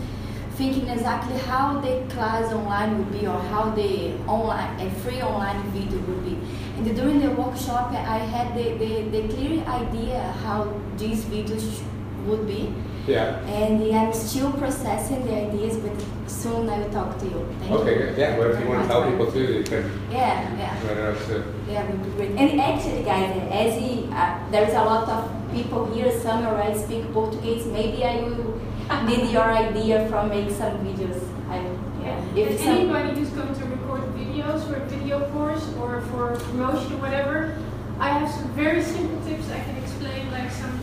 thinking 0.56 0.88
exactly 0.88 1.36
how 1.38 1.80
the 1.80 2.02
class 2.08 2.50
online 2.50 2.96
would 2.98 3.12
be 3.12 3.26
or 3.26 3.38
how 3.52 3.64
the 3.70 4.14
online 4.26 4.80
a 4.80 4.90
free 5.02 5.20
online 5.20 5.62
video 5.70 5.98
would 6.08 6.24
be. 6.24 6.36
And 6.78 6.96
during 6.96 7.20
the 7.20 7.30
workshop, 7.30 7.92
I 7.92 8.18
had 8.18 8.54
the, 8.56 8.72
the, 8.82 9.02
the 9.14 9.34
clear 9.34 9.62
idea 9.68 10.20
how 10.44 10.72
these 10.96 11.24
videos 11.26 11.82
would 12.26 12.46
be. 12.46 12.72
Yeah. 13.06 13.38
And 13.46 13.82
I'm 13.94 14.12
still 14.12 14.50
processing 14.52 15.24
the 15.26 15.34
ideas, 15.46 15.76
but 15.76 15.92
soon 16.28 16.68
I 16.68 16.78
will 16.80 16.90
talk 16.90 17.18
to 17.20 17.24
you. 17.24 17.46
Thank 17.60 17.72
Okay, 17.72 17.92
you. 17.92 17.98
good. 18.06 18.18
Yeah, 18.18 18.36
what 18.38 18.50
if 18.50 18.60
you 18.60 18.68
want 18.68 18.82
to 18.82 18.88
tell 18.88 19.08
people 19.08 19.30
too, 19.30 19.44
you 19.58 19.62
can 19.64 19.84
Yeah, 20.10 20.42
yeah. 20.58 20.74
write 20.88 20.96
it 20.98 21.16
up 21.16 21.26
too. 21.26 21.44
Yeah, 21.70 21.86
would 21.90 22.02
be 22.04 22.10
great. 22.10 22.30
And 22.32 22.60
actually, 22.60 23.02
guys, 23.04 23.30
as 23.50 23.78
he, 23.78 24.08
uh, 24.12 24.38
there's 24.50 24.74
a 24.74 24.82
lot 24.84 25.08
of 25.08 25.30
people 25.54 25.86
here, 25.94 26.10
some 26.20 26.44
already 26.46 26.76
speak 26.78 27.12
Portuguese. 27.12 27.64
Maybe 27.66 28.04
I 28.04 28.22
will 28.22 28.60
need 29.06 29.30
your 29.30 29.44
idea 29.44 30.08
from 30.08 30.28
make 30.30 30.50
some 30.50 30.78
videos. 30.84 31.22
I, 31.48 31.58
yeah. 32.02 32.20
If 32.34 32.50
And 32.50 32.58
some, 32.60 32.68
anybody 32.76 33.20
who's 33.20 33.30
going 33.30 33.54
to 33.54 33.64
record 33.66 34.02
videos 34.16 34.66
for 34.66 34.76
a 34.82 34.84
video 34.86 35.20
course 35.30 35.64
or 35.80 36.00
for 36.10 36.34
promotion 36.50 36.92
or 36.94 36.98
whatever, 36.98 37.56
I 38.00 38.08
have 38.18 38.28
some 38.30 38.48
very 38.54 38.82
simple 38.82 39.20
tips 39.26 39.48
I 39.50 39.60
can 39.60 39.76
explain, 39.76 40.30
like 40.32 40.50
some 40.50 40.74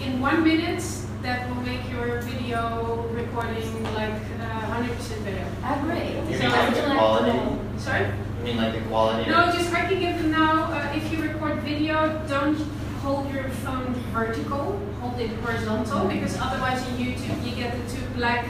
in 0.00 0.20
one 0.20 0.44
minute 0.44 0.84
that 1.22 1.48
will 1.48 1.62
make 1.62 1.88
your 1.90 2.20
video 2.22 3.06
recording 3.12 3.82
like 3.94 4.12
uh, 4.40 4.82
100% 4.82 5.24
better. 5.24 5.46
ah, 5.62 5.80
great. 5.84 6.14
You 6.30 6.36
So 6.38 6.42
mean 6.44 6.52
I 6.52 6.58
like 6.58 6.68
would 6.74 6.82
the 6.82 6.88
like 6.88 6.98
quality? 6.98 7.78
Sorry? 7.78 8.06
You 8.38 8.44
mean 8.44 8.56
like 8.56 8.74
the 8.74 8.80
quality? 8.88 9.30
No, 9.30 9.52
just 9.52 9.72
I 9.72 9.86
can 9.88 10.00
give 10.00 10.16
them 10.18 10.30
now. 10.32 10.64
Uh, 10.72 10.92
if 10.96 11.12
you 11.12 11.22
record 11.22 11.58
video, 11.60 12.20
don't 12.28 12.56
hold 13.02 13.32
your 13.32 13.48
phone 13.64 13.94
vertical, 14.12 14.78
hold 15.00 15.20
it 15.20 15.30
horizontal, 15.40 16.08
because 16.08 16.36
otherwise 16.40 16.86
in 16.88 16.94
YouTube 16.96 17.44
you 17.44 17.54
get 17.54 17.72
the 17.76 17.94
two 17.94 18.04
black 18.14 18.46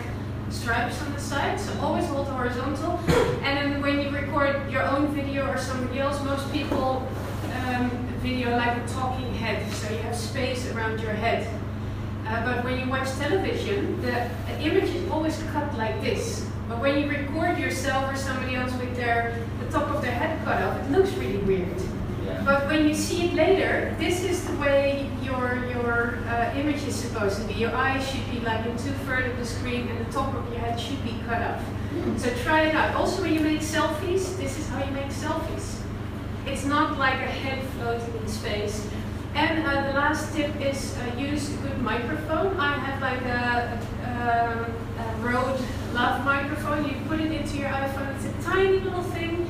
stripes 0.51 1.01
on 1.03 1.13
the 1.13 1.21
side. 1.21 1.61
So 1.61 1.79
always 1.81 2.07
hold 2.07 2.29
horizontal. 2.29 2.99
And 3.43 3.73
then 3.73 3.83
when 3.83 4.01
you 4.01 4.09
record 4.11 4.71
your 4.71 4.83
own 4.83 5.09
video 5.15 5.47
or 5.49 5.59
somebody 5.59 5.99
else, 6.01 6.23
most 6.25 6.51
people 6.53 7.07
um, 7.67 7.91
video 8.21 8.57
like 8.57 8.77
a 8.79 8.87
talking 8.89 9.33
head, 9.35 9.71
so 9.73 9.91
you 9.93 9.99
have 9.99 10.17
space 10.17 10.71
around 10.73 11.01
your 11.01 11.13
head. 11.13 11.47
Uh, 12.27 12.45
but 12.45 12.65
when 12.65 12.79
you 12.79 12.89
watch 12.89 13.11
television, 13.19 14.01
the 14.03 14.31
image 14.61 14.91
is 14.91 15.11
always 15.11 15.43
cut 15.53 15.77
like 15.77 16.01
this. 16.03 16.49
But 16.69 16.81
when 16.81 16.99
you 16.99 17.09
record 17.09 17.59
yourself 17.59 18.13
or 18.13 18.17
somebody 18.17 18.55
else 18.55 18.73
with 18.75 18.97
their 18.97 19.37
the 19.61 19.71
top 19.71 19.91
of 19.91 20.03
their 20.03 20.13
head 20.13 20.43
cut 20.45 20.63
off, 20.63 20.79
it 20.81 20.91
looks 20.91 21.13
really 21.15 21.39
weird. 21.39 21.75
Yeah. 22.25 22.43
But 22.45 22.67
when 22.69 22.89
you 22.89 22.95
see 22.95 23.27
it 23.27 23.35
later, 23.35 23.95
this 23.99 24.23
is 24.23 24.45
the 24.47 24.57
way 24.57 25.11
your 25.23 25.67
your 25.67 26.19
uh, 26.29 26.55
image 26.55 26.83
is 26.85 26.95
supposed 26.95 27.41
to 27.41 27.47
be. 27.47 27.55
Your 27.55 27.75
eyes 27.75 28.09
should 28.09 28.31
be 28.31 28.41
like 28.41 28.65
in 28.65 28.73
two 28.79 28.95
thirds 29.05 29.29
of 29.29 29.37
the 29.37 29.45
screen, 29.45 29.89
and 29.89 30.07
the 30.07 30.13
top 30.13 30.33
of 30.35 30.49
your 30.51 30.61
head 30.61 30.81
should 30.81 31.03
be 31.05 31.19
cut 31.27 31.43
off. 31.43 31.63
So 32.17 32.33
try 32.43 32.63
it 32.63 32.75
out. 32.75 32.95
Also, 32.95 33.23
when 33.23 33.35
you 33.35 33.41
make 33.41 33.61
selfies, 33.61 34.39
this 34.39 34.59
is 34.59 34.69
how 34.69 34.83
you 34.85 34.93
make 34.93 35.11
selfies. 35.11 35.81
It's 36.47 36.65
not 36.65 36.99
like 36.99 37.15
a 37.15 37.33
head 37.43 37.63
floating 37.75 38.15
in 38.17 38.29
space. 38.29 38.89
And 39.35 39.67
uh, 39.67 39.87
the 39.87 39.95
last 39.95 40.35
tip 40.35 40.55
is 40.61 40.97
uh, 40.99 41.17
use 41.19 41.53
a 41.53 41.57
good 41.59 41.81
microphone. 41.81 42.59
I 42.59 42.79
have 42.79 43.01
like 43.01 43.23
a, 43.23 43.81
a, 44.05 45.03
a 45.03 45.17
Rode 45.21 45.61
Lav 45.95 46.25
microphone. 46.25 46.87
You 46.87 46.97
put 47.09 47.21
it 47.21 47.33
into 47.33 47.57
your 47.57 47.71
iPhone. 47.71 48.15
It's 48.17 48.27
a 48.27 48.51
tiny 48.51 48.81
little 48.81 49.03
thing. 49.03 49.49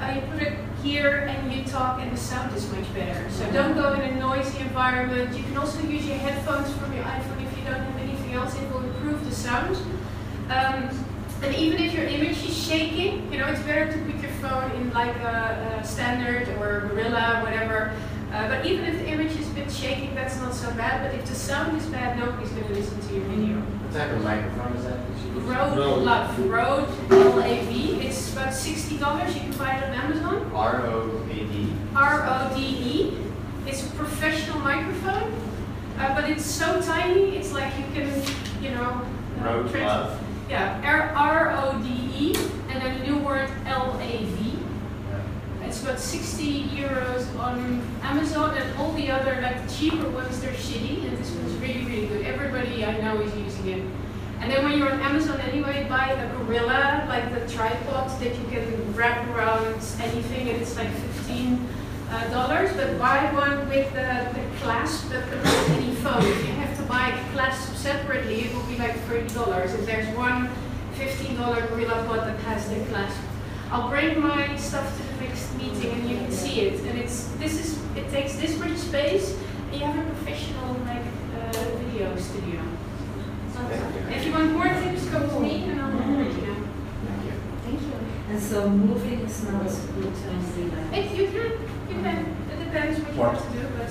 Uh, 0.00 0.14
you 0.16 0.20
put 0.32 0.42
it 0.42 0.58
here 0.82 1.28
and 1.30 1.52
you 1.52 1.64
talk, 1.64 2.00
and 2.00 2.12
the 2.12 2.16
sound 2.16 2.54
is 2.56 2.70
much 2.72 2.92
better. 2.92 3.30
So 3.30 3.50
don't 3.52 3.74
go 3.74 3.94
in 3.94 4.00
a 4.00 4.14
noisy 4.18 4.58
environment. 4.58 5.36
You 5.36 5.44
can 5.44 5.56
also 5.56 5.80
use 5.86 6.04
your 6.06 6.18
headphones 6.18 6.70
from 6.76 6.92
your 6.92 7.04
iPhone 7.04 7.42
if 7.42 7.56
you 7.56 7.64
don't 7.64 7.80
have 7.80 8.02
anything 8.02 8.32
else. 8.34 8.54
It 8.54 8.70
will 8.70 8.84
improve 8.84 9.24
the 9.24 9.34
sound. 9.34 9.76
Um, 10.50 10.90
and 11.42 11.54
even 11.56 11.80
if 11.80 11.94
your 11.94 12.04
image 12.04 12.44
is 12.44 12.56
shaking, 12.56 13.32
you 13.32 13.38
know, 13.38 13.48
it's 13.48 13.62
better 13.62 13.90
to 13.90 13.98
put 13.98 14.20
your 14.20 14.30
phone 14.32 14.70
in 14.72 14.92
like 14.92 15.16
a, 15.16 15.80
a 15.80 15.84
standard 15.84 16.48
or 16.60 16.88
gorilla, 16.88 17.40
whatever. 17.42 17.92
Uh, 18.32 18.48
but 18.48 18.64
even 18.64 18.84
if 18.86 18.98
the 18.98 19.06
image 19.08 19.32
is 19.38 19.50
a 19.50 19.52
bit 19.54 19.70
shaking, 19.70 20.14
that's 20.14 20.36
not 20.38 20.54
so 20.54 20.70
bad. 20.72 21.02
But 21.10 21.18
if 21.20 21.26
the 21.26 21.34
sound 21.34 21.76
is 21.76 21.84
bad, 21.86 22.18
nobody's 22.18 22.50
going 22.50 22.66
to 22.66 22.72
listen 22.72 22.98
to 23.08 23.14
your 23.14 23.24
video. 23.24 23.56
What 23.56 23.92
type 23.92 24.10
of 24.10 24.24
microphone 24.24 24.72
is 24.76 24.84
that? 24.84 24.96
that 25.06 25.22
you 25.26 25.34
use? 25.34 25.44
Rode 25.44 25.76
Rode. 25.76 26.02
Love, 26.02 26.38
Rode 26.48 26.88
L-A-V. 27.10 28.00
It's 28.00 28.32
about 28.32 28.48
$60. 28.54 29.34
You 29.34 29.40
can 29.40 29.52
buy 29.58 29.76
it 29.76 29.84
on 29.84 29.92
Amazon. 29.92 30.50
R 30.54 30.86
O 30.86 31.22
A 31.30 31.34
D. 31.34 31.72
R-O-D-E. 31.94 33.02
E. 33.02 33.18
It's 33.66 33.86
a 33.86 33.90
professional 33.90 34.58
microphone, 34.60 35.32
uh, 35.98 36.14
but 36.14 36.28
it's 36.28 36.44
so 36.44 36.80
tiny. 36.80 37.36
It's 37.36 37.52
like 37.52 37.72
you 37.78 37.84
can, 37.92 38.22
you 38.62 38.70
know, 38.70 39.02
uh, 39.40 39.44
Rode 39.44 39.74
Lav. 39.74 40.18
Yeah, 40.48 40.80
R- 40.84 41.12
R-O-D-E, 41.14 42.32
E, 42.32 42.36
and 42.70 42.82
then 42.82 43.00
a 43.00 43.06
new 43.06 43.18
word 43.18 43.48
L-A-V. 43.66 44.41
It's 45.72 45.82
about 45.82 45.98
60 45.98 46.64
euros 46.64 47.38
on 47.38 47.80
Amazon, 48.02 48.54
and 48.58 48.78
all 48.78 48.92
the 48.92 49.10
other, 49.10 49.40
like 49.40 49.56
cheaper 49.72 50.06
ones, 50.10 50.38
they're 50.38 50.52
shitty, 50.52 51.08
and 51.08 51.16
this 51.16 51.30
one's 51.30 51.54
really, 51.54 51.86
really 51.86 52.06
good. 52.08 52.26
Everybody 52.26 52.84
I 52.84 53.00
know 53.00 53.18
is 53.22 53.34
using 53.34 53.68
it. 53.68 53.82
And 54.40 54.52
then 54.52 54.64
when 54.64 54.78
you're 54.78 54.92
on 54.92 55.00
Amazon 55.00 55.40
anyway, 55.40 55.86
buy 55.88 56.10
a 56.10 56.36
Gorilla, 56.36 57.06
like 57.08 57.32
the 57.32 57.50
tripod 57.50 58.10
that 58.20 58.38
you 58.38 58.44
can 58.50 58.94
wrap 58.94 59.26
around 59.30 59.82
anything, 60.02 60.50
and 60.50 60.60
it's 60.60 60.76
like 60.76 60.90
15 60.90 61.66
uh, 62.10 62.28
dollars. 62.28 62.70
But 62.76 62.98
buy 62.98 63.32
one 63.32 63.66
with 63.70 63.90
the, 63.94 64.28
the 64.34 64.58
clasp 64.60 65.08
that 65.08 65.26
comes 65.30 65.44
with 65.44 65.70
any 65.70 65.94
phone. 65.94 66.22
If 66.22 66.48
you 66.48 66.52
have 66.52 66.76
to 66.76 66.82
buy 66.82 67.18
a 67.18 67.32
clasp 67.32 67.74
separately, 67.76 68.42
it 68.42 68.54
will 68.54 68.66
be 68.66 68.76
like 68.76 68.94
30 69.08 69.32
dollars. 69.32 69.72
If 69.72 69.86
there's 69.86 70.14
one 70.18 70.50
15 70.96 71.34
dollar 71.38 71.66
Gorilla 71.68 72.04
pod 72.06 72.28
that 72.28 72.38
has 72.40 72.68
the 72.68 72.84
clasp. 72.90 73.16
I'll 73.70 73.88
bring 73.88 74.20
my 74.20 74.54
stuff 74.56 74.84
to 74.98 75.11
the 75.62 75.74
meeting 75.74 75.92
and 75.92 76.10
you 76.10 76.16
can 76.16 76.30
see 76.32 76.60
it. 76.60 76.80
And 76.86 76.98
it's 76.98 77.28
this 77.38 77.54
is 77.60 77.78
it 77.96 78.10
takes 78.10 78.36
this 78.36 78.58
much 78.58 78.76
space 78.76 79.36
and 79.70 79.80
you 79.80 79.86
have 79.86 79.98
a 79.98 80.08
professional 80.10 80.74
like 80.84 81.04
uh, 81.38 81.52
video 81.78 82.16
studio. 82.16 82.60
Thank. 83.52 84.16
If 84.16 84.26
you 84.26 84.32
want 84.32 84.52
more 84.52 84.64
tips, 84.68 85.08
come 85.10 85.28
to 85.28 85.40
me 85.40 85.64
and 85.64 85.80
I'll 85.80 85.90
let 85.90 86.32
you 86.32 86.46
know. 86.46 86.56
Thank 87.06 87.24
you. 87.24 87.32
Thank 87.64 87.80
you. 87.80 87.92
And 88.30 88.42
so 88.42 88.68
moving 88.68 89.20
is 89.20 89.44
not 89.44 89.62
a 89.62 89.64
good 89.68 90.14
term 90.22 90.40
freelance. 90.52 90.96
It, 90.96 91.10
you 91.18 91.26
can, 91.28 91.52
you 91.88 92.02
can. 92.02 92.36
It 92.52 92.64
depends 92.64 93.00
what 93.00 93.14
you 93.14 93.20
What? 93.20 93.34
want 93.34 93.52
to 93.52 93.58
do, 93.60 93.68
but 93.78 93.90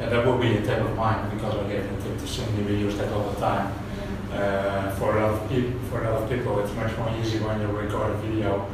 Yeah, 0.00 0.08
that 0.08 0.26
would 0.26 0.40
be 0.40 0.56
a 0.56 0.62
tip 0.62 0.80
of 0.80 0.96
mine 0.96 1.30
because 1.34 1.54
I 1.54 1.68
gave 1.68 1.84
the 1.96 2.02
tip 2.02 2.18
to 2.18 2.26
Cindy. 2.26 2.62
We 2.62 2.78
use 2.80 2.96
that 2.98 3.12
all 3.12 3.30
the 3.30 3.40
time. 3.40 3.72
Uh, 4.32 4.90
for 4.92 5.18
a 5.18 5.20
lot 5.26 5.42
of 5.42 5.48
people, 5.50 5.78
for 5.90 6.04
a 6.04 6.10
lot 6.10 6.22
of 6.22 6.30
people, 6.30 6.58
it's 6.60 6.72
much 6.74 6.96
more 6.96 7.10
easy 7.20 7.38
when 7.40 7.60
you 7.60 7.66
record 7.66 8.12
a 8.12 8.14
video 8.18 8.66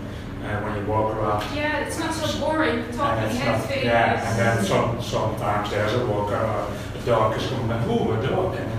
uh, 0.47 0.61
when 0.62 0.76
you 0.78 0.84
walk 0.90 1.14
around. 1.16 1.44
yeah, 1.55 1.80
it's 1.86 1.99
not 1.99 2.14
so 2.14 2.38
boring. 2.40 2.78
And 2.80 2.94
Talking 2.94 3.24
it's 3.24 3.36
head 3.36 3.59
not, 3.59 3.68
face. 3.68 3.84
yeah, 3.84 4.30
and 4.30 4.38
then 4.38 4.64
some, 4.64 5.03
sometimes 5.03 5.70
there's 5.70 5.94
a 5.94 6.07
walker, 6.07 6.36
uh, 6.36 6.70
a 7.03 7.07
dog 7.07 7.36
is 7.36 7.47
coming, 7.49 7.70
and 7.70 7.90
ooh, 7.90 8.12
a 8.12 8.26
dog, 8.26 8.55
and 8.57 8.70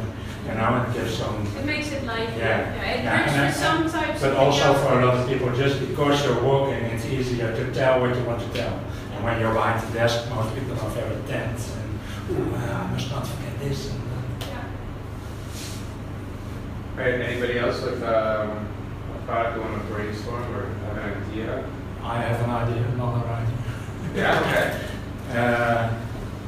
you 0.47 0.53
know, 0.53 0.83
and 0.85 0.93
gives 0.93 1.17
some. 1.17 1.45
It 1.59 1.65
makes 1.65 1.91
it 1.91 2.03
lively. 2.05 2.37
Yeah. 2.39 2.73
it 2.73 3.03
Yeah, 3.03 3.19
works 3.19 3.31
and 3.31 3.53
for 3.53 3.59
then- 3.59 3.63
some 3.91 3.91
types 4.01 4.21
But 4.21 4.31
of 4.31 4.37
also 4.37 4.73
videos. 4.73 4.87
for 4.87 4.99
a 4.99 5.05
lot 5.05 5.15
of 5.17 5.27
people, 5.27 5.49
just 5.53 5.79
because 5.81 6.23
you're 6.25 6.41
walking, 6.41 6.83
it's 6.85 7.05
easier 7.05 7.53
to 7.55 7.73
tell 7.73 7.99
what 8.01 8.15
you 8.15 8.23
want 8.23 8.39
to 8.41 8.47
tell. 8.57 8.79
And 9.15 9.23
when 9.25 9.39
you're 9.41 9.53
behind 9.53 9.81
the 9.87 9.93
desk, 9.93 10.29
most 10.33 10.53
people 10.55 10.73
are 10.79 10.89
very 10.91 11.15
tense 11.27 11.73
and, 11.75 11.99
ooh, 12.37 12.55
uh, 12.55 12.59
I 12.59 12.87
must 12.93 13.09
not 13.11 13.27
forget 13.27 13.59
this. 13.59 13.89
And, 13.91 13.99
uh, 13.99 14.03
Yeah. 14.51 14.63
Right, 17.03 17.21
anybody 17.21 17.59
else 17.59 17.81
with 17.81 18.01
um, 18.03 18.09
a 18.09 18.65
product 19.27 19.55
they 19.55 19.61
want 19.61 19.81
to 19.81 19.93
brainstorm 19.93 20.55
or 20.55 20.65
have 20.85 20.97
an 20.97 21.23
idea? 21.23 21.69
I 22.01 22.21
have 22.21 22.41
an 22.41 22.49
idea, 22.49 22.83
another 22.87 23.27
idea. 23.27 23.53
Yeah, 24.15 24.39
okay. 24.39 25.37
Uh, 25.37 25.93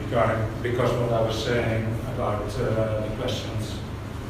regarding, 0.03 0.47
because 0.63 0.91
what 0.93 1.11
I 1.11 1.21
was 1.21 1.43
saying 1.43 1.85
about 2.15 2.41
uh, 2.57 3.01
the 3.01 3.15
questions 3.19 3.77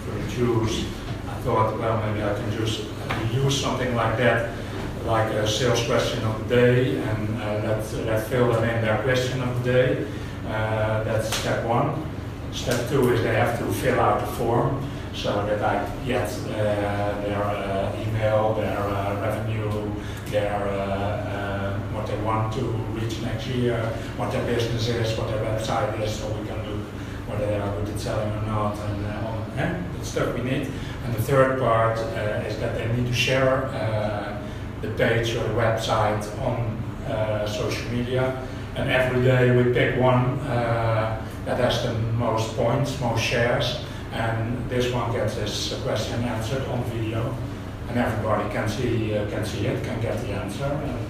for 0.04 0.12
the 0.12 0.28
Jews, 0.32 0.86
I 1.30 1.34
thought, 1.44 1.80
well, 1.80 2.02
maybe 2.06 2.24
I 2.24 2.34
can 2.34 2.52
just 2.52 2.86
use 3.32 3.62
something 3.62 3.96
like 3.96 4.18
that, 4.18 4.50
like 5.06 5.32
a 5.32 5.48
sales 5.48 5.86
question 5.86 6.22
of 6.24 6.50
the 6.50 6.56
day, 6.56 6.98
and 6.98 7.42
uh, 7.42 7.62
let, 7.64 7.94
let 8.08 8.28
fill 8.28 8.52
them 8.52 8.64
in 8.64 8.82
their 8.82 8.98
question 9.04 9.42
of 9.42 9.64
the 9.64 9.72
day. 9.72 10.08
Uh, 10.48 11.04
that's 11.04 11.34
step 11.38 11.66
one. 11.66 12.04
Step 12.52 12.90
two 12.90 13.14
is 13.14 13.22
they 13.22 13.36
have 13.36 13.60
to 13.60 13.66
fill 13.74 14.00
out 14.00 14.20
the 14.22 14.32
form 14.34 14.84
so 15.22 15.46
that 15.46 15.62
I 15.62 15.86
get 16.06 16.30
their 16.48 17.44
uh, 17.44 18.06
email, 18.08 18.54
their 18.54 18.80
uh, 18.80 19.20
revenue, 19.22 19.92
their 20.28 20.68
uh, 20.68 21.78
what 21.94 22.08
they 22.08 22.18
want 22.22 22.54
to 22.54 22.62
reach 22.96 23.22
next 23.22 23.48
year, 23.48 23.78
what 24.16 24.32
their 24.32 24.46
business 24.46 24.88
is, 24.88 25.18
what 25.18 25.28
their 25.28 25.44
website 25.44 26.00
is, 26.02 26.16
so 26.16 26.28
we 26.30 26.48
can 26.48 26.58
look 26.70 26.86
whether 27.28 27.46
they 27.46 27.60
are 27.60 27.76
good 27.76 27.90
at 27.94 28.00
selling 28.00 28.32
or 28.32 28.42
not, 28.44 28.78
and 28.78 29.06
all 29.26 29.46
the 30.00 30.06
stuff 30.06 30.34
we 30.36 30.42
need. 30.42 30.72
And 31.04 31.14
the 31.14 31.22
third 31.22 31.60
part 31.60 32.00
is 32.48 32.58
that 32.60 32.76
they 32.76 32.88
need 32.96 33.08
to 33.08 33.14
share 33.14 33.70
the 34.82 34.90
page 34.92 35.36
or 35.36 35.44
the 35.44 35.54
website 35.54 36.24
on 36.42 36.78
uh, 37.12 37.46
social 37.46 37.90
media. 37.92 38.48
And 38.76 38.90
every 38.90 39.22
day 39.24 39.52
we 39.52 39.74
pick 39.74 40.00
one 40.00 40.40
uh, 40.40 41.22
that 41.46 41.58
has 41.58 41.84
the 41.84 41.94
most 41.94 42.56
points, 42.56 43.00
most 43.02 43.22
shares, 43.22 43.84
and 44.12 44.70
this 44.70 44.92
one 44.94 45.12
gets 45.12 45.36
his 45.36 45.80
question 45.84 46.24
answered 46.24 46.66
on 46.68 46.84
video, 46.86 47.36
and 47.90 47.98
everybody 47.98 48.50
can 48.50 48.68
see 48.68 49.16
uh, 49.16 49.30
can 49.30 49.46
see 49.46 49.68
it, 49.68 49.84
can 49.84 50.02
get 50.02 50.20
the 50.22 50.30
answer, 50.30 50.66
and 50.66 51.10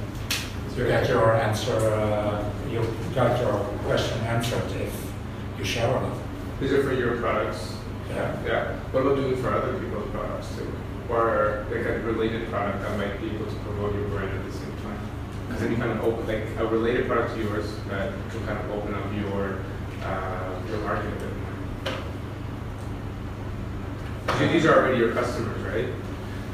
you 0.77 0.87
get 0.87 1.09
your 1.09 1.33
answer, 1.35 1.75
uh, 1.75 2.49
you 2.69 2.81
got 3.13 3.39
your 3.41 3.59
question 3.83 4.17
answered 4.21 4.63
if 4.79 5.11
you 5.57 5.65
share 5.65 5.93
it. 6.03 6.13
These 6.61 6.71
are 6.71 6.83
for 6.83 6.93
your 6.93 7.17
products. 7.17 7.75
Yeah. 8.09 8.45
Yeah. 8.45 8.79
What 8.91 9.01
about 9.01 9.15
doing 9.17 9.41
for 9.41 9.49
other 9.53 9.77
people's 9.77 10.09
products 10.11 10.55
too? 10.55 10.71
Or 11.09 11.65
like 11.69 11.85
a 11.85 11.99
related 12.01 12.49
product 12.49 12.81
that 12.81 12.97
might 12.97 13.19
be 13.21 13.35
able 13.35 13.45
to 13.45 13.55
promote 13.55 13.93
your 13.93 14.07
brand 14.07 14.31
at 14.37 14.45
the 14.45 14.51
same 14.51 14.71
time? 14.83 14.99
Because 15.47 15.61
then 15.61 15.71
you 15.71 15.77
kind 15.77 15.91
of 15.91 16.03
open, 16.05 16.25
like 16.27 16.45
a 16.57 16.65
related 16.65 17.07
product 17.07 17.35
to 17.35 17.43
yours 17.43 17.75
that 17.89 18.13
will 18.33 18.45
kind 18.45 18.57
of 18.57 18.71
open 18.71 18.93
up 18.93 19.05
your, 19.13 19.59
uh, 20.03 20.61
your 20.69 20.79
market 20.79 21.07
a 21.07 21.15
bit 21.15 21.35
more. 21.37 21.49
These 24.47 24.65
are 24.65 24.75
already 24.75 24.97
your 24.97 25.11
customers, 25.11 25.61
right? 25.63 25.87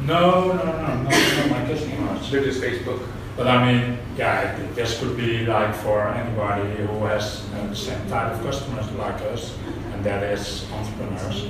No, 0.01 0.53
no, 0.53 0.63
no, 0.63 0.63
no, 0.65 1.03
not 1.03 1.49
my 1.49 1.65
customers. 1.67 2.31
They're 2.31 2.43
just 2.43 2.61
Facebook. 2.61 3.07
But 3.37 3.47
I 3.47 3.57
mean, 3.65 3.99
yeah, 4.17 4.57
this 4.73 4.99
could 4.99 5.15
be 5.17 5.45
like 5.45 5.75
for 5.75 6.07
anybody 6.07 6.75
who 6.83 7.03
has 7.05 7.45
uh, 7.53 7.67
the 7.67 7.75
same 7.75 8.09
type 8.09 8.33
of 8.33 8.41
customers 8.41 8.89
like 8.93 9.21
us, 9.21 9.55
and 9.93 10.03
that 10.03 10.23
is 10.23 10.65
entrepreneurs. 10.71 11.47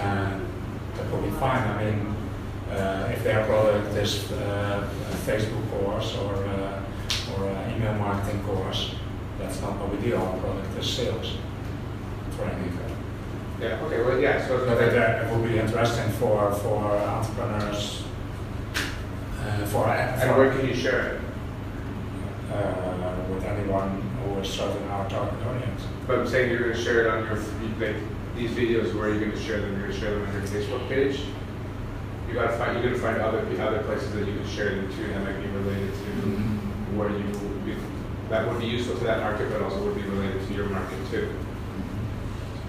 And 0.00 0.46
that 0.94 1.10
will 1.10 1.22
be 1.22 1.30
fine. 1.38 1.62
I 1.62 1.84
mean, 1.84 2.14
uh, 2.70 3.12
if 3.12 3.24
their 3.24 3.44
product 3.46 3.94
is 3.96 4.30
uh, 4.32 4.88
a 5.10 5.14
Facebook 5.30 5.70
course 5.70 6.16
or, 6.18 6.34
uh, 6.34 6.82
or 7.36 7.48
an 7.48 7.76
email 7.76 7.94
marketing 7.94 8.42
course, 8.44 8.94
that's 9.38 9.60
not 9.60 9.78
what 9.78 9.90
we 9.90 10.08
do. 10.08 10.16
Our 10.16 10.38
product 10.38 10.78
is 10.78 10.88
sales 10.88 11.36
training. 12.36 12.78
Yeah, 13.60 13.80
okay, 13.84 14.02
well, 14.02 14.18
yeah, 14.20 14.46
so. 14.46 14.64
But 14.66 14.80
it, 14.82 14.96
uh, 14.96 15.24
it 15.24 15.30
will 15.30 15.42
be 15.42 15.58
interesting 15.58 16.10
for, 16.12 16.52
for 16.52 16.84
entrepreneurs, 16.84 18.04
uh, 19.42 19.66
for, 19.66 19.88
And 19.88 20.36
where 20.36 20.50
can 20.52 20.66
you 20.68 20.74
share 20.74 21.00
it? 21.14 21.20
uh, 22.52 23.14
with 23.34 23.44
anyone 23.44 24.00
who 24.24 24.38
is 24.40 24.48
serving 24.48 24.82
our 24.88 25.08
target 25.10 25.34
audience. 25.46 25.82
But 26.06 26.20
I'm 26.20 26.26
saying 26.26 26.50
you're 26.50 26.60
gonna 26.70 26.82
share 26.82 27.00
it 27.02 27.06
on 27.08 27.26
your, 27.26 27.36
like, 27.78 27.96
these 28.36 28.50
videos, 28.52 28.94
where 28.94 29.10
are 29.10 29.14
you 29.14 29.20
gonna 29.26 29.38
share 29.40 29.60
them? 29.60 29.72
You're 29.78 29.88
gonna 29.88 30.00
share 30.00 30.10
them 30.12 30.26
on 30.26 30.32
your 30.32 30.42
Facebook 30.42 30.88
page? 30.88 31.20
You 32.28 32.34
gotta 32.34 32.56
find, 32.56 32.74
you're 32.78 32.90
gonna 32.90 33.02
find 33.02 33.20
other, 33.20 33.40
other 33.60 33.82
places 33.82 34.12
that 34.14 34.20
you 34.26 34.34
can 34.38 34.48
share 34.48 34.70
them 34.76 34.88
to 34.88 35.02
that 35.08 35.24
might 35.24 35.42
be 35.42 35.48
related 35.48 35.92
to 35.92 36.10
where 36.96 37.10
you, 37.10 37.26
you- 37.66 37.76
that 38.30 38.46
would 38.48 38.60
be 38.60 38.66
useful 38.66 38.96
to 38.96 39.04
that 39.04 39.20
market, 39.20 39.50
but 39.50 39.62
also 39.62 39.82
would 39.84 39.94
be 39.96 40.02
related 40.02 40.46
to 40.48 40.54
your 40.54 40.66
market 40.66 40.98
too. 41.10 41.28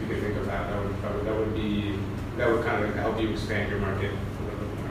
Can 0.09 0.21
think 0.21 0.37
of 0.37 0.45
that, 0.47 0.67
that 0.69 0.81
would, 0.81 1.15
would, 1.17 1.25
that 1.27 1.35
would 1.37 1.53
be, 1.53 1.95
that 2.37 2.49
would 2.49 2.65
kind 2.65 2.83
of 2.83 2.95
help 2.95 3.21
you 3.21 3.29
expand 3.29 3.69
your 3.69 3.77
market 3.79 4.09
a 4.11 4.43
little 4.43 4.59
bit 4.59 4.79
more. 4.79 4.89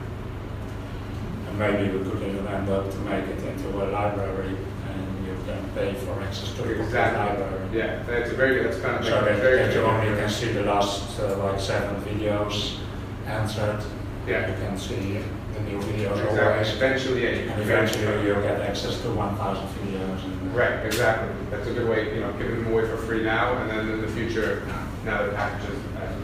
And 1.49 1.59
maybe 1.59 1.99
we 1.99 2.09
could 2.09 2.23
even 2.23 2.47
end 2.47 2.69
up 2.71 2.89
to 2.89 2.97
make 2.99 3.25
it 3.27 3.43
into 3.43 3.69
a 3.83 3.91
library 3.91 4.55
and 4.89 5.27
you 5.27 5.35
can 5.45 5.69
pay 5.75 5.95
for 5.95 6.23
access 6.23 6.55
to 6.55 6.63
the 6.63 6.83
Exactly. 6.85 7.19
library. 7.43 7.69
Yeah, 7.77 8.03
that's 8.05 8.31
a 8.31 8.35
very, 8.35 8.63
good. 8.63 8.67
that's 8.73 8.81
kind 8.81 8.99
of 8.99 9.05
So 9.07 9.11
that, 9.25 9.37
very. 9.39 9.57
that 9.59 9.75
you 9.75 9.81
good 9.81 9.85
only 9.91 10.21
can 10.21 10.31
see 10.31 10.53
the 10.53 10.63
last 10.63 11.19
uh, 11.19 11.37
like 11.39 11.59
seven 11.59 12.01
videos 12.05 12.79
answered. 13.27 13.83
Yeah. 14.25 14.49
You 14.51 14.55
can 14.67 14.79
see 14.79 15.19
the 15.55 15.61
new 15.63 15.81
videos 15.81 16.13
Exactly, 16.13 16.41
always. 16.41 16.75
eventually, 16.75 17.23
yeah. 17.25 17.31
you 17.31 17.51
And 17.51 17.63
eventually 17.63 18.25
you'll 18.25 18.41
get 18.43 18.61
access 18.61 19.01
to 19.03 19.11
1,000 19.11 19.65
videos. 19.85 20.23
And, 20.25 20.55
Right, 20.55 20.87
exactly. 20.87 21.29
That's 21.51 21.67
a 21.67 21.73
good 21.75 21.89
way, 21.89 22.15
you 22.15 22.21
know, 22.21 22.33
giving 22.35 22.63
them 22.63 22.73
away 22.73 22.87
for 22.87 22.97
free 22.99 23.23
now, 23.25 23.57
and 23.59 23.69
then 23.71 23.89
in 23.91 24.01
the 24.01 24.09
future, 24.09 24.63
the 25.09 25.33
packages 25.35 25.79
as 26.03 26.15
we 26.17 26.23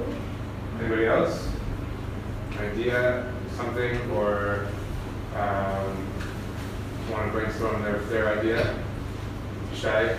go. 0.00 0.06
Anybody 0.80 1.06
else? 1.06 1.48
Idea, 2.58 3.30
something, 3.56 4.10
or, 4.12 4.66
um, 5.36 6.06
want 7.10 7.26
to 7.26 7.32
brainstorm 7.32 7.82
their, 7.82 7.98
their 8.00 8.38
idea? 8.38 8.74
Shy? 9.74 10.16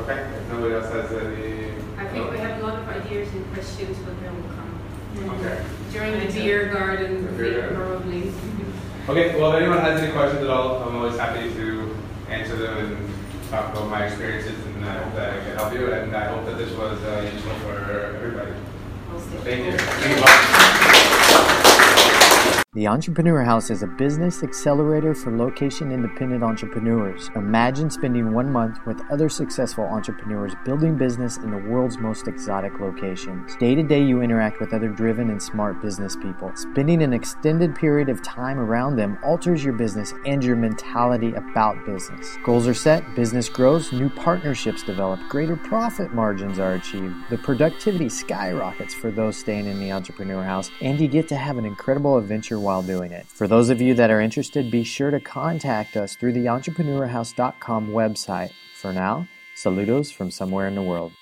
Okay, 0.00 0.18
if 0.18 0.48
nobody 0.52 0.74
else 0.74 0.86
has 0.86 1.12
any. 1.12 1.70
I 1.98 2.06
think 2.08 2.30
we 2.32 2.38
have 2.38 2.60
a 2.62 2.66
lot 2.66 2.78
of 2.78 2.88
ideas 2.88 3.32
and 3.32 3.52
questions, 3.52 3.96
but 3.98 4.18
they 4.20 4.28
will 4.28 4.48
come. 4.56 5.38
Okay. 5.38 5.62
During 5.92 6.26
the 6.26 6.32
beer 6.32 6.68
garden, 6.72 7.24
The 7.26 7.32
beer 7.32 7.60
garden. 7.60 7.76
probably. 7.76 8.32
Okay, 9.08 9.38
well, 9.38 9.52
if 9.52 9.60
anyone 9.60 9.78
has 9.78 10.00
any 10.00 10.10
questions 10.12 10.42
at 10.42 10.50
all, 10.50 10.82
I'm 10.82 10.96
always 10.96 11.16
happy 11.18 11.52
to 11.52 11.96
answer 12.30 12.56
them 12.56 12.76
and 12.78 13.50
talk 13.50 13.72
about 13.72 13.88
my 13.90 14.06
experiences, 14.06 14.54
and 14.86 14.98
I 14.98 15.02
hope 15.02 15.14
that 15.14 15.32
I 15.32 15.44
can 15.44 15.56
help 15.56 15.72
you, 15.72 15.92
and 15.92 16.14
I 16.14 16.24
hope 16.26 16.44
that 16.46 16.58
this 16.58 16.72
was 16.76 17.02
uh, 17.02 17.30
useful 17.32 17.54
for 17.60 17.76
everybody. 18.16 18.52
Thank 19.42 19.66
you. 19.66 19.78
Thank 19.78 20.18
you 20.18 20.88
all. 20.88 20.93
The 22.74 22.88
Entrepreneur 22.88 23.44
House 23.44 23.70
is 23.70 23.84
a 23.84 23.86
business 23.86 24.42
accelerator 24.42 25.14
for 25.14 25.30
location 25.30 25.92
independent 25.92 26.42
entrepreneurs. 26.42 27.30
Imagine 27.36 27.88
spending 27.88 28.32
one 28.32 28.50
month 28.50 28.84
with 28.84 29.00
other 29.12 29.28
successful 29.28 29.84
entrepreneurs 29.84 30.54
building 30.64 30.96
business 30.96 31.36
in 31.36 31.52
the 31.52 31.70
world's 31.70 31.98
most 31.98 32.26
exotic 32.26 32.80
locations. 32.80 33.54
Day 33.58 33.76
to 33.76 33.84
day, 33.84 34.02
you 34.02 34.22
interact 34.22 34.58
with 34.58 34.74
other 34.74 34.88
driven 34.88 35.30
and 35.30 35.40
smart 35.40 35.80
business 35.80 36.16
people. 36.16 36.50
Spending 36.56 37.04
an 37.04 37.12
extended 37.12 37.76
period 37.76 38.08
of 38.08 38.20
time 38.24 38.58
around 38.58 38.96
them 38.96 39.18
alters 39.22 39.62
your 39.62 39.74
business 39.74 40.12
and 40.26 40.42
your 40.42 40.56
mentality 40.56 41.32
about 41.34 41.76
business. 41.86 42.36
Goals 42.42 42.66
are 42.66 42.74
set, 42.74 43.04
business 43.14 43.48
grows, 43.48 43.92
new 43.92 44.10
partnerships 44.10 44.82
develop, 44.82 45.20
greater 45.28 45.56
profit 45.56 46.12
margins 46.12 46.58
are 46.58 46.74
achieved, 46.74 47.14
the 47.30 47.38
productivity 47.38 48.08
skyrockets 48.08 48.94
for 48.94 49.12
those 49.12 49.36
staying 49.36 49.66
in 49.66 49.78
the 49.78 49.92
Entrepreneur 49.92 50.42
House, 50.42 50.72
and 50.80 50.98
you 50.98 51.06
get 51.06 51.28
to 51.28 51.36
have 51.36 51.56
an 51.56 51.64
incredible 51.64 52.18
adventure 52.18 52.63
while 52.64 52.82
doing 52.82 53.12
it. 53.12 53.26
For 53.26 53.46
those 53.46 53.70
of 53.70 53.80
you 53.80 53.94
that 53.94 54.10
are 54.10 54.20
interested, 54.20 54.70
be 54.70 54.82
sure 54.82 55.10
to 55.10 55.20
contact 55.20 55.96
us 55.96 56.16
through 56.16 56.32
the 56.32 56.46
entrepreneurhouse.com 56.46 57.88
website. 57.88 58.52
For 58.74 58.92
now, 58.92 59.28
saludos 59.54 60.12
from 60.12 60.30
somewhere 60.30 60.66
in 60.66 60.74
the 60.74 60.82
world. 60.82 61.12